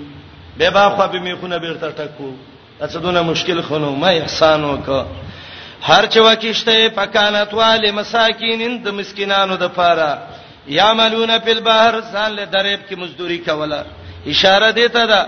به 0.57 0.69
با 0.69 0.89
خو 0.89 1.07
به 1.11 1.19
میخونه 1.19 1.59
بیرته 1.59 1.91
ټکو 1.99 2.31
دڅدونه 2.81 3.21
مشکل 3.31 3.59
خونو 3.67 3.89
ما 4.01 4.09
احسان 4.21 4.61
وکړه 4.65 5.03
هر 5.89 6.03
چې 6.11 6.19
وکشته 6.27 6.73
پکانت 6.99 7.51
والے 7.59 7.89
مساکینین 7.99 8.73
د 8.85 8.87
مسکینانو 8.99 9.55
د 9.63 9.65
پاره 9.77 10.11
یعملون 10.77 11.31
فی 11.43 11.51
البحر 11.57 11.93
ځان 12.13 12.31
له 12.37 12.43
دریب 12.55 12.79
کې 12.89 12.95
مزدوری 13.01 13.37
کوله 13.47 13.79
اشاره 14.33 14.69
دیته 14.79 15.03
ده 15.11 15.21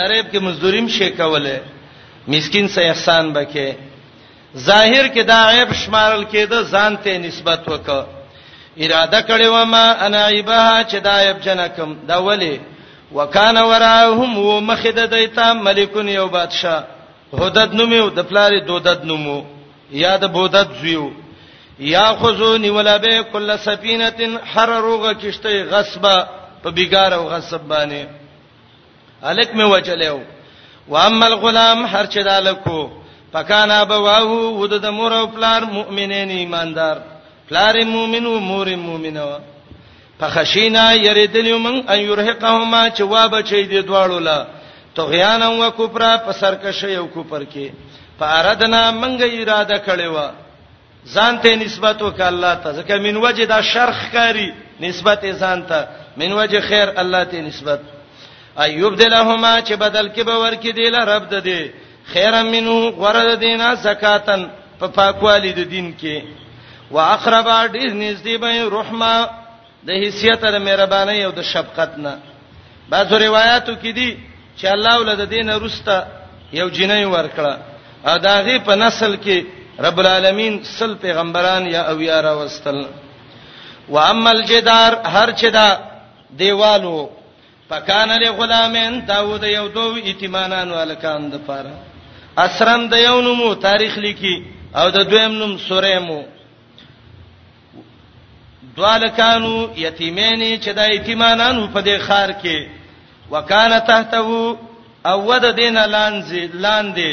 دریب 0.00 0.26
کې 0.32 0.38
مزدوریم 0.46 0.88
شي 0.96 1.08
کوله 1.22 1.56
مسکین 2.34 2.68
سه 2.74 2.82
احسان 2.90 3.32
بکې 3.38 3.72
ظاهر 4.68 5.08
کې 5.08 5.20
دا 5.32 5.40
عیب 5.52 5.72
شمارل 5.84 6.24
کېده 6.32 6.68
ځان 6.74 6.96
ته 7.04 7.18
نسبت 7.24 7.60
وکړه 7.66 8.04
اراده 8.84 9.20
کړې 9.28 9.46
و 9.54 9.64
ما 9.72 9.86
انا 10.06 10.26
عیبها 10.26 10.76
چې 10.90 10.96
دا 11.08 11.16
عیب 11.24 11.40
جنکم 11.48 11.96
دا 12.12 12.20
ولی 12.28 12.54
وکانه 13.16 13.66
وراهم 13.72 14.38
ومخده 14.50 15.06
دیتام 15.16 15.64
ملکون 15.68 16.08
یو 16.08 16.28
بادشاہ 16.38 16.78
هودد 17.34 17.74
نوم 17.74 17.92
یو 17.92 18.08
د 18.08 18.20
پلار 18.28 18.52
دودد 18.66 19.04
نومو 19.04 19.38
یا 20.02 20.16
د 20.16 20.24
بودد 20.32 20.68
زیو 20.80 21.08
یا 21.80 22.06
خذونی 22.20 22.70
ولا 22.70 22.98
به 22.98 23.22
کل 23.32 23.56
سفینه 23.56 24.38
حر 24.52 24.70
روغه 24.80 25.14
کشته 25.14 25.64
غصبه 25.64 26.26
په 26.62 26.70
بیګار 26.70 27.12
او 27.12 27.28
غصب 27.30 27.60
باندې 27.68 28.06
الک 29.24 29.50
می 29.54 29.62
وجلو 29.64 30.20
و 30.88 30.96
اما 30.96 31.26
الغلام 31.26 31.86
هر 31.86 32.06
چې 32.06 32.16
دالکو 32.24 32.88
پکانا 33.32 33.84
بواو 33.84 34.58
ود 34.62 34.74
د 34.82 34.86
مور 34.86 35.12
او 35.12 35.26
پلار 35.26 35.62
مؤمنین 35.64 36.30
ایماندار 36.30 36.96
پلار 37.48 37.74
مؤمن 37.84 38.26
او 38.26 38.38
مور 38.40 38.76
مؤمنه 38.76 39.38
فخشینا 40.20 40.92
یریدلیو 40.94 41.58
من 41.58 41.76
ان 41.88 41.98
یرهقهما 42.00 42.90
چې 42.90 43.00
وا 43.00 43.26
بچی 43.28 43.62
دی 43.62 43.82
دواړو 43.82 44.18
لا 44.22 44.46
طغیان 44.98 45.42
او 45.42 45.70
کفر 45.80 46.02
په 46.26 46.32
سرکشه 46.40 46.88
یو 46.98 47.06
کفر 47.16 47.42
کې 47.52 47.66
فاردنا 48.18 48.82
منګه 49.02 49.26
اراده 49.40 49.78
کړې 49.86 50.06
و 50.14 50.16
ځان 51.14 51.34
ته 51.42 51.50
نسبت 51.64 51.98
وک 52.06 52.20
الله 52.30 52.54
ته 52.62 52.68
ځکه 52.78 52.94
من 53.06 53.16
وجه 53.24 53.44
دا 53.54 53.60
شرخ 53.72 53.98
کاری 54.14 54.48
نسبت 54.86 55.20
ځان 55.42 55.58
ته 55.70 55.80
من 56.20 56.32
وجه 56.40 56.60
خیر 56.70 56.88
الله 57.02 57.22
ته 57.30 57.40
نسبت 57.48 57.80
ایوب 58.66 58.94
دلهما 59.00 59.54
چې 59.60 59.72
بدل 59.84 60.06
کې 60.14 60.20
به 60.28 60.36
ور 60.42 60.54
کې 60.62 60.70
دی 60.78 60.86
له 60.94 61.00
رب 61.12 61.28
ده 61.32 61.40
دی 61.40 61.70
خیر 62.12 62.34
منو 62.52 62.76
غرد 63.02 63.30
دینا 63.40 63.68
زکاتن 63.86 64.44
په 64.80 64.86
پا 64.86 64.94
پاکوالی 64.96 65.52
د 65.58 65.68
دین 65.74 65.94
کې 66.00 66.22
واقربا 66.90 67.60
دې 67.68 67.92
نږدې 67.92 68.40
به 68.40 68.68
رحمه 68.78 69.30
د 69.88 70.02
حیثیت 70.02 70.40
د 70.54 70.58
مهرباني 70.66 71.20
او 71.24 71.30
د 71.38 71.42
شفقت 71.52 71.98
نه 71.98 72.14
بعضو 72.92 73.18
روایتو 73.24 73.72
کې 73.82 73.92
دي 73.98 74.10
چې 74.60 74.66
الله 74.72 74.94
ولود 75.00 75.20
دینه 75.34 75.56
رستا 75.64 75.96
یو 76.52 76.68
جنۍ 76.76 77.04
ورکړه 77.14 77.54
ا 78.12 78.14
داغه 78.26 78.56
په 78.66 78.74
نسل 78.84 79.12
کې 79.24 79.36
رب 79.86 79.98
العالمین 80.02 80.54
سل 80.78 80.94
پیغمبران 81.04 81.66
یا 81.74 81.82
اویارا 81.92 82.32
وستل 82.40 82.80
و 83.88 83.98
اما 83.98 84.30
الجدار 84.30 84.92
هر 85.16 85.30
چدا 85.40 85.68
دیوالو 86.38 87.08
پکانه 87.70 88.16
له 88.22 88.30
غلامین 88.40 89.00
داوود 89.08 89.44
یو 89.44 89.66
دو 89.76 89.84
ایتمانان 90.08 90.70
والکان 90.78 91.30
د 91.32 91.44
پاره 91.46 91.74
اسرم 92.46 92.86
د 92.92 93.02
یو 93.02 93.20
نومو 93.26 93.54
تاریخ 93.66 93.98
لیکي 94.06 94.36
او 94.80 94.90
د 94.96 95.08
دویم 95.10 95.32
نوم 95.42 95.56
سوریمو 95.68 96.18
دوالکانو 98.76 99.54
یتیمین 99.84 100.42
چې 100.60 100.68
د 100.80 100.90
ایتمانانو 100.96 101.68
په 101.74 101.80
دې 101.86 101.96
خار 102.08 102.30
کې 102.42 102.58
وکانه 103.30 103.78
تحته 103.78 104.58
او 105.06 105.30
ود 105.32 105.44
دین 105.56 105.76
لاندې 105.76 106.44
لاندې 106.54 107.10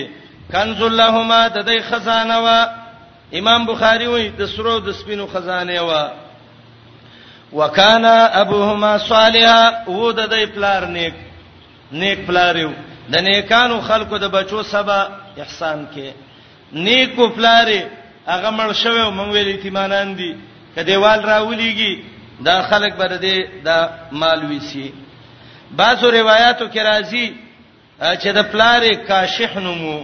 کنز 0.51 0.81
اللهما 0.81 1.41
د 1.47 1.65
دې 1.67 1.81
خزانه 1.91 2.39
وا 2.43 2.61
امام 3.39 3.65
بخاری 3.65 4.05
وایي 4.07 4.29
د 4.39 4.45
سرو 4.47 4.79
د 4.79 4.91
سپینو 4.91 5.27
خزانه 5.27 5.81
وا 5.83 6.03
وکانا 7.53 8.29
ابوهما 8.41 8.97
صالحا 8.97 9.61
و 9.87 10.11
د 10.11 10.27
دې 10.31 10.49
پلار 10.55 10.81
نیک 10.95 11.13
نیک 11.91 12.19
پلار 12.27 12.55
یو 12.57 12.71
د 13.11 13.15
نیکانو 13.21 13.81
خلکو 13.81 14.17
د 14.17 14.23
بچو 14.29 14.63
سبا 14.63 14.99
احسان 15.37 15.87
کې 15.95 16.09
نیکو 16.73 17.29
پلار 17.29 17.67
هغه 18.27 18.49
مړ 18.57 18.71
شوی 18.73 19.01
او 19.01 19.11
مونږ 19.11 19.29
ویل 19.33 19.59
ایمانان 19.63 20.15
دي 20.19 20.31
کدیوال 20.75 21.19
راولېږي 21.23 21.93
دا 22.43 22.61
خلک 22.69 22.93
بر 22.99 23.17
دې 23.17 23.63
دا 23.65 23.77
مال 24.11 24.45
ویسي 24.45 24.93
بعضو 25.71 26.09
روایتو 26.11 26.67
کې 26.69 26.77
راځي 26.81 27.33
چې 28.01 28.27
د 28.33 28.51
پلار 28.51 28.93
کاشح 29.07 29.59
نومو 29.59 30.03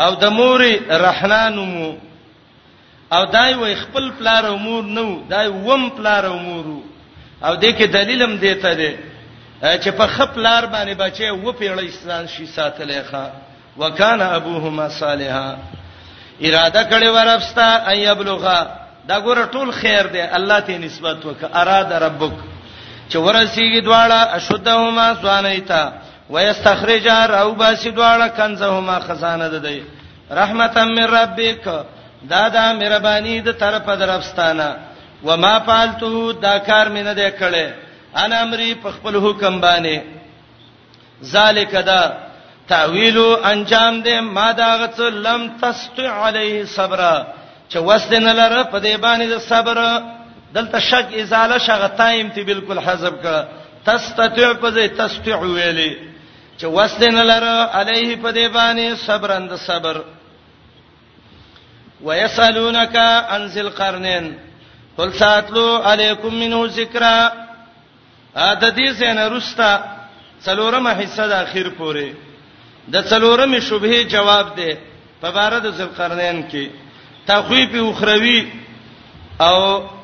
او 0.00 0.14
د 0.14 0.24
مور 0.24 0.60
رحنا 0.90 1.48
نومو 1.48 1.96
او 3.12 3.24
دای 3.24 3.54
وای 3.54 3.74
خپل 3.76 4.10
پلار 4.18 4.44
او 4.46 4.56
مور 4.58 4.82
نو 4.84 5.22
دای 5.30 5.46
وم 5.48 5.88
پلار 5.90 6.24
او 6.26 6.38
مورو 6.38 6.80
او 7.44 7.54
د 7.54 7.64
کې 7.64 7.82
دلیلم 7.92 8.36
دیته 8.36 8.74
دی 8.74 8.96
چې 9.62 9.88
په 9.98 10.06
خپلار 10.06 10.62
باندې 10.66 10.94
بچي 10.98 11.30
و 11.30 11.52
پیړې 11.52 11.84
اسلام 11.88 12.26
شي 12.26 12.46
ساتلې 12.46 13.02
ښا 13.12 13.30
وکانا 13.76 14.34
ابوهما 14.36 14.88
صالحا 14.88 15.56
اراده 16.42 16.82
کړې 16.90 17.06
ورپستا 17.08 17.68
ايبلغا 17.90 18.60
دا 19.08 19.20
ګوره 19.20 19.46
ټول 19.52 19.70
خیر 19.72 20.06
دی 20.06 20.20
الله 20.22 20.60
ته 20.60 20.78
نسبت 20.78 21.26
وک 21.26 21.44
اراده 21.54 21.98
ربک 21.98 22.32
چې 23.10 23.16
ورسیږي 23.26 23.80
دواړه 23.88 24.20
اشدهما 24.38 25.06
سوانیتا 25.20 25.82
ويستخرج 26.30 27.06
راو 27.34 27.50
باسی 27.62 27.90
دواړه 27.98 28.26
کنزهما 28.38 28.96
خزانه 29.06 29.48
ده 29.48 29.58
دی 29.58 29.80
رحمتا 30.30 30.84
من 30.84 31.06
ربک 31.18 31.64
دا 32.30 32.48
دا 32.48 32.72
مهرباني 32.72 33.40
د 33.40 33.48
طرفه 33.52 33.94
درفستانه 33.96 34.76
و 35.24 35.36
ما 35.36 35.58
فعلته 35.58 36.32
دا 36.40 36.58
کار 36.68 36.88
مینه 36.88 37.14
دې 37.14 37.30
کړې 37.40 37.66
انا 38.22 38.36
امری 38.42 38.74
په 38.74 38.90
خپل 38.92 39.14
حکم 39.24 39.60
باندې 39.60 39.96
ذالک 41.24 41.70
دا 41.86 42.02
تعویل 42.68 43.18
انجام 43.44 44.02
دې 44.04 44.20
ما 44.34 44.52
دا 44.52 44.76
غت 44.80 45.00
لم 45.00 45.48
تست 45.62 45.98
علیه 46.00 46.64
صبر 46.64 47.00
چې 47.70 47.76
وسدنه 47.76 48.32
لره 48.32 48.62
په 48.64 48.78
دې 48.80 48.94
باندې 48.98 49.26
د 49.34 49.38
صبر 49.40 49.78
دلته 50.54 50.78
شک 50.90 51.06
ازاله 51.20 51.58
شغتایم 51.66 52.28
تی 52.34 52.40
بالکل 52.48 52.78
حذف 52.78 53.14
کړه 53.22 53.40
تستطيع 53.86 54.52
پځې 54.62 54.84
تستطيع 54.98 55.36
ویلې 55.36 55.90
چې 56.58 56.64
وسدن 56.66 57.16
لره 57.26 57.56
علیه 57.78 58.16
پدې 58.16 58.46
باندې 58.56 58.94
صبر 59.06 59.32
اند 59.36 59.54
صبر 59.56 60.02
ويسالونك 62.02 62.96
عن 63.28 63.46
ذل 63.48 63.68
قرنين 63.68 64.38
قل 64.98 65.12
ساتلو 65.12 65.76
علیکم 65.82 66.34
منه 66.34 66.66
ذکرا 66.66 67.30
ا 68.36 68.54
د 68.54 68.74
دې 68.76 68.92
سینه 68.92 69.28
رستا 69.28 69.70
څلورمه 70.44 70.92
حصہ 71.02 71.28
د 71.28 71.32
اخیر 71.32 71.68
پورې 71.78 72.12
د 72.90 72.96
څلورمه 73.10 73.58
شبهه 73.60 74.02
جواب 74.02 74.54
ده 74.56 74.76
په 75.22 75.28
اړه 75.30 75.58
د 75.62 75.70
ذل 75.70 75.88
قرنین 75.96 76.48
کې 76.50 76.68
تخویف 77.26 77.74
اخروی 77.82 78.40
او 79.40 79.95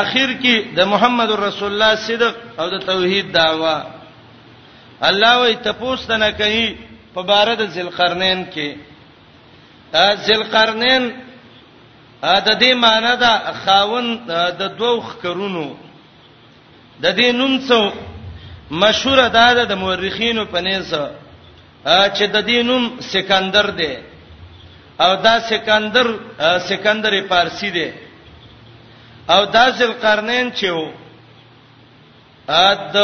اخر 0.00 0.30
کې 0.42 0.54
د 0.76 0.80
محمد 0.92 1.30
رسول 1.46 1.70
الله 1.72 1.94
صدق 2.08 2.34
او 2.60 2.66
د 2.74 2.84
توحید 2.90 3.26
داوا 3.38 3.76
الله 5.08 5.32
وي 5.40 5.54
تپوس 5.66 6.10
نه 6.10 6.30
کوي 6.40 6.66
په 7.14 7.22
بار 7.30 7.48
د 7.60 7.68
ذلقرنین 7.76 8.46
کې 8.52 8.68
ذلقرنین 10.28 11.02
د 12.22 12.48
دې 12.60 12.72
معنی 12.84 13.14
دا 13.22 13.34
خاون 13.64 14.06
د 14.60 14.62
دوخ 14.82 15.06
کرونو 15.22 15.64
د 17.02 17.06
دې 17.16 17.30
نوم 17.40 17.58
څو 17.68 17.80
مشهور 18.82 19.20
ده 19.36 19.64
د 19.72 19.74
مورخینو 19.82 20.44
په 20.52 20.60
نيزه 20.66 21.02
چې 21.86 22.24
د 22.34 22.48
دې 22.48 22.58
نوم 22.68 22.82
سکندر 23.12 23.66
دی 23.82 23.92
او 25.04 25.10
دا 25.26 25.34
سکندر 25.50 26.06
سکندر 26.68 27.12
فارسی 27.30 27.70
دی 27.76 27.88
او 29.28 29.44
داسل 29.46 29.92
قرنین 30.02 30.50
چې 30.52 30.64
وو 30.70 30.90
ا 32.48 32.72
د 32.94 32.96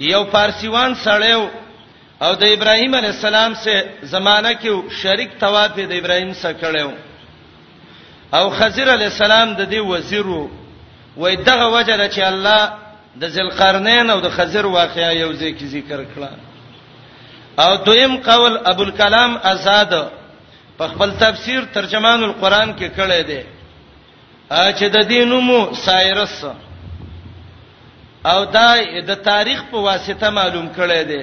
یو 0.00 0.24
فارسیوان 0.32 0.94
سړیو 1.04 1.44
او 2.24 2.30
د 2.40 2.44
ابراهیم 2.56 2.92
علی 2.94 3.06
السلام 3.14 3.54
سره 3.62 3.86
زمانہ 4.14 4.52
کې 4.52 4.94
شریک 5.02 5.30
طواف 5.40 5.76
د 5.76 5.92
ابراهیم 6.00 6.32
سره 6.42 6.52
کړو 6.60 6.90
او 8.36 8.44
خضر 8.58 8.88
علی 8.94 9.04
السلام 9.10 9.48
د 9.54 9.62
دې 9.72 9.78
وزیر 9.92 10.26
وو 10.26 11.34
دغه 11.48 11.66
وجه 11.76 11.96
ده 11.96 12.08
چې 12.14 12.20
الله 12.20 12.62
د 13.20 13.24
ذلقرنین 13.34 14.10
او 14.10 14.20
د 14.20 14.28
خضر 14.36 14.64
واقعیا 14.66 15.10
یو 15.12 15.32
ځکه 15.32 15.64
ذکر 15.66 16.04
کړه 16.14 16.30
او 17.64 17.76
دویم 17.76 18.16
قول 18.16 18.58
ابو 18.64 18.82
الکلام 18.82 19.36
آزاد 19.42 19.92
په 20.78 20.86
خپل 20.88 21.10
تفسیر 21.20 21.60
ترجمان 21.72 22.22
القرآن 22.24 22.68
کې 22.78 22.88
کړی 22.98 23.22
دی 23.26 23.42
ا 24.50 24.72
چې 24.78 24.86
د 24.90 24.96
دینومو 25.10 25.74
سایرس 25.86 26.44
او 28.32 28.44
دا 28.56 28.70
د 29.06 29.10
تاریخ 29.30 29.60
په 29.70 29.78
واسطه 29.78 30.30
معلوم 30.30 30.66
کړی 30.76 31.02
دی 31.10 31.22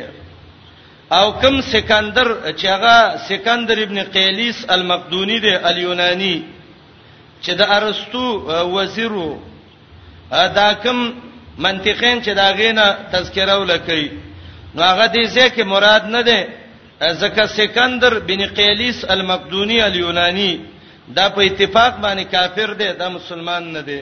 او 1.17 1.32
کم 1.41 1.61
سکندر 1.71 2.28
چې 2.59 2.65
هغه 2.67 2.97
سکندر 3.28 3.78
ابن 3.84 4.03
قیلیس 4.03 4.65
المقدونی 4.69 5.39
دی 5.39 5.55
الیونانی 5.55 6.43
چې 7.43 7.51
د 7.57 7.61
ارسطو 7.63 8.26
وزیرو 8.76 9.39
دا 10.32 10.74
کم 10.84 11.11
منطقین 11.57 12.21
چې 12.24 12.32
دا 12.36 12.51
غینه 12.53 12.88
تذکره 13.11 13.55
ولکې 13.59 14.11
نو 14.76 14.82
هغه 14.84 15.05
دې 15.07 15.24
ځکه 15.36 15.63
مراد 15.63 16.03
نه 16.05 16.21
دی 16.21 16.41
ځکه 17.21 17.45
سکندر 17.47 18.19
بن 18.19 18.45
قیلیس 18.55 19.05
المقدونی 19.09 19.82
الیونانی 19.82 20.72
دا 21.08 21.30
په 21.30 21.41
اتفاق 21.41 21.93
باندې 21.99 22.24
کافر 22.32 22.74
دی 22.74 22.93
دا 22.93 23.10
مسلمان 23.10 23.74
نه 23.74 23.82
دی 23.82 24.01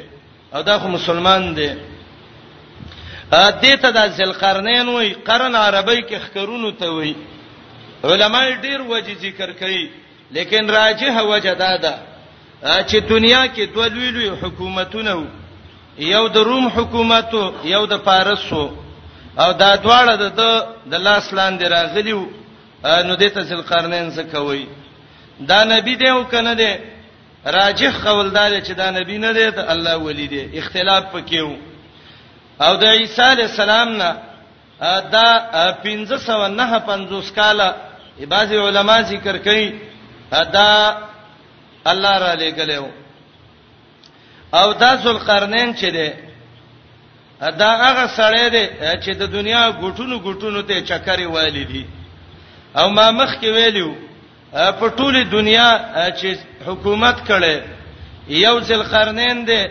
او 0.53 0.61
دا 0.61 0.79
خو 0.79 0.87
مسلمان 0.87 1.53
دی 1.55 1.69
ا 3.31 3.51
دې 3.51 3.81
ته 3.81 3.89
د 3.91 4.07
ذلقرنین 4.11 4.87
وای 4.89 5.09
قرن 5.13 5.55
عربی 5.55 6.01
کې 6.01 6.15
خکرونو 6.19 6.71
ته 6.71 6.89
وای 6.89 7.15
علما 8.03 8.41
ډیر 8.61 8.81
وجه 8.81 9.13
ذکر 9.21 9.51
کوي 9.51 9.89
لیکن 10.31 10.69
راجح 10.69 11.21
وجه 11.21 11.53
دا 11.53 11.77
ده 11.77 11.95
چې 12.63 12.95
دنیا 13.09 13.43
کې 13.47 13.61
دوه 13.73 13.87
لوی 13.87 14.11
لوی 14.11 14.29
حکومتونه 14.29 15.27
یو 15.99 16.27
د 16.27 16.37
روم 16.37 16.67
حکومت 16.67 17.31
یو 17.63 17.85
د 17.85 17.97
فارس 17.97 18.53
او 19.37 19.51
دا 19.53 19.75
دواړه 19.75 20.13
د 20.19 20.41
د 20.91 20.95
لاس 20.95 21.31
لاندې 21.33 21.63
راغلیو 21.63 22.19
نو 23.05 23.15
دې 23.15 23.33
ته 23.33 23.41
ذلقرنین 23.41 24.11
څه 24.15 24.21
کوي 24.31 24.65
دا 25.49 25.63
نبی 25.63 25.95
دی 26.01 26.07
او 26.15 26.23
کنه 26.33 26.53
دی 26.61 26.71
راجح 27.57 27.93
قول 28.03 28.29
دا 28.29 28.61
چې 28.61 28.71
دا 28.81 28.89
نبی 28.91 29.17
نه 29.17 29.33
دی 29.33 29.51
ته 29.51 29.71
الله 29.71 29.95
ولی 29.95 30.27
دی 30.27 30.57
اختلاف 30.59 31.03
پکې 31.13 31.35
وو 31.39 31.55
او 32.61 32.75
د 32.75 32.83
عیسی 32.83 33.21
علی 33.21 33.41
السلام 33.41 33.89
نه 33.97 34.15
دا 35.15 35.29
1509 35.83 37.31
کاله 37.35 37.73
بعضی 38.29 38.57
علما 38.57 39.01
ذکر 39.01 39.37
کوي 39.37 39.73
دا 40.31 40.97
الله 41.85 42.17
را 42.17 42.35
لګلو 42.35 42.85
او 44.53 44.73
دا 44.73 44.95
ذل 44.95 45.17
قرنین 45.17 45.75
چې 45.75 45.85
دی 45.91 46.13
دا 47.57 47.69
هغه 47.85 48.07
سړی 48.07 48.49
دی 48.51 48.67
چې 49.03 49.11
د 49.15 49.31
دنیا 49.31 49.71
ګټونو 49.81 50.15
ګټونو 50.23 50.61
ته 50.67 50.81
چکرې 50.81 51.23
والی 51.25 51.63
دی 51.63 51.85
او 52.77 52.89
ما 52.89 53.11
مخ 53.11 53.35
کې 53.41 53.45
ویلو 53.53 54.10
په 54.51 54.89
ټوله 54.97 55.23
دنیا 55.31 55.69
چې 56.19 56.37
حکومت 56.65 57.17
کړي 57.27 57.57
یو 58.27 58.59
ذل 58.59 58.83
قرنین 58.91 59.37
دی 59.47 59.61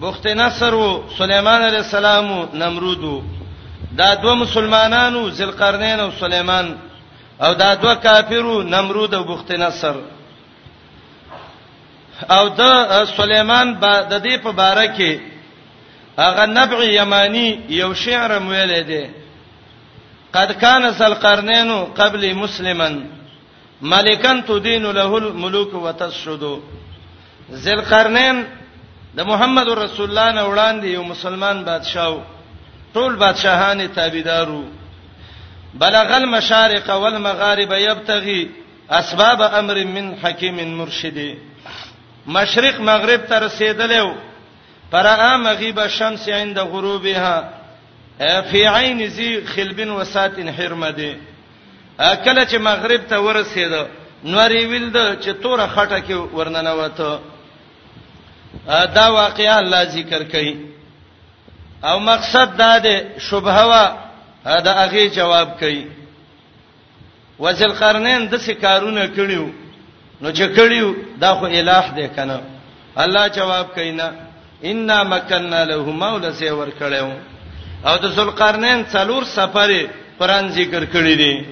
بخت 0.00 0.26
نصر 0.26 0.72
او 0.74 1.04
سليمان 1.18 1.62
عليه 1.62 1.78
السلام 1.84 2.32
او 2.32 2.48
نمرود 2.54 3.04
دا 3.92 4.14
دوه 4.14 4.34
مسلمانانو 4.34 5.30
ذل 5.30 5.50
قرنین 5.50 6.00
او 6.00 6.10
سليمان 6.20 6.76
او 7.42 7.52
دا 7.54 7.74
دوه 7.74 7.94
کافرو 7.94 8.62
نمرود 8.62 9.14
او 9.14 9.24
بخت 9.24 9.50
نصر 9.52 9.94
او 12.30 12.48
د 12.48 12.60
سليمان 13.16 13.66
د 14.10 14.14
دې 14.22 14.36
په 14.44 14.52
باره 14.52 14.86
کې 14.96 15.20
هغه 16.18 16.46
نبع 16.46 16.84
یمانی 16.84 17.48
یو 17.68 17.94
شعر 17.94 18.38
مویل 18.38 18.72
دی 18.86 19.04
قد 20.34 20.52
کان 20.60 20.90
ذل 20.90 21.14
قرنین 21.14 21.84
قبل 21.94 22.32
مسلمن 22.34 22.96
ملکان 23.82 24.40
تدین 24.46 24.82
له 24.82 25.14
الملوک 25.16 25.74
وتشدو 25.74 26.60
ذل 27.52 27.80
قرنین 27.80 28.44
د 29.16 29.20
محمد 29.24 29.68
رسول 29.68 30.08
الله 30.10 30.32
نه 30.32 30.48
وړاندې 30.48 30.84
یو 30.86 31.02
مسلمان 31.02 31.64
بادشاه 31.64 32.22
ټول 32.94 33.16
بادشاهان 33.16 33.88
تابعدارو 33.94 34.64
بلغ 35.74 36.16
المشارق 36.16 36.90
والمغارب 36.96 37.72
يبتغي 37.72 38.50
اسباب 38.90 39.42
امر 39.42 39.84
من 39.84 40.14
حکیم 40.24 40.56
مرشد 40.76 41.18
مشرق 42.26 42.80
مغرب 42.80 43.26
ته 43.28 43.38
رسیدلو 43.38 44.14
فرآ 44.90 45.36
مغیب 45.36 45.86
شمس 45.98 46.28
عند 46.28 46.58
غروبها 46.58 47.52
فی 48.50 48.66
عین 48.66 49.06
ذی 49.06 49.30
خلب 49.54 49.78
وسات 49.96 50.38
حرمده 50.58 51.16
کله 51.98 52.44
چې 52.46 52.56
مغرب 52.58 53.00
ته 53.08 53.18
ورسېد 53.20 53.72
نورې 54.24 54.60
ویل 54.70 54.88
چې 55.22 55.30
توره 55.42 55.66
خټه 55.66 56.00
کې 56.06 56.14
ورننوته 56.36 57.20
دا 58.96 59.06
واقعا 59.10 59.58
الله 59.60 59.84
ذکر 59.84 60.22
کړي 60.32 60.54
او 61.84 61.98
مقصد 62.00 62.56
دا 62.56 62.78
ده 62.78 63.18
شبهه 63.18 63.64
وا 63.66 63.84
دا 64.60 64.72
هغه 64.84 65.08
جواب 65.08 65.48
کړي 65.60 65.84
وزل 67.38 67.72
قرنین 67.72 68.28
د 68.28 68.36
سکارونه 68.40 69.06
کړیو 69.16 69.46
نو 70.20 70.28
چې 70.32 70.44
کړیو 70.56 70.94
دا 71.16 71.34
خو 71.34 71.46
الٰه 71.46 71.84
دی 71.96 72.08
کنه 72.08 72.40
الله 72.96 73.28
جواب 73.28 73.74
کینا 73.74 74.08
ان 74.62 74.88
مکننا 75.08 75.64
له 75.64 75.84
مولا 75.84 76.32
سی 76.32 76.48
ور 76.48 76.70
کړو 76.80 77.06
او 77.86 77.94
د 78.04 78.06
ذل 78.16 78.30
قرنین 78.30 78.86
څلور 78.92 79.22
سفرې 79.36 79.82
پران 80.18 80.48
ذکر 80.52 80.84
کړی 80.84 81.16
دي 81.16 81.44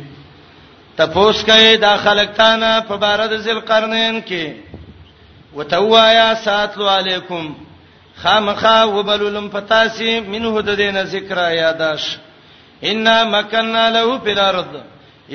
تپوس 0.97 1.43
کوي 1.45 1.77
دا 1.77 1.93
خلقتانه 2.07 2.81
په 2.89 2.97
بارد 3.05 3.31
ذل 3.45 3.61
قرنین 3.69 4.21
کې 4.29 4.53
وتوایا 5.57 6.29
ساتلو 6.43 6.89
علیکم 6.89 7.53
خامخا 8.23 8.77
وبللم 8.97 9.49
پتاسی 9.55 10.11
منه 10.21 10.63
د 10.69 10.77
دینه 10.83 11.03
ذکر 11.15 11.39
یاداش 11.63 12.03
ان 12.91 13.05
مکننا 13.31 13.85
له 13.97 14.19
فی 14.25 14.31
الارض 14.37 14.73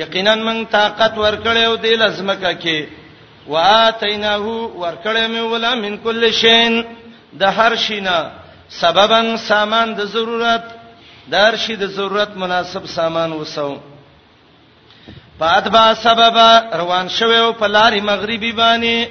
یقینا 0.03 0.35
من 0.47 0.63
طاقت 0.77 1.13
ورکړیو 1.25 1.75
د 1.83 1.99
لزمکه 2.03 2.51
کې 2.63 2.87
واتیناه 3.47 4.43
ورکړې 4.81 5.27
مې 5.33 5.39
ولا 5.51 5.75
من 5.75 5.97
کل 5.97 6.31
شین 6.41 6.83
د 7.43 7.59
هر 7.59 7.75
شینا 7.85 8.17
سببن 8.79 9.35
سامان 9.49 9.93
د 9.99 10.05
ضرورت 10.17 10.63
د 11.31 11.47
هر 11.47 11.55
شی 11.65 11.75
د 11.75 11.85
ضرورت 11.99 12.37
مناسب 12.43 12.85
سامان 12.97 13.31
وسو 13.33 13.71
فاتبع 15.39 15.85
سبب 16.07 16.37
روان 16.81 17.07
شوه 17.17 17.51
په 17.59 17.67
لارې 17.67 17.99
مغربي 18.11 18.51
باندې 18.51 19.07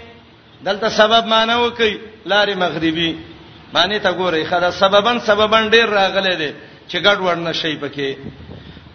دلته 0.67 0.89
سبب 1.01 1.27
معنی 1.27 1.55
وکي 1.61 1.99
لارې 2.33 2.55
مغربي 2.65 3.11
باندې 3.75 3.99
ته 4.05 4.11
ګورې 4.19 4.45
خدا 4.51 4.71
سببن 4.73 5.19
سببن 5.29 5.71
ډیر 5.75 5.89
راغله 5.99 6.35
دي 6.41 6.51
چې 6.89 6.97
ګډ 7.07 7.19
ورنه 7.27 7.53
شي 7.53 7.75
پکې 7.83 8.11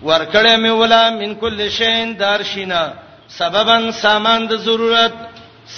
ورکړې 0.05 0.55
مې 0.63 0.69
ولا 0.79 1.09
من 1.09 1.36
کل 1.36 1.69
شین 1.69 2.17
دارشینا 2.19 2.84
سببن 3.38 3.91
سامان 4.01 4.47
د 4.51 4.53
ضرورت 4.65 5.13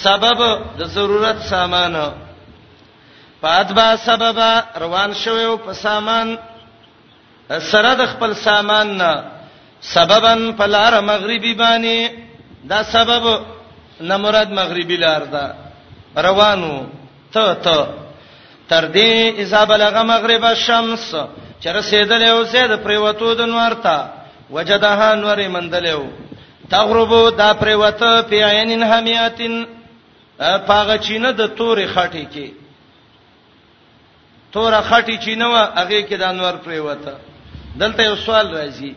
سبب 0.02 0.40
د 0.78 0.82
ضرورت 0.96 1.38
سامان 1.48 1.96
پاتبا 3.42 3.88
سبب 4.04 4.38
روان 4.80 5.14
شوه 5.24 5.56
په 5.64 5.72
سامان 5.72 6.36
سره 7.70 7.94
د 8.00 8.06
خپل 8.12 8.34
سامان 8.36 8.96
نه 9.00 9.22
سببا 9.94 10.34
فلار 10.58 10.92
مغربي 11.00 11.54
باندې 11.54 12.10
دا 12.64 12.82
سبب 12.82 13.42
نه 14.00 14.16
مراد 14.16 14.50
مغربي 14.50 14.96
لار 14.96 15.24
ده 15.24 15.54
روانو 16.16 16.86
ته 17.32 17.52
ته 17.54 17.88
تر 18.68 18.84
دې 18.92 19.38
اذا 19.42 19.64
بلغ 19.64 20.02
مغرب 20.02 20.44
الشمس 20.44 21.14
چر 21.60 21.80
سیدل 21.80 22.22
او 22.22 22.44
سید 22.44 22.70
پریوتو 22.82 23.34
د 23.34 23.40
نور 23.40 23.72
تا 23.82 24.10
وجدها 24.50 25.14
نور 25.14 25.48
مندلو 25.48 26.06
تغربو 26.70 27.28
دا 27.30 27.52
پریوته 27.52 28.22
په 28.22 28.36
عینن 28.50 28.82
حمیاتن 28.82 29.64
پاغه 30.66 30.96
چینه 30.98 31.30
د 31.32 31.56
تورې 31.56 31.86
خټې 31.94 32.24
کې 32.34 32.48
توره 34.52 34.80
خټې 34.80 35.16
چینه 35.24 35.46
وا 35.48 35.64
هغه 35.76 36.00
کې 36.08 36.14
د 36.18 36.22
انور 36.22 36.54
پریوته 36.66 37.14
دلته 37.76 38.02
یو 38.02 38.16
سوال 38.16 38.50
راځي 38.56 38.94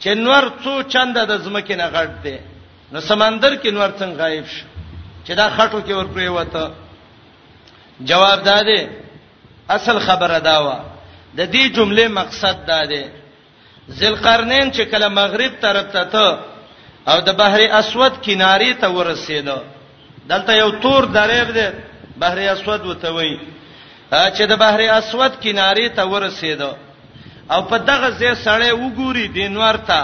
چې 0.00 0.10
نور 0.14 0.42
څو 0.64 0.74
چنده 0.94 1.22
د 1.30 1.38
زمکه 1.44 1.74
نه 1.80 1.86
غټ 1.94 2.10
دی 2.24 2.36
نو 2.92 2.98
سمندر 3.10 3.52
کې 3.62 3.70
نور 3.76 3.90
څنګه 4.00 4.18
غایب 4.22 4.46
شو 4.54 4.64
چې 5.26 5.32
دا 5.40 5.46
خټو 5.56 5.78
کې 5.86 5.92
ورپرې 5.98 6.28
وته 6.36 6.64
جواب 8.10 8.38
دادې 8.50 8.80
اصل 9.76 9.96
خبره 10.06 10.38
داوا 10.50 10.76
د 11.38 11.40
دې 11.54 11.64
جمله 11.76 12.06
مقصد 12.20 12.56
دادې 12.72 13.02
ذلقرنین 14.00 14.72
چې 14.76 14.82
کله 14.92 15.08
مغرب 15.18 15.52
طرف 15.60 15.86
ته 15.96 16.04
ته 16.14 16.26
او 17.12 17.20
د 17.28 17.30
بحر 17.40 17.60
اسود 17.80 18.14
کیناری 18.24 18.72
ته 18.80 18.86
ورسېده 18.96 19.56
دلته 20.30 20.52
یو 20.62 20.70
تور 20.82 21.02
دریاب 21.18 21.50
دی 21.56 21.66
بحر 22.22 22.38
اسود 22.54 22.86
وته 22.86 23.10
وای 23.16 23.38
چې 24.10 24.42
د 24.50 24.54
بحر 24.62 24.80
اسود 24.96 25.32
کیناری 25.42 25.88
ته 25.96 26.02
ورسېده 26.12 26.70
او 27.50 27.62
په 27.70 27.76
دغه 27.86 28.08
ځای 28.20 28.34
سړی 28.44 28.70
وګوري 28.72 29.26
دینور 29.36 29.76
ته 29.88 30.00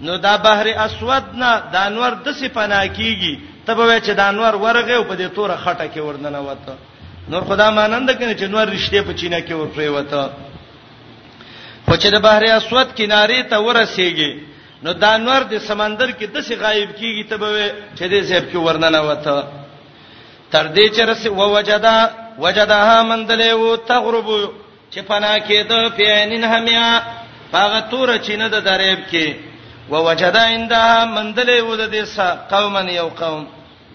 نو 0.00 0.16
دا 0.16 0.34
بحر 0.44 0.66
اسود 0.86 1.24
نه 1.42 1.50
د 1.72 1.74
انور 1.86 2.12
د 2.24 2.28
سی 2.38 2.48
پناه 2.48 2.86
کیږي 2.96 3.32
تبه 3.66 3.84
وای 3.86 4.00
چې 4.00 4.10
د 4.16 4.20
انور 4.20 4.54
ورغه 4.64 5.02
په 5.10 5.14
دې 5.20 5.28
توره 5.36 5.56
خټه 5.64 5.86
کې 5.92 6.00
ورننه 6.02 6.40
وته 6.40 6.74
نور 7.30 7.42
خدا 7.48 7.68
مانند 7.76 8.08
کنه 8.18 8.34
چې 8.40 8.44
نور 8.54 8.66
رښتې 8.76 9.00
په 9.06 9.12
چینه 9.20 9.40
کې 9.46 9.52
ورپرې 9.52 9.88
وته 9.96 10.22
خو 11.86 11.94
چې 11.96 12.08
د 12.14 12.18
بحر 12.26 12.42
اسود 12.44 12.88
کینارې 12.96 13.40
ته 13.50 13.56
ورسیږي 13.60 14.32
نو 14.82 14.90
د 14.92 15.04
انور 15.04 15.40
د 15.52 15.54
سمندر 15.68 16.08
کې 16.18 16.24
د 16.32 16.36
سی 16.46 16.54
غایب 16.62 16.90
کیږي 16.98 17.22
تبه 17.30 17.48
چې 17.96 18.04
دې 18.12 18.20
زیب 18.28 18.44
کې 18.52 18.56
ورننه 18.56 19.00
وته 19.08 19.36
تر 20.52 20.66
دې 20.74 20.86
چې 20.96 21.00
رس 21.08 21.22
ووجدا 21.26 21.96
وجدها 22.44 22.98
مندلې 23.10 23.52
وو 23.60 23.76
تغرب 23.76 24.28
چې 24.92 25.00
پنا 25.08 25.34
کې 25.38 25.58
د 25.70 25.88
فینن 25.96 26.44
همیا 26.44 26.86
پاغه 27.50 27.80
تور 27.90 28.16
چینه 28.26 28.48
د 28.54 28.64
دریب 28.70 29.00
کې 29.10 29.26
ووجدا 29.92 30.42
انده 30.56 30.80
مندلې 31.14 31.60
ود 31.70 31.80
د 31.94 32.04
سا 32.14 32.28
قوم 32.52 32.74
یو 32.88 33.08
قوم 33.22 33.44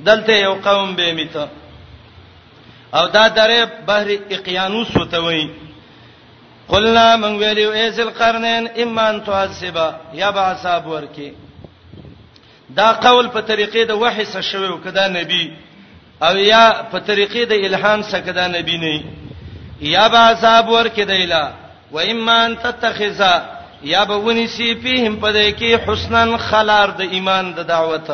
دلته 0.08 0.34
یو 0.46 0.54
قوم 0.68 0.96
به 1.00 1.14
میته 1.20 1.46
او 2.98 3.06
دا 3.16 3.28
دریب 3.39 3.70
بحر 3.88 4.10
اقیانوس 4.36 4.89
وته 4.98 5.20
وای 5.26 5.46
قلنا 6.70 7.08
من 7.24 7.34
ویلو 7.41 7.72
ایسل 7.80 8.10
قرنین 8.20 8.68
ایمان 8.82 9.20
تعذبا 9.28 9.88
یا 10.22 10.30
بعصاب 10.38 10.88
ورکی 10.93 11.30
دا 12.78 12.88
قول 12.91 13.28
په 13.28 13.41
طریقې 13.41 13.88
د 13.88 13.91
وحی 14.02 14.26
سره 14.32 14.41
شوی 14.41 14.68
او 14.68 14.78
کدا 14.86 15.08
نبی 15.08 15.43
او 16.26 16.34
یا 16.38 16.66
په 16.91 17.00
طریقې 17.00 17.43
د 17.52 17.54
الهام 17.66 18.02
سره 18.10 18.22
کدا 18.28 18.48
نبی 18.48 18.78
نه 18.84 19.04
یا 19.82 20.08
با 20.10 20.32
صاحب 20.42 20.70
ور 20.70 20.86
کې 20.90 21.02
دیلا 21.08 21.50
و 21.92 22.00
اما 22.00 22.34
ان 22.46 22.56
تتخذ 22.64 23.22
یا 23.84 24.04
به 24.06 24.14
ونی 24.16 24.48
سی 24.48 24.74
فیهم 24.76 25.16
پدې 25.22 25.56
کې 25.60 25.88
حسنن 25.88 26.38
خلار 26.38 26.88
د 26.92 27.02
ایمان 27.12 27.52
د 27.54 27.68
دعوت 27.68 28.12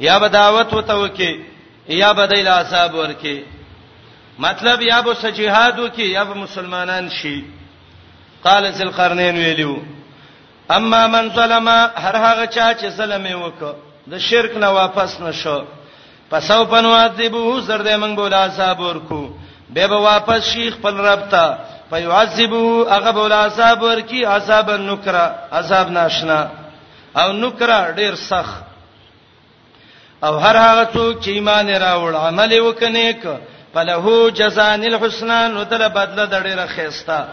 یا 0.00 0.18
به 0.18 0.28
دعوت 0.28 0.72
وته 0.72 0.94
وکي 0.94 1.40
یا 1.88 2.12
به 2.12 2.26
دیلا 2.26 2.62
صاحب 2.70 2.94
ور 2.94 3.12
کې 3.22 3.36
مطلب 4.38 4.82
یا 4.82 5.00
به 5.02 5.14
سجهاد 5.14 5.78
وکي 5.78 6.06
یا 6.10 6.24
به 6.24 6.34
مسلمانان 6.34 7.08
شي 7.10 7.44
قال 8.44 8.70
ذل 8.70 8.90
قرنین 8.90 9.36
ویلو 9.36 9.76
اما 10.70 11.06
من 11.06 11.28
ظلم 11.30 11.68
هر 11.68 12.16
هغه 12.16 12.46
چا 12.46 12.74
چې 12.74 12.86
ظلم 12.88 13.42
وکړ 13.42 13.74
د 14.10 14.18
شرک 14.18 14.56
نه 14.56 14.66
واپس 14.68 15.20
نشو 15.20 15.62
پسو 16.30 16.64
پنو 16.64 16.94
عذبو 16.94 17.60
زرد 17.60 17.88
من 17.88 18.14
بولا 18.16 18.48
صاحب 18.48 18.80
ورکو 18.80 19.22
به 19.74 19.86
به 19.86 19.96
واپس 19.96 20.48
شیخ 20.48 20.74
خپل 20.76 20.96
رب 20.96 21.28
ته 21.28 21.56
فیعذبو 21.90 22.84
هغه 22.84 23.12
بولا 23.12 23.44
عذاب 23.44 23.82
ورکی 23.82 24.24
عذاب 24.24 24.70
النکره 24.70 25.34
عذاب 25.58 25.90
ناشنا 25.90 26.40
او 27.20 27.32
نکره 27.42 27.94
ډیر 27.96 28.14
سخت 28.14 28.62
او 30.24 30.38
هر 30.38 30.56
هغه 30.56 30.84
څوک 30.94 31.22
چې 31.24 31.28
ایمان 31.28 31.68
راوړ 31.70 32.14
عمل 32.14 32.60
وکنیک 32.60 33.26
فلهو 33.74 34.28
جزان 34.30 34.84
الحسنا 34.84 35.48
نو 35.48 35.64
تر 35.64 35.88
بدله 35.88 36.24
د 36.26 36.42
ډیره 36.42 36.66
خيستا 36.66 37.26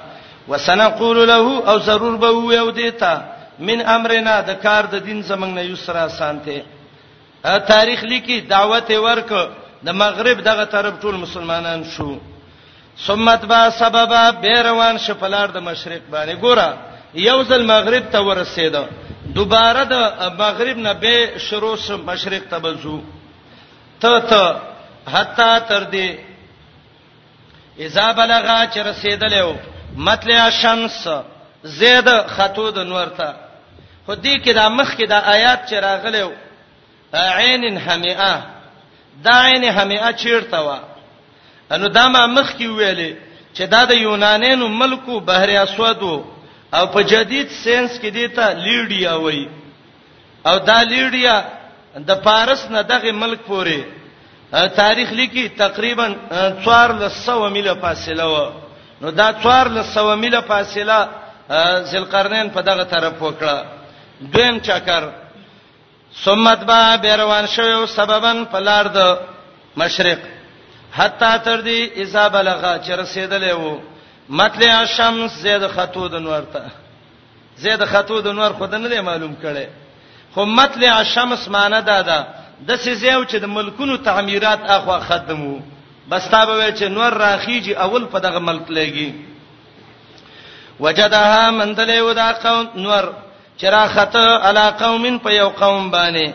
وسنقول 0.47 1.27
له 1.27 1.69
او 1.69 1.79
ضرور 1.79 2.15
به 2.17 2.53
یو 2.55 2.71
دیتا 2.71 3.21
من 3.59 3.85
امرنا 3.85 4.41
د 4.41 4.49
کار 4.63 4.83
د 4.85 4.95
دین 5.03 5.21
زمنګ 5.23 5.53
نه 5.57 5.61
یسرا 5.65 6.07
سانته 6.07 6.61
تاریخ 7.67 8.03
لیکي 8.03 8.41
دعوت 8.41 8.91
ورک 8.91 9.31
د 9.85 9.89
مغرب 9.89 10.41
دغه 10.43 10.65
طرف 10.65 10.93
ټول 11.01 11.15
مسلمانان 11.15 11.83
شو 11.83 12.17
ثمت 12.97 13.45
با 13.45 13.69
سبب 13.79 14.41
بیروان 14.41 14.97
شپلار 14.97 15.47
د 15.51 15.57
مشرق 15.57 16.01
باندې 16.11 16.33
ګوره 16.41 16.69
یو 17.13 17.43
ځل 17.43 17.61
مغرب 17.65 18.09
ته 18.11 18.19
ورسېد 18.21 18.75
دوباره 19.35 19.83
د 19.83 19.93
مغرب 20.39 20.77
نه 20.77 20.93
به 20.93 21.37
شروع 21.39 21.75
شو 21.75 21.97
مشرق 21.97 22.43
ته 22.49 22.59
بزو 22.59 23.01
ته 23.99 24.19
ته 24.19 24.55
حتا 25.11 25.59
تر 25.59 25.83
دې 25.91 26.09
اذا 27.79 28.11
بلغا 28.11 28.65
چې 28.73 28.77
رسیدلې 28.77 29.55
مطلع 29.95 30.49
شمس 30.49 31.07
زید 31.63 32.09
خطو 32.27 32.69
د 32.71 32.79
نور 32.87 33.05
ته 33.07 33.33
خو 34.05 34.13
دې 34.15 34.41
کې 34.45 34.49
د 34.53 34.69
مخ 34.69 34.95
کې 34.97 35.07
د 35.07 35.13
آیات 35.13 35.59
چې 35.69 35.73
راغلې 35.73 36.29
عین 37.13 37.77
حمیئه 37.77 38.43
دا 39.23 39.41
عین 39.45 39.63
حمیئه 39.65 40.11
چیرته 40.13 40.57
و 40.61 40.79
انو 41.75 41.87
دا 41.97 42.05
ما 42.13 42.23
مخ 42.35 42.47
کې 42.57 42.67
ویلې 42.77 43.11
چې 43.55 43.63
دا 43.73 43.81
د 43.91 43.93
یونانینو 44.05 44.65
ملکو 44.81 45.13
بحر 45.27 45.49
اسود 45.65 46.01
او 46.77 46.83
په 46.93 47.01
جدید 47.11 47.47
سینس 47.63 47.91
کې 48.01 48.09
دیتا 48.19 48.45
لیډیا 48.65 49.13
وای 49.23 49.43
او 50.47 50.55
دا 50.69 50.79
لیډیا 50.93 51.35
د 52.09 52.11
فارس 52.25 52.61
نه 52.75 52.81
دغه 52.91 53.11
ملک 53.23 53.39
پورې 53.49 53.79
تاریخ 54.81 55.09
لیکي 55.19 55.43
تقریبا 55.63 56.07
400 56.65 57.49
میله 57.55 57.73
فاصله 57.83 58.23
و 58.33 58.37
نو 59.01 59.07
دا 59.21 59.29
400 59.45 60.15
میله 60.23 60.41
فاصله 60.51 60.97
ذلقرنین 61.91 62.47
په 62.55 62.61
دغه 62.69 62.83
طرف 62.93 63.13
وکړه 63.21 63.55
دویم 64.33 64.55
چکر 64.67 65.03
ثم 66.23 66.45
تبا 66.61 66.81
بیروان 67.03 67.45
شوه 67.55 67.85
سببن 67.97 68.45
په 68.51 68.59
لار 68.67 68.85
د 68.97 68.99
مشرق 69.81 70.19
حتا 70.93 71.35
تر 71.37 71.61
دې 71.61 71.97
اذا 72.03 72.27
بلغه 72.27 72.71
چې 72.83 72.89
رسیدلې 72.89 73.53
وو 73.57 73.77
مطلع 74.29 74.73
الشمس 74.81 75.31
زید 75.41 75.63
خطو 75.75 76.07
د 76.07 76.15
نور 76.25 76.41
ته 76.41 76.61
زید 77.63 77.85
خطو 77.91 78.19
د 78.21 78.27
نور 78.39 78.51
خود 78.59 78.75
نه 78.75 79.01
معلوم 79.01 79.33
کړي 79.43 79.67
خو 80.33 80.45
مطلع 80.45 80.93
الشمس 80.97 81.47
معنی 81.55 81.81
دا 81.81 82.01
ده 82.09 82.17
د 82.67 82.75
سيزیو 82.83 83.23
چې 83.25 83.35
د 83.41 83.45
ملکونو 83.55 83.97
تعمیرات 83.97 84.59
اخوا 84.75 84.99
خدمو 84.99 85.59
بس 86.09 86.27
تا 86.27 86.45
به 86.45 86.71
چې 86.75 86.83
نور 86.83 87.11
راخیږي 87.13 87.77
اول 87.79 88.05
په 88.05 88.19
دغه 88.19 88.39
ملک 88.39 88.67
لګي 88.69 89.11
وجدها 90.79 91.49
من 91.51 91.75
دله 91.75 92.03
ودا 92.03 92.31
قوم 92.31 92.67
نور 92.75 93.03
چرا 93.57 93.87
خطه 93.87 94.19
علا 94.49 94.69
قوم 94.71 95.17
په 95.19 95.29
یو 95.31 95.49
قوم 95.49 95.91
باندې 95.91 96.31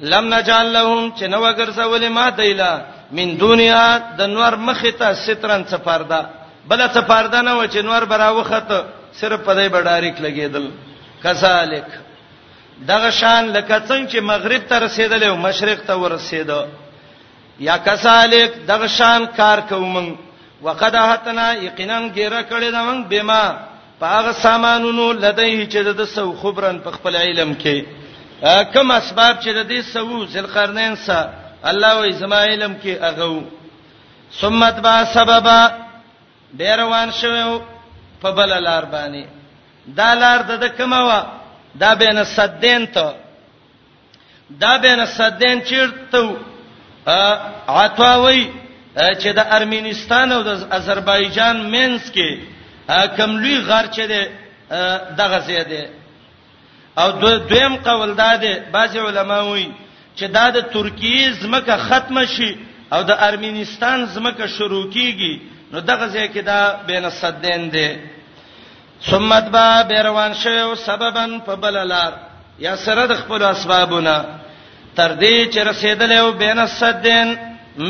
لم 0.00 0.34
نجعل 0.34 0.72
لهم 0.72 1.12
چې 1.18 1.22
نو 1.22 1.40
وګرځول 1.52 2.04
ما 2.08 2.30
دیلا 2.30 2.72
من 3.18 3.28
دنیا 3.40 3.84
د 4.18 4.20
نور 4.34 4.52
مخه 4.68 4.90
ته 5.00 5.08
سترن 5.24 5.62
سفاردا 5.72 6.20
بل 6.70 6.80
سفاردا 6.96 7.40
نه 7.48 7.54
و 7.60 7.66
چې 7.66 7.78
نور 7.88 8.02
برا 8.12 8.28
وخت 8.38 8.70
صرف 9.20 9.40
پدای 9.46 9.68
بډاریک 9.74 10.16
لګیدل 10.26 10.66
کذالک 11.22 11.88
دغه 12.90 13.10
شان 13.10 13.44
لکه 13.54 13.76
څنګه 13.88 14.08
چې 14.12 14.18
مغرب 14.32 14.62
ته 14.70 14.76
رسیدل 14.86 15.22
او 15.24 15.36
مشرق 15.46 15.80
ته 15.88 15.94
ورسیدو 16.04 16.60
یا 17.66 17.76
کذالک 17.88 18.52
دغه 18.68 18.86
شان 18.96 19.26
کار 19.36 19.60
کوم 19.74 19.96
وقد 20.62 20.94
هتنا 21.02 21.50
یقینا 21.66 21.98
ګیره 22.16 22.42
کړی 22.50 22.68
دا 22.72 22.82
موږ 22.88 23.06
بما 23.12 23.42
پاغه 24.00 24.32
سامانونو 24.46 25.12
لدی 25.26 25.52
چې 25.66 25.76
د 26.00 26.04
سو 26.14 26.26
خبرن 26.42 26.78
په 26.88 26.96
خپل 26.96 27.16
علم 27.26 27.54
کې 27.64 28.72
کم 28.74 28.90
اسباب 28.90 29.38
چې 29.40 29.48
د 29.48 29.68
دې 29.68 29.80
سوو 29.92 30.24
ذل 30.26 30.46
قرنین 30.56 30.96
سره 31.04 31.41
الله 31.66 32.00
وې 32.02 32.10
زما 32.12 32.42
علم 32.44 32.74
کې 32.82 33.02
اغو 33.02 33.42
ثم 34.40 34.68
تبع 34.68 35.02
سببا 35.14 35.58
ډیر 36.56 36.78
وان 36.80 37.10
شو 37.20 37.60
په 38.22 38.30
بل 38.30 38.50
لار 38.62 38.84
باندې 38.92 39.24
دا 39.86 40.14
لار 40.14 40.38
د 40.48 40.64
کومه 40.76 41.00
وا 41.06 41.22
دا 41.74 41.94
بین 41.94 42.24
صدین 42.24 42.86
ته 42.86 43.14
دا 44.58 44.76
بین 44.76 45.04
صدین 45.06 45.58
چیرته 45.64 46.36
عطاوی 47.68 48.50
چې 48.96 49.28
د 49.34 49.38
ارمنستان 49.50 50.32
او 50.32 50.42
د 50.42 50.48
آذربایجان 50.78 51.56
مینس 51.70 52.10
کې 52.12 52.38
کملوی 53.16 53.58
غر 53.68 53.86
چي 53.86 54.06
ده 54.06 54.20
دغه 55.18 55.38
زیاده 55.38 55.84
او 56.98 57.10
دویم 57.10 57.74
قول 57.76 58.14
داده 58.14 58.54
بعض 58.72 58.96
علماوی 58.96 59.68
چې 60.18 60.26
دا 60.36 60.46
د 60.56 60.58
ترکیې 60.74 61.22
زمکه 61.42 61.76
ختمه 61.88 62.24
شي 62.34 62.50
او 62.94 63.00
د 63.10 63.12
ارمنستان 63.28 63.98
زمکه 64.14 64.46
شروع 64.56 64.84
کیږي 64.94 65.34
نو 65.72 65.78
دغه 65.90 66.06
ځای 66.14 66.26
کې 66.34 66.42
دا 66.50 66.60
بین 66.88 67.06
صدین 67.20 67.62
دی 67.74 67.88
ثم 69.08 69.30
تبا 69.46 69.68
بیروان 69.90 70.32
شو 70.42 70.74
سببن 70.88 71.32
په 71.46 71.52
بللار 71.62 72.12
یا 72.66 72.74
سره 72.84 73.02
د 73.10 73.14
خپل 73.22 73.42
اسبابونه 73.54 74.14
تر 74.96 75.10
دې 75.22 75.36
چې 75.52 75.60
رسیدلې 75.70 76.18
او 76.24 76.30
بین 76.42 76.60
صدین 76.66 77.28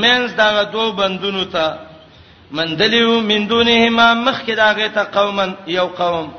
منځ 0.03 0.27
دغه 0.43 0.63
دوه 0.73 0.89
بندونو 1.01 1.45
ته 1.55 1.67
مندلیو 2.59 3.21
من 3.31 3.47
دونهما 3.49 4.09
مخکې 4.15 4.55
داغه 4.63 4.89
ته 4.95 5.03
قومن 5.17 5.51
یو 5.67 5.87
قوم 5.87 6.33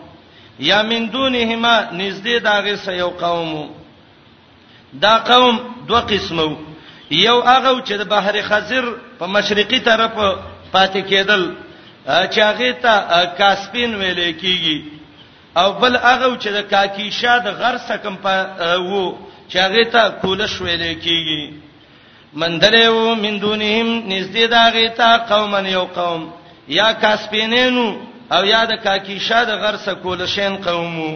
یا 0.59 0.81
من 0.89 1.09
دونهما 1.09 1.75
نږدې 1.91 2.35
داغه 2.49 2.75
سه 2.75 2.91
یو 2.97 3.09
قومو 3.09 3.82
دا 5.01 5.17
قوم 5.17 5.59
دوه 5.87 5.99
قسمو 6.01 6.55
یو 7.11 7.41
هغه 7.41 7.81
چې 7.87 7.91
د 7.91 8.01
بحر 8.07 8.35
خزر 8.41 8.85
په 9.19 9.25
مشرقي 9.27 9.79
طرف 9.79 10.11
پاتې 10.73 10.99
کېدل 11.09 11.51
چې 12.07 12.37
هغه 12.39 12.71
ته 12.83 13.25
کاسپین 13.37 13.95
ویل 13.95 14.37
کېږي 14.39 14.83
او 15.57 15.73
بل 15.73 15.95
هغه 15.97 16.37
چې 16.39 16.47
د 16.49 16.61
کاکیشا 16.69 17.37
د 17.39 17.47
غر 17.59 17.77
سکم 17.87 18.15
په 18.15 18.55
وو 18.79 19.13
چې 19.49 19.55
هغه 19.57 19.83
ته 19.85 20.09
کولش 20.21 20.61
ویل 20.61 20.83
کېږي 21.01 21.53
مندلو 22.33 23.15
من 23.15 23.39
دونهم 23.39 24.09
نزدې 24.09 24.47
دا 24.49 24.61
هغه 24.69 24.89
ته 24.89 25.17
قوم 25.17 25.65
یو 25.65 25.85
قوم 25.85 26.31
یا 26.67 26.91
کاسپینینو 26.93 27.87
او 28.31 28.45
یا 28.45 28.65
د 28.65 28.71
کاکیشا 28.83 29.43
د 29.43 29.51
غر 29.61 29.75
سکولشین 29.77 30.55
قومو 30.57 31.11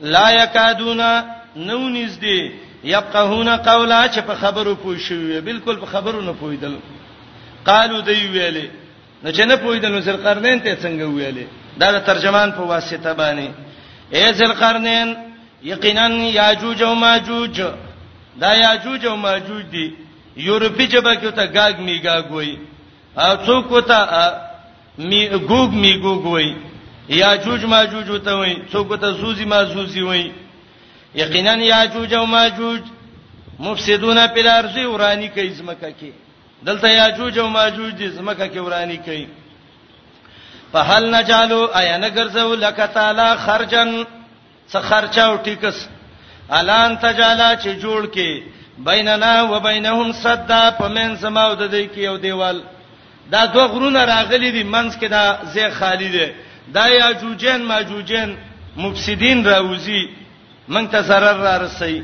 لا 0.00 0.30
یکادونا 0.32 1.12
نو 1.56 1.88
نږدې 1.88 2.52
يفقهون 2.84 3.48
قولا 3.56 4.08
چې 4.08 4.20
په 4.22 4.34
خبرو 4.40 4.74
پوه 4.74 4.98
شوی 4.98 5.40
بالکل 5.40 5.76
په 5.76 5.86
خبرو 5.86 6.20
نه 6.20 6.32
پویدل 6.40 6.76
قالو 7.66 8.00
دی 8.00 8.14
ویلې 8.28 8.68
نو 9.24 9.30
چې 9.32 9.40
نه 9.48 9.56
پویدل 9.56 10.00
زر 10.00 10.16
قرنین 10.16 10.60
ته 10.60 10.74
څنګه 10.74 11.04
ویلې 11.04 11.46
دا 11.78 11.92
د 11.92 12.04
ترجمان 12.06 12.52
په 12.52 12.62
واسطه 12.62 13.14
باندې 13.14 13.48
اے 14.12 14.32
زر 14.32 14.52
قرنین 14.52 15.14
یقینا 15.62 16.06
یاجوج 16.08 16.82
او 16.82 16.94
ماجوج 16.94 17.62
دا 18.40 18.54
یاجوج 18.54 19.06
او 19.06 19.16
ماجوج 19.16 19.64
دي 19.70 19.94
یورپی 20.36 20.86
جبه 20.86 21.14
کې 21.14 21.32
ته 21.36 21.46
گاګ 21.46 21.78
می 21.80 22.00
گاګ 22.02 22.24
وای 22.30 22.58
او 23.16 23.36
څوک 23.46 23.70
وته 23.70 24.00
می 24.98 25.28
ګوګ 25.30 25.70
می 25.74 25.92
ګوګ 26.02 26.24
وای 26.26 26.54
یاجوج 27.08 27.64
ماجوج 27.64 28.08
وته 28.10 28.32
وای 28.36 28.56
څوک 28.72 28.90
وته 28.90 29.12
سوزي 29.20 29.44
ما 29.44 29.64
سوزي 29.74 30.00
وای 30.02 30.30
یقینا 31.14 31.56
یاجوج 31.56 32.14
او 32.14 32.26
ماجوج 32.26 32.82
مفسدون 33.58 34.26
په 34.26 34.40
الارض 34.40 34.76
ورانی 34.76 35.28
کوي 35.28 35.50
زمکه 35.50 35.90
کې 36.00 36.10
دلته 36.66 36.88
یاجوج 36.88 37.38
او 37.38 37.48
ماجوج 37.48 37.92
د 37.94 38.02
زمکه 38.10 38.48
کې 38.52 38.56
ورانی 38.56 38.96
کوي 38.96 39.26
فهل 40.72 41.10
نجالو 41.14 41.68
ایا 41.78 41.98
نګرځو 42.08 42.54
لک 42.64 42.80
تعالی 42.94 43.28
خرجن 43.44 44.04
څه 44.72 44.78
خرچا 44.80 45.22
او 45.26 45.36
ټیکس 45.42 45.86
الان 46.50 46.96
تجالا 46.98 47.56
چې 47.56 47.68
جوړ 47.82 48.06
کې 48.14 48.42
بیننا 48.78 49.42
و 49.42 49.60
بینهم 49.60 50.12
صدا 50.12 50.70
پمن 50.78 51.16
سماو 51.16 51.54
د 51.54 51.70
دې 51.70 51.94
کې 51.94 51.98
یو 51.98 52.16
دیوال 52.16 52.62
دا 53.30 53.46
دوه 53.46 53.66
غرونه 53.66 54.04
راغلي 54.04 54.50
دي 54.50 54.64
منځ 54.64 54.92
کې 55.00 55.06
دا 55.10 55.38
زی 55.52 55.70
خالی 55.70 56.08
دي 56.08 56.26
دا 56.74 56.86
یاجوجین 56.88 57.62
ماجوجین 57.62 58.36
مفسدین 58.76 59.46
راوزی 59.46 60.02
مونږ 60.68 60.86
ته 60.92 61.00
zarar 61.02 61.36
را 61.36 61.56
رسي 61.68 61.94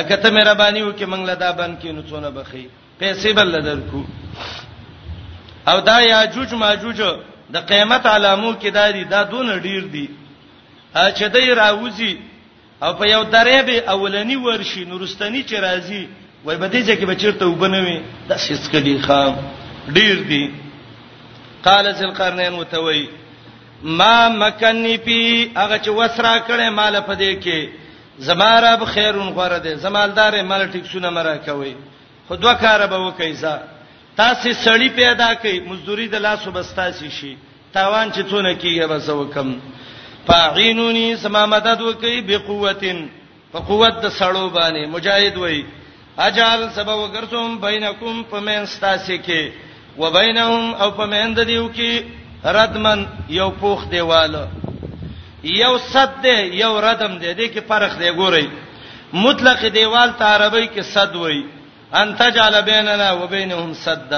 اګه 0.00 0.16
ته 0.16 0.30
مهرباني 0.30 0.82
وکې 0.82 1.06
مونږ 1.06 1.22
له 1.28 1.34
دا 1.34 1.52
باندې 1.52 1.76
کې 1.82 1.92
نو 1.94 2.02
څونه 2.02 2.30
بخي 2.34 2.68
پیسې 2.98 3.32
بل 3.34 3.62
درکو 3.62 4.02
او 5.66 5.80
دا 5.80 5.96
یاجوج 6.02 6.54
ماجوج 6.54 7.00
د 7.54 7.56
قیامت 7.70 8.02
علامو 8.06 8.50
کې 8.54 8.68
دا 8.72 8.90
دي 8.90 9.04
دا 9.04 9.22
دون 9.22 9.60
ډیر 9.62 9.82
دي 9.94 10.08
چې 10.96 11.24
دای 11.30 11.54
راوځي 11.54 12.12
او 12.82 12.92
په 12.98 13.04
یو 13.14 13.22
درې 13.34 13.58
به 13.68 13.76
اولنی 13.94 14.36
ورشي 14.36 14.82
نورستاني 14.90 15.44
چې 15.44 15.54
راځي 15.66 16.02
وای 16.44 16.56
بده 16.56 16.80
چې 16.86 16.94
کې 17.00 17.04
بچرته 17.12 17.44
وبنوي 17.46 17.98
د 18.28 18.32
سیسکلی 18.36 18.98
خام 19.06 19.34
ډیر 19.96 20.16
دي 20.30 20.44
قال 21.64 21.92
ذل 21.94 22.10
قرنین 22.18 22.52
متوي 22.52 23.06
ما 23.84 24.28
مکنی 24.28 24.96
پی 25.04 25.50
هغه 25.56 25.78
چې 25.78 25.88
وسرا 25.90 26.36
کړي 26.48 26.70
مال 26.74 27.00
پدې 27.06 27.42
کې 27.42 27.68
زمارب 28.18 28.84
خیرون 28.86 29.28
غره 29.32 29.58
دې 29.58 29.74
زمالدار 29.84 30.42
مال 30.42 30.66
ټیک 30.72 30.86
شونه 30.86 31.10
مرا 31.10 31.36
کوي 31.36 31.74
خو 32.28 32.34
دوه 32.36 32.54
کار 32.54 32.86
به 32.86 32.96
وکي 32.98 33.32
ځا 33.42 33.58
تاسو 34.16 34.48
سړی 34.52 34.88
پیدا 34.96 35.34
کړي 35.34 35.68
مزدوري 35.68 36.08
د 36.08 36.14
لاسو 36.14 36.50
بستاسي 36.50 37.10
شي 37.10 37.36
تاوان 37.72 38.12
چې 38.12 38.22
څونه 38.30 38.54
کیږي 38.62 38.86
بس 38.88 39.08
وکم 39.08 39.58
فاعینونی 40.26 41.16
سما 41.16 41.46
مدد 41.46 41.80
وکي 41.80 42.20
بقوتن 42.22 43.06
په 43.52 43.58
قوت 43.60 43.94
د 44.02 44.08
سړو 44.18 44.50
باندې 44.54 44.88
مجاهد 44.94 45.36
وای 45.36 45.62
اجال 46.18 46.68
سبا 46.74 46.94
وګرځوم 46.94 47.58
بینکم 47.60 48.22
پمن 48.30 48.66
ستاسي 48.66 49.18
کې 49.18 49.50
وبینهم 49.98 50.74
او 50.74 50.90
پمن 50.90 51.34
د 51.34 51.40
دیو 51.42 51.68
کې 51.74 52.20
ردمن 52.44 53.06
یو 53.28 53.50
پوخ 53.60 53.88
دیواله 53.90 54.48
یو 55.44 55.78
صد 55.78 56.22
دی 56.22 56.36
یو 56.62 56.80
ردم 56.80 57.12
دی 57.18 57.34
د 57.34 57.40
کې 57.52 57.60
فرق 57.68 57.98
دی 57.98 58.10
ګورئ 58.10 58.46
مطلق 59.12 59.64
دیوال 59.74 60.10
ته 60.18 60.24
عربی 60.34 60.66
کې 60.68 60.80
صد 60.82 61.16
وای 61.16 61.44
ان 61.92 62.16
تجعل 62.18 62.62
بیننا 62.62 63.12
وبینهم 63.12 63.74
صد 63.74 64.12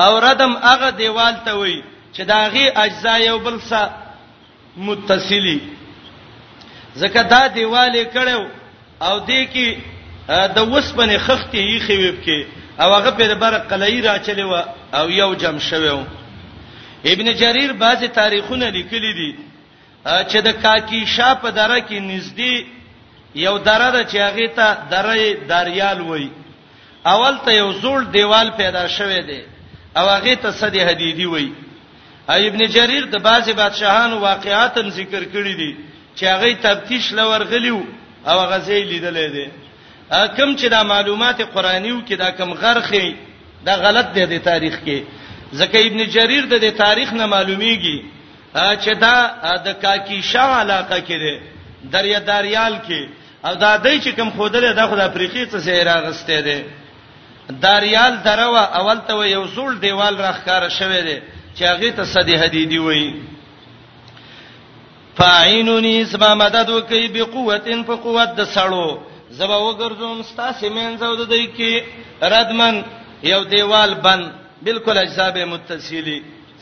او 0.00 0.18
ردم 0.20 0.56
هغه 0.56 0.90
دیوال 0.90 1.34
ته 1.44 1.52
وای 1.54 1.82
چې 2.14 2.20
داغي 2.22 2.68
اجزا 2.68 3.16
یو 3.16 3.38
بل 3.38 3.60
سره 3.60 3.90
متصلی 4.76 5.58
زکه 6.96 7.22
دا 7.22 7.46
دیوال 7.46 8.04
کړو 8.04 8.42
او 9.02 9.20
دې 9.20 9.42
کې 9.54 9.68
د 10.28 10.58
وسپنې 10.70 11.16
خختې 11.26 11.60
یې 11.72 11.78
خویب 11.86 12.16
کې 12.26 12.46
او 12.80 12.94
هغه 12.94 13.10
په 13.10 13.34
برق 13.34 13.66
قلعی 13.70 14.02
را 14.02 14.18
چلی 14.18 14.42
و 14.42 14.54
او 14.94 15.10
یو 15.10 15.34
جم 15.34 15.58
شویو 15.58 16.04
ابن 17.12 17.34
جرير 17.40 17.72
بعضی 17.84 18.08
تاریخونه 18.08 18.68
لیکلي 18.70 19.12
دي 19.20 19.30
چې 20.30 20.38
د 20.46 20.60
کاکی 20.62 21.04
شاه 21.16 21.34
په 21.42 21.50
دره 21.58 21.78
کې 21.80 21.98
نږدې 22.10 22.54
یو 23.34 23.58
دره 23.58 23.88
ده 23.96 24.02
چې 24.04 24.16
هغه 24.28 24.46
ته 24.56 24.68
دره 24.90 25.34
داریال 25.52 26.00
وای 26.00 26.28
اول 27.12 27.36
ته 27.44 27.52
یو 27.52 27.72
زوړ 27.72 28.00
دیوال 28.16 28.50
پیدا 28.60 28.86
شوه 28.96 29.18
دی 29.28 29.40
او 29.96 30.04
هغه 30.16 30.34
ته 30.34 30.50
صدې 30.62 30.80
حدیدی 30.90 31.26
وای 31.26 31.50
ابن 32.48 32.66
جرير 32.76 33.04
د 33.12 33.16
بعضی 33.28 33.52
بادشاهانو 33.52 34.16
واقعات 34.20 34.78
ذکر 34.98 35.22
کړی 35.24 35.54
دي 35.60 35.76
چې 36.16 36.22
هغه 36.22 36.54
تفتیش 36.62 37.12
لورغلیو 37.12 37.80
او 38.26 38.38
غزې 38.50 38.82
لیدلې 38.90 39.30
دي 39.36 39.46
کم 40.36 40.56
چې 40.56 40.64
دا 40.74 40.82
معلومات 40.82 41.36
قرآنیو 41.54 42.00
کې 42.08 42.14
دا 42.18 42.30
کم 42.30 42.52
غرخي 42.54 43.14
دا 43.64 43.74
غلط 43.76 44.06
دی 44.14 44.26
د 44.26 44.42
تاریخ 44.50 44.78
کې 44.86 44.98
ځکه 45.60 45.78
ابن 45.88 46.00
جرير 46.14 46.44
د 46.50 46.64
تاریخ 46.84 47.12
نه 47.12 47.26
معلومیږي 47.26 47.98
چې 48.82 48.92
دا 48.98 49.16
د 49.66 49.68
کاکی 49.82 50.22
شاه 50.22 50.50
علاقه 50.62 50.98
کې 51.06 51.16
ده 51.20 51.34
دریا 51.94 52.18
داریال 52.20 52.74
کې 52.88 53.02
او 53.46 53.54
دا 53.54 53.76
دای 53.76 54.00
چې 54.00 54.10
کوم 54.16 54.30
خودله 54.30 54.72
دا 54.72 54.86
خدای 54.90 55.06
افریقي 55.08 55.46
څخه 55.46 55.82
راغسته 55.82 56.40
ده 56.40 56.58
داریال 57.62 58.12
دروا 58.24 58.64
اول 58.78 58.98
ته 59.08 59.12
یو 59.26 59.46
زول 59.46 59.80
دیوال 59.80 60.16
راخکار 60.16 60.68
شوی 60.68 61.02
دی 61.02 61.16
چې 61.58 61.62
هغه 61.64 61.90
ته 61.96 62.04
صدې 62.04 62.34
حدیدی 62.42 62.78
وایي 62.78 63.14
فاعینونی 65.16 66.04
سبا 66.04 66.34
مدد 66.34 66.70
وکي 66.70 67.08
بقوتن 67.08 67.84
په 67.84 67.94
قوت 67.96 68.30
د 68.36 68.44
سړو 68.54 68.98
زبا 69.30 69.56
وګرځوم 69.58 70.22
ستا 70.22 70.52
سیمنځو 70.60 71.16
د 71.26 71.30
دې 71.32 71.44
کې 71.58 71.72
ردمن 72.22 72.82
یو 73.22 73.44
دیوال 73.44 73.94
بند 73.94 74.45
بالکل 74.68 74.96
اجزاب 74.98 75.36
متصلی 75.52 76.18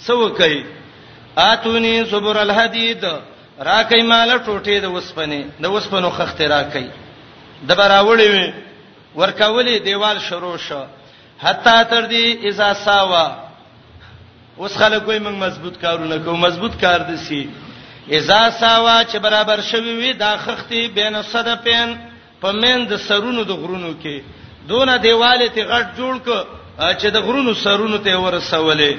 سو 0.07 0.29
کوي 0.41 0.61
اتونی 1.51 1.95
صبر 2.13 2.37
الحدید 2.47 3.05
راکې 3.71 4.03
مال 4.11 4.31
ټوټې 4.47 4.77
د 4.85 4.91
وسپنې 4.97 5.41
د 5.65 5.73
وسپنو 5.75 6.11
خخت 6.17 6.41
راکې 6.41 6.87
د 7.69 7.79
براولې 7.81 8.53
ورکولې 9.21 9.77
دیوال 9.87 10.21
شروع 10.29 10.53
شو 10.65 10.81
حتا 11.45 11.77
تر 11.93 12.03
دې 12.13 12.27
اذا 12.51 12.69
ساوا 12.81 13.25
اوس 14.59 14.77
خلک 14.81 15.05
کوئی 15.05 15.19
موږ 15.19 15.39
مضبوط 15.45 15.77
کارونه 15.85 16.19
کوو 16.25 16.37
مضبوط 16.43 16.77
کار 16.83 17.01
دسی 17.13 17.43
اذا 18.19 18.43
ساوا 18.51 19.05
چې 19.05 19.17
برابر 19.29 19.61
شوي 19.71 19.95
وي 20.03 20.13
دا 20.25 20.35
خختي 20.45 20.83
بین 21.01 21.17
صدپین 21.31 21.97
په 22.45 22.53
من 22.65 22.85
د 22.93 22.97
سرونو 23.07 23.45
د 23.53 23.63
غرونو 23.63 23.95
کې 24.05 24.23
دونه 24.75 24.97
دیواله 25.09 25.47
ته 25.57 25.65
غټ 25.73 25.97
جوړ 26.03 26.23
ک 26.29 26.45
چې 26.79 27.09
د 27.11 27.17
غرونو 27.23 27.55
سرونو 27.55 27.99
ته 27.99 28.17
ورسولې 28.19 28.93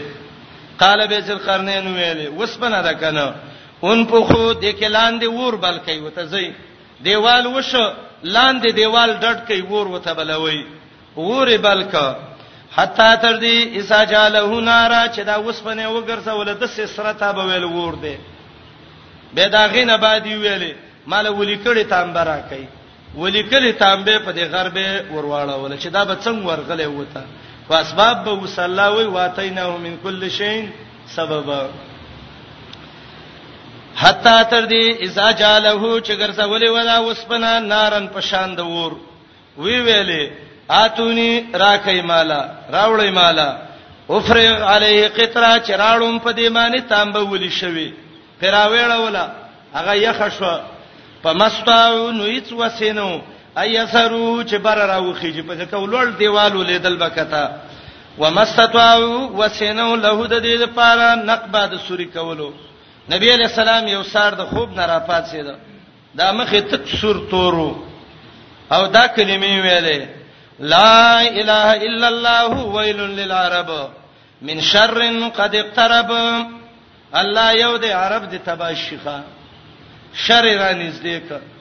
قال 0.80 1.07
به 1.07 1.19
ذل 1.19 1.38
قرنین 1.38 1.88
ویلې 1.95 2.28
وسبنه 2.39 2.82
ده 2.82 2.93
کنه 2.93 3.28
اون 3.82 4.05
په 4.05 4.21
خو 4.26 4.53
د 4.63 4.73
کلاندې 4.80 5.26
ور 5.28 5.55
بلکې 5.55 5.97
وته 6.03 6.26
زی 6.26 6.51
دیوال 7.03 7.47
وشو 7.47 7.88
لاندې 8.23 8.71
دیوال 8.71 9.11
ډډ 9.23 9.38
کوي 9.47 9.61
ور 9.61 9.88
وته 9.88 10.13
بلوي 10.13 10.65
ور 11.15 11.47
بلکې 11.57 12.07
حتا 12.76 13.15
تر 13.15 13.39
دې 13.39 13.76
عیسی 13.76 14.01
جاله 14.09 14.47
نارا 14.61 15.07
چې 15.07 15.19
دا 15.23 15.36
وسبنه 15.39 15.88
وګرځول 15.89 16.49
د 16.59 16.65
سسره 16.67 17.13
ته 17.13 17.32
به 17.32 17.43
ویل 17.45 17.63
ور 17.63 17.95
دی 17.95 18.17
به 19.34 19.47
دا 19.47 19.67
غینه 19.67 19.97
باندې 19.97 20.32
ویلې 20.41 20.73
مال 21.07 21.28
ولیکړې 21.28 21.86
تامبره 21.89 22.43
کوي 22.49 22.67
ولیکلې 23.15 23.71
تانبه 23.80 24.19
په 24.26 24.32
دې 24.32 24.45
غربې 24.53 24.89
ورواړول 25.13 25.71
چې 25.82 25.88
دا 25.91 26.05
به 26.05 26.15
څنګه 26.21 26.47
ورغلې 26.49 26.86
وته 26.88 27.23
واسباب 27.70 28.24
به 28.24 28.32
وسلا 28.32 28.95
وی 28.97 29.03
واتینه 29.03 29.63
من 29.78 29.97
کل 30.03 30.28
شین 30.30 30.66
سبب 31.16 31.49
حتا 33.97 34.41
تر 34.51 34.66
دې 34.72 35.01
اذا 35.07 35.32
جاله 35.32 35.99
چې 36.01 36.13
ګرځولې 36.20 36.70
ولا 36.78 36.99
وسپنا 37.01 37.59
نارن 37.68 38.07
پشان 38.18 38.55
د 38.55 38.59
ور 38.72 38.95
وی 39.57 39.78
ویلې 39.80 40.32
اتونی 40.80 41.30
راکای 41.63 42.01
مالا 42.01 42.41
راوړې 42.74 43.09
مالا 43.20 43.49
افرغ 44.09 44.63
علیه 44.74 45.07
قطرا 45.07 45.59
چې 45.59 45.72
راړم 45.72 46.20
په 46.26 46.32
دې 46.34 46.49
معنی 46.57 46.82
تامبه 46.91 47.20
ولي 47.22 47.49
شوی 47.51 47.91
پیراویړه 48.39 48.95
ولا 48.95 49.30
هغه 49.74 49.93
یخ 50.01 50.22
شو 50.38 50.57
پمستاو 51.24 52.11
نو 52.11 52.24
هیڅ 52.24 52.51
وسینو 52.57 53.09
ايسرو 53.64 54.43
چې 54.43 54.56
بر 54.58 54.78
راوخیږي 54.78 55.41
په 55.41 55.56
ځکه 55.56 55.78
ولول 55.78 56.12
دیوالو 56.20 56.64
لیدل 56.64 56.97
بکتا 56.97 57.51
ومستطاعو 58.18 59.34
وسنو 59.38 59.95
له 59.95 60.28
د 60.28 60.36
دې 60.39 60.62
لپاره 60.64 61.16
نقبه 61.16 61.66
د 61.68 61.78
سوري 61.88 62.06
کولو 62.06 62.49
نبی 63.10 63.34
علیہ 63.34 63.45
السلام 63.45 63.88
یو 63.88 64.03
سار 64.03 64.32
د 64.34 64.45
خوب 64.49 64.72
نه 64.78 64.86
را 64.86 64.99
پاتسید 64.99 65.47
دا 66.16 66.32
مخه 66.32 66.60
تک 66.62 66.88
سور 67.01 67.16
تورو 67.32 67.70
او 68.72 68.86
دا 68.88 69.06
کلمې 69.08 69.64
ویلې 69.64 70.06
لا 70.60 71.22
اله 71.22 71.74
الا 71.88 72.08
الله 72.08 72.64
ويل 72.76 72.97
للعرب 72.99 73.72
من 74.41 74.62
شر 74.62 74.99
قد 75.38 75.56
اقترب 75.56 76.12
الله 77.16 77.51
یو 77.60 77.78
د 77.78 77.86
عرب 77.86 78.30
د 78.32 78.36
تباشخه 78.45 79.20
شر 80.26 80.45
را 80.58 80.72
نږدې 80.74 81.20
کړ 81.30 81.55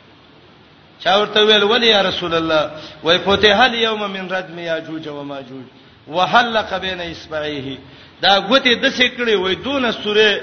چا 1.04 1.20
ورته 1.20 1.40
ویل 1.46 1.62
ولی 1.62 1.86
یا 1.86 2.00
رسول 2.02 2.34
الله 2.34 2.70
وای 3.02 3.18
فوتح 3.18 3.60
الیوم 3.60 4.06
من 4.10 4.28
ردم 4.30 4.58
یاجوج 4.58 5.06
و 5.08 5.22
ماجوج 5.22 5.64
وحلق 6.08 6.74
بین 6.80 7.00
اصبعیه 7.00 7.78
دا 8.22 8.40
غوته 8.40 8.74
د 8.74 8.88
سیکړې 8.90 9.34
وای 9.36 9.54
دون 9.54 9.92
سوره 9.92 10.40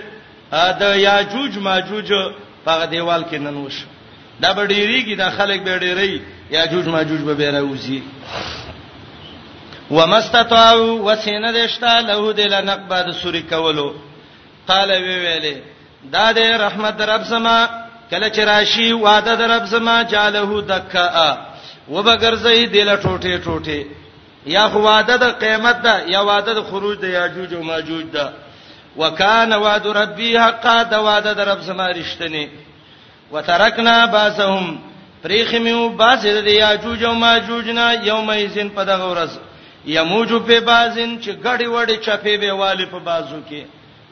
دا 0.80 0.96
یاجوج 0.96 1.58
ماجوج 1.58 2.12
په 2.66 2.86
دیوال 2.86 3.24
کې 3.24 3.34
ننوش 3.34 3.84
دا 4.42 4.54
بډیریږي 4.54 5.16
دا 5.18 5.30
خلک 5.30 5.64
به 5.64 5.80
ډیری 5.80 6.22
یاجوج 6.52 6.88
ماجوج 6.88 7.22
به 7.22 7.52
راوځي 7.52 8.02
ومستطاعوا 9.92 11.02
وسین 11.06 11.52
دشتا 11.52 12.00
له 12.02 12.34
دل 12.34 12.54
نقبه 12.66 13.02
د 13.02 13.12
سوري 13.12 13.42
کولو 13.42 13.94
قال 14.68 14.92
وی 14.92 15.16
ویلې 15.24 15.56
دا 16.12 16.32
د 16.32 16.38
رحمت 16.38 17.02
رب 17.02 17.24
سما 17.24 17.81
کله 18.12 18.30
چې 18.36 18.40
راشي 18.48 18.94
وعده 18.94 19.36
در 19.36 19.48
رب 19.58 19.66
سما 19.66 20.04
جاله 20.04 20.62
دکا 20.62 21.38
وبګرځي 21.92 22.66
دله 22.68 22.96
ټوټه 22.96 23.38
ټوټه 23.38 23.86
یا 24.46 24.68
خو 24.70 24.80
وعده 24.80 25.16
د 25.18 25.24
قیامت 25.44 25.78
ده 25.84 25.96
یا 26.14 26.22
وعده 26.26 26.54
د 26.54 26.62
خروج 26.64 27.00
ده 27.02 27.08
یاجوج 27.10 27.54
او 27.54 27.64
ماجوج 27.64 28.06
ده 28.14 28.34
وکانه 28.98 29.58
وعد 29.58 29.88
ربي 29.88 30.38
حقا 30.40 30.84
ده 30.84 31.02
وعده 31.02 31.34
د 31.34 31.40
رب 31.40 31.62
سما 31.64 31.92
رښتنی 31.92 32.48
وترکنا 33.34 34.06
باسهم 34.08 34.78
پریخمیو 35.24 35.90
باز 35.90 36.22
د 36.28 36.48
یاجوج 36.48 37.04
او 37.04 37.14
ماجوج 37.14 37.70
نه 37.70 38.02
یومئذین 38.06 38.70
په 38.70 38.84
دغه 38.86 39.06
ورځ 39.14 39.30
یموجو 39.86 40.40
په 40.40 40.60
بازین 40.60 41.12
چې 41.24 41.28
غړی 41.46 41.66
وړی 41.74 41.98
چپی 42.06 42.38
به 42.38 42.52
والی 42.54 42.86
په 42.86 43.00
بازو 43.00 43.40
کې 43.50 43.62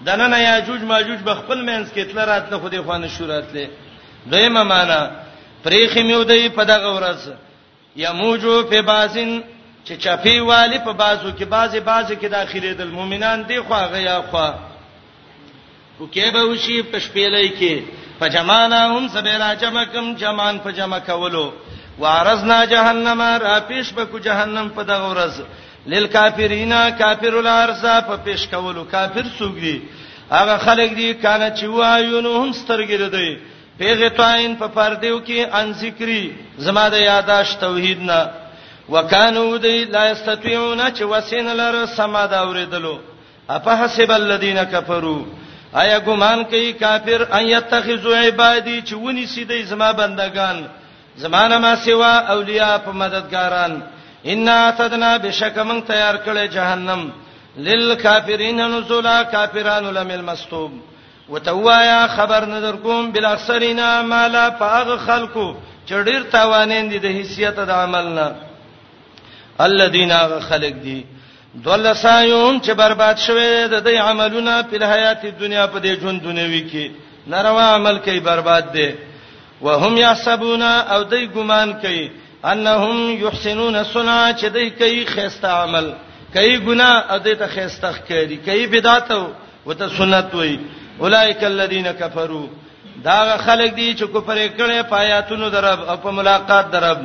دنه 0.05 0.37
یاجوج 0.39 0.81
ماجوج 0.83 1.19
بخپل 1.25 1.61
مینس 1.61 1.87
کې 1.93 1.99
تل 2.09 2.17
راتله 2.25 2.57
خو 2.59 2.67
دې 2.69 2.81
خوانه 2.85 3.07
شوراتله 3.07 3.67
دویمه 4.31 4.63
معنا 4.63 5.01
پریخ 5.63 5.97
میو 5.97 6.23
دی 6.23 6.49
په 6.49 6.63
دغه 6.63 6.89
ورځ 6.97 7.19
یموجو 7.95 8.63
فی 8.69 8.81
بازن 8.81 9.31
چې 9.85 9.93
چپی 10.03 10.39
والی 10.39 10.79
په 10.85 10.93
بازو 10.93 11.31
کې 11.31 11.43
بازي 11.45 11.79
بازي 11.79 12.15
کې 12.15 12.25
داخلي 12.31 12.73
د 12.73 12.81
مؤمنان 12.83 13.39
دی 13.49 13.59
خو 13.59 13.73
هغه 13.73 13.97
یا 14.01 14.21
خو 14.31 14.45
او 15.97 16.03
کې 16.13 16.27
به 16.33 16.39
وشي 16.49 16.81
په 16.83 16.97
شپېلې 16.99 17.51
کې 17.59 17.75
په 18.19 18.29
جمانا 18.29 18.79
هم 18.97 19.07
سبیرا 19.07 19.53
جمکم 19.55 20.15
جمان 20.15 20.59
په 20.59 20.71
جمع 20.71 20.99
کولو 20.99 21.53
وارزنا 21.99 22.65
جهنم 22.65 23.21
را 23.21 23.59
پیش 23.69 23.93
بکو 23.93 24.19
جهنم 24.19 24.67
په 24.75 24.83
دغه 24.83 25.13
ورځ 25.13 25.33
للکافرینا 25.87 26.89
کافر 26.91 27.33
الارض 27.35 27.81
په 28.07 28.15
پیش 28.25 28.47
کولو 28.47 28.83
کافر 28.83 29.23
سوګ 29.39 29.55
دی 29.63 29.81
هغه 30.31 30.57
خلک 30.57 30.89
دي 30.95 31.13
کانه 31.13 31.49
چې 31.57 31.63
وایونو 31.63 32.41
هم 32.43 32.51
سترګې 32.53 32.95
ردی 33.01 33.37
پیغه 33.79 34.09
توین 34.19 34.53
په 34.61 34.67
پردیو 34.75 35.19
کې 35.27 35.39
ان 35.59 35.67
ذکری 35.81 36.23
زما 36.65 36.85
د 36.93 36.95
یاداش 37.09 37.49
توحید 37.63 37.99
نه 38.09 38.19
وکانو 38.93 39.57
دی 39.63 39.85
لا 39.95 40.01
استطيعون 40.13 40.81
چې 40.95 41.01
وسین 41.11 41.47
لر 41.59 41.75
سما 41.97 42.23
دا 42.31 42.39
اوریدلو 42.39 42.95
اپا 43.55 43.73
حسب 43.79 44.11
الذين 44.11 44.63
كفروا 44.63 45.21
آیا 45.81 45.99
ګمان 46.07 46.43
کوي 46.43 46.73
کافر 46.73 47.21
ان 47.37 47.45
يتخذوا 47.47 48.17
عبادي 48.25 48.81
چې 48.81 48.93
ونی 48.93 49.25
سیدې 49.25 49.61
زما 49.71 49.91
بندگان 49.91 50.67
زمانه 51.15 51.57
ما 51.57 51.75
سوا 51.75 52.13
اولیاء 52.33 52.77
په 52.77 52.91
مددګاران 52.91 53.73
ان 54.25 54.47
اتدنا 54.49 55.17
بشکمن 55.17 55.81
تیار 55.87 56.15
کړي 56.25 56.51
جهنم 56.53 57.09
للکافرین 57.57 58.61
نزلا 58.67 59.17
کافرانو 59.23 59.91
لمل 59.91 60.21
مستوب 60.21 60.71
وتوایا 61.31 61.99
خبر 62.15 62.45
نظر 62.47 62.75
کوم 62.83 63.09
بل 63.13 63.25
اکثرینا 63.25 63.89
مالا 64.11 64.47
پاغ 64.57 64.95
خلقو 65.05 65.47
چې 65.87 65.91
ډیر 66.07 66.21
تاوانین 66.31 66.89
دي 66.91 66.99
د 67.05 67.15
حیثیت 67.17 67.55
د 67.71 67.71
عملنا 67.81 68.27
الذين 69.67 70.13
خلق 70.49 70.75
دي 70.83 71.01
دول 71.65 71.87
سایون 72.01 72.59
چې 72.61 72.69
برباد 72.81 73.17
شوه 73.25 73.67
د 73.73 73.85
دې 73.87 73.97
عملونه 74.09 74.55
په 74.71 74.89
حیات 74.93 75.25
دنیا 75.43 75.65
په 75.67 75.79
دې 75.79 75.99
ژوند 76.01 76.21
دنیوي 76.23 76.63
کې 76.71 76.91
ناروا 77.33 77.63
عمل 77.75 77.97
کوي 78.09 78.19
برباد 78.27 78.71
دي 78.73 78.89
وهم 79.61 79.97
يحسبون 80.01 80.61
او 80.71 80.99
دې 81.03 81.27
ګمان 81.37 81.73
کوي 81.85 82.03
انهم 82.51 83.01
يحسنون 83.23 83.81
صنع 83.93 84.17
چې 84.33 84.45
دې 84.45 84.79
کوي 84.79 85.05
خيسته 85.13 85.47
عمل 85.63 85.89
کوي 86.35 86.57
ګناه 86.59 87.11
او 87.11 87.19
دې 87.19 87.35
ته 87.39 87.47
خيسته 87.47 87.93
کوي 88.11 88.37
کوي 88.49 88.67
بدعت 88.75 89.11
او 89.11 89.73
ته 89.73 89.89
سنت 89.97 90.35
وایي 90.41 90.59
اولایک 91.03 91.43
الذین 91.43 91.87
کفروا 91.99 92.45
دا 93.03 93.19
خلک 93.45 93.69
دي 93.77 93.87
چې 93.99 94.05
کفر 94.13 94.37
کړي 94.57 94.79
پایاتونو 94.89 95.49
درب 95.49 95.79
او 95.89 95.95
په 96.03 96.11
ملاقات 96.19 96.65
درب 96.71 96.99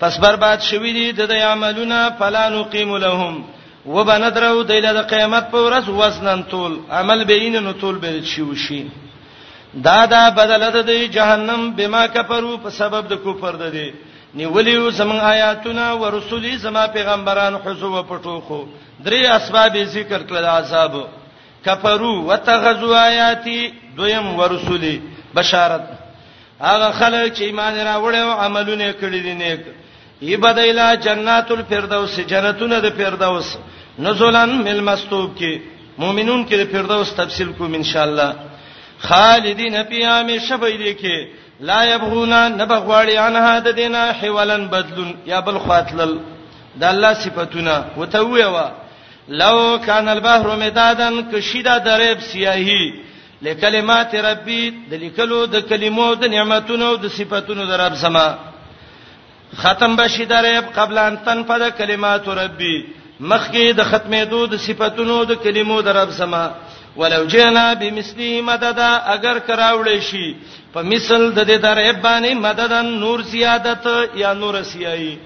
پس 0.00 0.18
برباد 0.24 0.58
شوی 0.68 0.92
دي 0.98 1.06
د 1.18 1.32
عملونه 1.52 1.98
فلا 2.18 2.44
نقیم 2.56 2.90
لهم 3.04 3.34
وبندرو 3.94 4.62
د 4.68 4.70
اله 4.72 4.92
د 4.98 5.00
قیامت 5.12 5.50
په 5.54 5.58
ورځ 5.64 5.88
وزنن 6.02 6.42
طول 6.52 6.78
عمل 7.00 7.24
بهینه 7.30 7.60
نو 7.66 7.72
طول 7.80 7.98
به 8.04 8.22
شي 8.34 8.42
وشي 8.50 8.82
دا 9.88 9.98
دا 10.14 10.22
بدله 10.38 10.82
د 10.92 10.92
جهنم 11.18 11.70
بما 11.78 12.06
کفرو 12.18 12.56
په 12.64 12.70
سبب 12.78 13.08
د 13.12 13.22
کفر 13.26 13.56
ده 13.64 13.70
دي 13.78 13.88
نیولیو 14.38 14.90
زمون 14.90 15.20
آیاتونه 15.32 15.82
ورسولي 15.98 16.56
زمو 16.62 16.86
پیغمبران 16.94 17.54
حزو 17.66 17.92
پټو 18.08 18.40
خو 18.48 18.62
درې 19.04 19.26
اسباب 19.34 19.76
ذکر 19.98 20.22
کړل 20.28 20.44
عذاب 20.54 20.96
کفرو 21.66 22.12
وتغزو 22.28 22.94
آیاتی 23.08 23.58
دویم 23.96 24.26
ورسولی 24.38 24.96
بشارت 25.36 25.82
هغه 26.60 26.90
خلک 26.90 27.34
چې 27.36 27.42
ایمان 27.42 27.74
راوړ 27.86 28.14
او 28.14 28.30
عملونه 28.44 28.92
کړی 28.92 29.20
دي 29.26 29.34
نیک 29.42 29.60
یبدایلا 30.32 30.94
جنات 30.94 31.50
الفردوس 31.50 32.20
جنتونه 32.20 32.78
د 32.80 32.86
فردوس 32.98 33.46
نزلن 33.98 34.50
مل 34.66 34.80
مستوب 34.82 35.38
کې 35.38 35.58
مؤمنون 35.98 36.44
کې 36.48 36.54
د 36.54 36.64
فردوس 36.72 37.12
تفصیل 37.20 37.52
کوم 37.58 37.74
ان 37.80 37.82
شاء 37.92 38.04
الله 38.04 38.34
خالدین 39.08 39.76
فی 39.88 40.02
عام 40.12 40.30
شبی 40.48 40.76
دی 40.76 40.94
کې 41.02 41.28
لا 41.60 41.82
یبغونا 41.94 42.48
نبغواړي 42.58 43.16
عنها 43.24 43.58
د 43.66 43.74
دینه 43.80 44.04
حوالن 44.22 44.66
بدلون 44.76 45.12
یا 45.26 45.40
بل 45.40 45.58
خاطلل 45.66 46.16
د 46.76 46.84
الله 46.84 47.12
صفاتونه 47.14 47.84
وتویوا 47.96 48.66
لو 49.28 49.78
کان 49.86 50.08
البحر 50.08 50.48
مدادن 50.56 51.22
کشیدا 51.32 51.76
دریب 51.84 52.20
سیاهی 52.22 52.90
لکلمات 53.42 54.14
ربی 54.14 54.70
د 54.90 54.92
لیکلو 55.04 55.46
د 55.46 55.60
کلمو 55.68 56.14
د 56.14 56.24
نعمتونو 56.32 56.96
د 56.96 57.08
صفاتونو 57.16 57.64
د 57.66 57.70
رب 57.80 57.94
سما 58.00 58.26
ختم 59.56 59.96
بشی 59.96 60.24
دریب 60.24 60.64
قبل 60.74 60.98
ان 60.98 61.16
تنفد 61.24 61.62
کلمات 61.78 62.28
ربی 62.28 62.76
مخکې 63.20 63.72
د 63.76 63.82
ختمې 63.90 64.24
دود 64.30 64.54
صفاتونو 64.60 65.24
د 65.24 65.34
کلمو 65.42 65.80
د 65.82 65.88
رب 65.96 66.10
سما 66.12 66.48
ولو 66.96 67.24
جنا 67.24 67.66
بمثله 67.80 68.42
مددا 68.50 68.90
اگر 69.14 69.38
کراوړې 69.46 70.00
شي 70.00 70.34
په 70.74 70.82
مثل 70.82 71.30
د 71.32 71.44
دې 71.44 71.58
درې 71.64 71.92
باندې 72.04 72.40
مددن 72.46 72.86
نور 73.06 73.20
زیادت 73.32 73.88
یا 74.24 74.32
نور 74.42 74.62
سیایي 74.72 75.16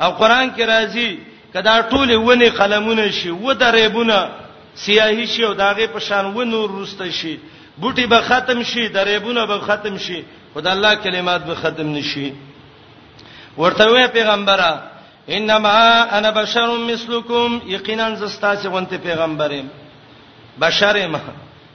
او 0.00 0.10
قران 0.12 0.50
کې 0.50 0.66
راځي 0.66 1.10
کدا 1.54 1.80
ټوله 1.90 2.16
ونی 2.16 2.48
قلمونه 2.48 3.10
شي 3.10 3.30
و 3.30 3.52
درېبونه 3.52 4.28
سیاهي 4.76 5.26
شي 5.26 5.44
او 5.44 5.52
داغه 5.52 5.86
په 5.86 5.98
شان 5.98 6.24
و 6.36 6.44
نور 6.44 6.70
روسته 6.70 7.10
شي 7.10 7.38
بوټي 7.80 8.06
به 8.06 8.20
ختم 8.20 8.62
شي 8.62 8.88
درېبونه 8.88 9.46
به 9.46 9.58
ختم 9.58 9.98
شي 9.98 10.24
خدای 10.54 10.72
الله 10.72 10.94
کلمات 10.94 11.44
به 11.44 11.54
ختم 11.54 11.92
نشي 11.92 12.32
ورته 13.56 13.84
وې 13.88 14.06
پیغمبره 14.08 14.82
انما 15.28 16.02
انا 16.18 16.30
بشر 16.30 16.66
مثلکم 16.76 17.58
یقینا 17.66 18.14
زستا 18.14 18.54
چې 18.56 18.66
غونته 18.66 18.96
پیغمبرم 18.98 19.68
بشرم 20.60 21.20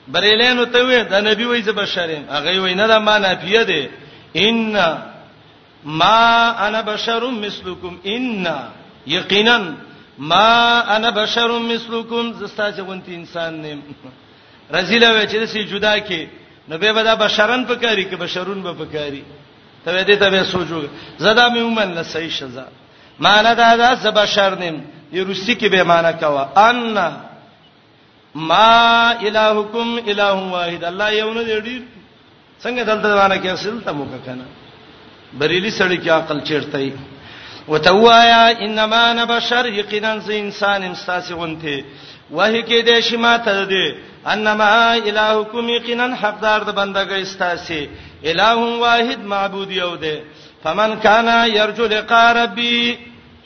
بریلینو 0.08 0.66
ته 0.66 0.80
وې 0.86 1.08
د 1.10 1.14
نبی 1.14 1.46
وې 1.46 1.64
ز 1.66 1.70
بشرم 1.70 2.26
هغه 2.30 2.54
وې 2.54 2.78
نه 2.78 2.88
د 2.88 2.92
معنا 3.02 3.36
پیه 3.36 3.64
دي 3.64 3.90
ان 4.36 4.78
ما 5.86 6.52
انا 6.68 6.82
بشر 6.82 7.26
مثلکم 7.30 7.98
ان 8.06 8.48
یقینا 9.08 9.58
ما 10.18 10.82
انا 10.96 11.10
بشر 11.12 11.50
مثلکم 11.52 12.34
زستا 12.40 12.70
چې 12.76 12.82
غونتی 12.82 13.16
انسان 13.16 13.62
نه 13.62 13.78
رزیله 14.74 15.08
وې 15.08 15.28
چې 15.32 15.54
سې 15.54 15.74
جدا 15.74 15.98
کې 16.00 16.26
نو 16.68 16.78
به 16.78 16.94
ودا 16.96 17.16
بشرن 17.16 17.64
پکاري 17.66 18.06
کې 18.12 18.16
بشرون 18.16 18.62
به 18.64 18.74
پکاري 18.74 19.24
ته 19.86 20.04
دې 20.06 20.20
ته 20.20 20.30
به 20.30 20.44
سوچو 20.44 20.82
زدا 21.20 21.50
مې 21.50 21.60
ومن 21.62 21.94
نه 21.94 22.04
صحیح 22.04 22.30
شزا 22.30 22.66
ما 23.20 23.42
نه 23.42 23.54
دا 23.54 23.76
دا 23.78 23.94
ز 23.96 24.08
بشر 24.08 24.56
نیم 24.56 24.82
یی 25.12 25.22
روسی 25.22 25.56
کې 25.56 25.66
به 25.72 25.84
معنا 25.84 26.12
کوا 26.12 26.46
ان 26.70 27.16
ما 28.36 29.10
الہکم 29.20 29.98
الہ 30.06 30.32
واحد 30.52 30.84
الله 30.84 31.10
یو 31.14 31.34
نه 31.34 31.46
ډیر 31.46 31.82
څنګه 32.64 32.84
دلته 32.84 33.16
باندې 33.16 33.44
کې 33.44 33.48
اصل 33.48 33.82
ته 33.86 33.92
مو 33.92 34.06
کنه 34.26 34.46
بریلی 35.40 35.70
سړی 35.72 35.98
کې 36.04 36.08
عقل 36.10 36.40
چیرته 36.44 36.80
وتوایا 37.68 38.44
انما 38.66 39.02
انا 39.12 39.24
بشر 39.26 39.66
یقینا 39.66 40.16
ز 40.26 40.30
انسان 40.38 40.88
مستاسغونته 40.92 41.76
وحی 42.36 42.62
کې 42.70 42.80
د 42.88 43.00
شما 43.10 43.32
ته 43.48 43.64
دی 43.72 43.86
انما 44.34 44.68
الہکم 44.94 45.70
یقینا 45.70 46.08
حقدار 46.22 46.60
د 46.70 46.76
بندګۍ 46.80 47.22
استاسي 47.22 47.86
الہ 48.32 48.56
واحد 48.84 49.20
معبود 49.34 49.72
یو 49.72 49.96
دی 50.04 50.16
فمن 50.64 50.94
کان 51.04 51.30
یرجو 51.56 51.88
لقاء 51.96 52.28
ربی 52.42 52.98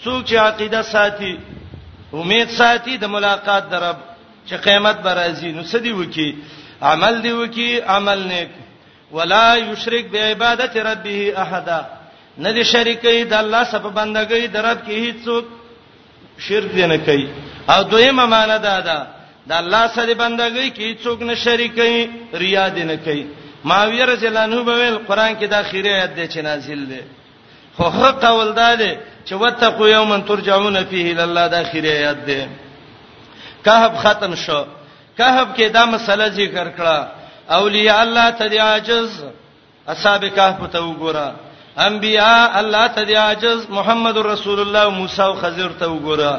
څوک 0.03 0.25
چې 0.25 0.37
عقیده 0.47 0.81
ساتي 0.93 1.37
امید 2.21 2.49
ساتي 2.57 2.97
د 2.97 3.05
ملاقات 3.17 3.69
درب 3.71 3.95
چې 4.47 4.55
قیامت 4.65 4.97
به 5.05 5.13
راځي 5.19 5.51
نو 5.57 5.63
سدي 5.73 5.91
وکی 6.01 6.29
عمل 6.89 7.21
دی 7.23 7.31
وکی 7.41 7.69
عمل 7.97 8.19
نیک 8.31 8.49
ولا 9.13 9.55
یشرک 9.57 10.05
بعبادت 10.11 10.77
ربه 10.77 11.33
احد 11.43 11.69
نه 12.43 12.51
دي 12.55 12.63
شریکي 12.73 13.17
د 13.31 13.33
الله 13.43 13.63
سبب 13.71 13.93
بندګۍ 13.99 14.43
درب 14.55 14.77
کې 14.85 14.95
هیڅوک 15.05 15.45
شرک 16.47 16.69
دی 16.77 16.85
نه 16.91 16.97
کوي 17.05 17.25
او 17.73 17.79
دویمه 17.91 18.25
معنی 18.33 18.57
دا 18.67 18.77
ده 18.87 18.97
د 19.49 19.51
الله 19.61 19.83
سره 19.95 20.13
بندګۍ 20.23 20.69
کې 20.75 20.83
هیڅوک 20.91 21.19
نه 21.29 21.35
شریکي 21.35 22.09
ریا 22.41 22.65
دی 22.75 22.83
نه 22.89 22.95
کوي 23.05 23.23
ماویه 23.69 24.05
رضی 24.13 24.27
الله 24.29 24.39
عنه 24.49 24.59
په 24.63 24.97
قرآن 25.09 25.33
کې 25.39 25.43
د 25.51 25.53
اخیری 25.63 25.89
آیت 25.99 26.13
دی 26.15 26.27
چې 26.33 26.39
نازل 26.49 26.81
دی 26.91 27.01
خو 27.77 27.83
حق 27.97 28.21
قول 28.25 28.49
ده 28.59 28.69
چې 29.25 29.33
وتقوا 29.41 29.89
یوما 29.89 30.17
ترجعون 30.29 30.83
فيه 30.85 31.05
الى 31.11 31.23
الله 31.23 31.47
د 31.53 31.53
اخیری 31.65 31.89
آیت 31.91 32.17
دی 32.27 32.39
کهف 33.65 33.97
ختم 34.07 34.35
شو 34.45 34.61
کهف 35.17 35.57
کې 35.57 35.63
دا 35.77 35.85
مسله 35.95 36.27
ذکر 36.39 36.67
کړه 36.77 36.97
اولیاء 37.59 37.99
الله 38.05 38.29
تدعاجز 38.29 39.11
اصحاب 39.93 40.25
کهف 40.37 40.67
ته 40.71 40.79
وګوره 40.87 41.27
انبیاء 41.85 42.51
الله 42.61 42.87
ته 42.95 43.03
دی 43.09 43.13
عاجز 43.25 43.59
محمد 43.77 44.17
رسول 44.17 44.59
الله 44.65 44.85
موسی 44.99 45.21
او 45.27 45.33
خضر 45.41 45.71
ته 45.79 45.85
وګوره 45.95 46.33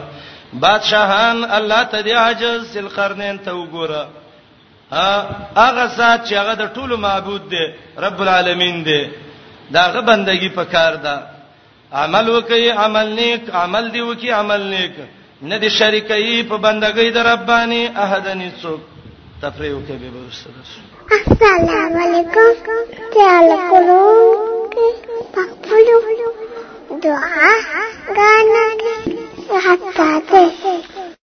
بادشاہان 0.63 1.39
الله 1.51 1.83
ته 1.85 2.01
دی 2.07 2.13
عاجز 2.13 2.73
سل 2.75 2.89
قرنین 2.89 3.39
ته 3.39 3.53
وګوره 3.53 4.09
ها 4.93 5.13
هغه 5.57 5.87
ذات 6.01 6.21
چې 6.29 6.33
هغه 6.41 6.55
د 6.55 6.73
ټولو 6.75 6.97
معبود 6.97 7.49
دی 7.51 7.65
رب 7.99 8.21
العالمین 8.23 8.85
دی 8.85 9.01
داغه 9.73 10.01
بندگی 10.01 10.49
پکار 10.49 10.95
ده 10.97 11.15
عمل 11.93 12.29
وکي 12.31 12.71
عمل 12.71 13.07
نیک 13.21 13.51
عمل 13.63 13.91
دی 13.93 14.01
وکي 14.01 14.31
عمل 14.31 14.61
نیک 14.75 14.95
نه 15.43 15.57
دي 15.59 15.69
شریکي 15.71 16.43
په 16.43 16.57
بندګۍ 16.59 17.13
د 17.15 17.17
ربانی 17.17 17.87
احدن 17.97 18.51
څوک 18.63 18.81
تفریح 19.41 19.73
کوي 19.87 19.97
به 20.13 20.19
ورسره 20.27 20.98
السلام 21.17 21.95
علیکم 22.01 22.51
خیال 23.13 23.49
کوم 23.69 24.69
کې 24.75 24.89
پخپلو 25.35 26.99
دعا 27.05 27.53
غانا 28.15 28.67
کې 28.81 29.57
حتا 29.69 30.11
ده 30.33 30.43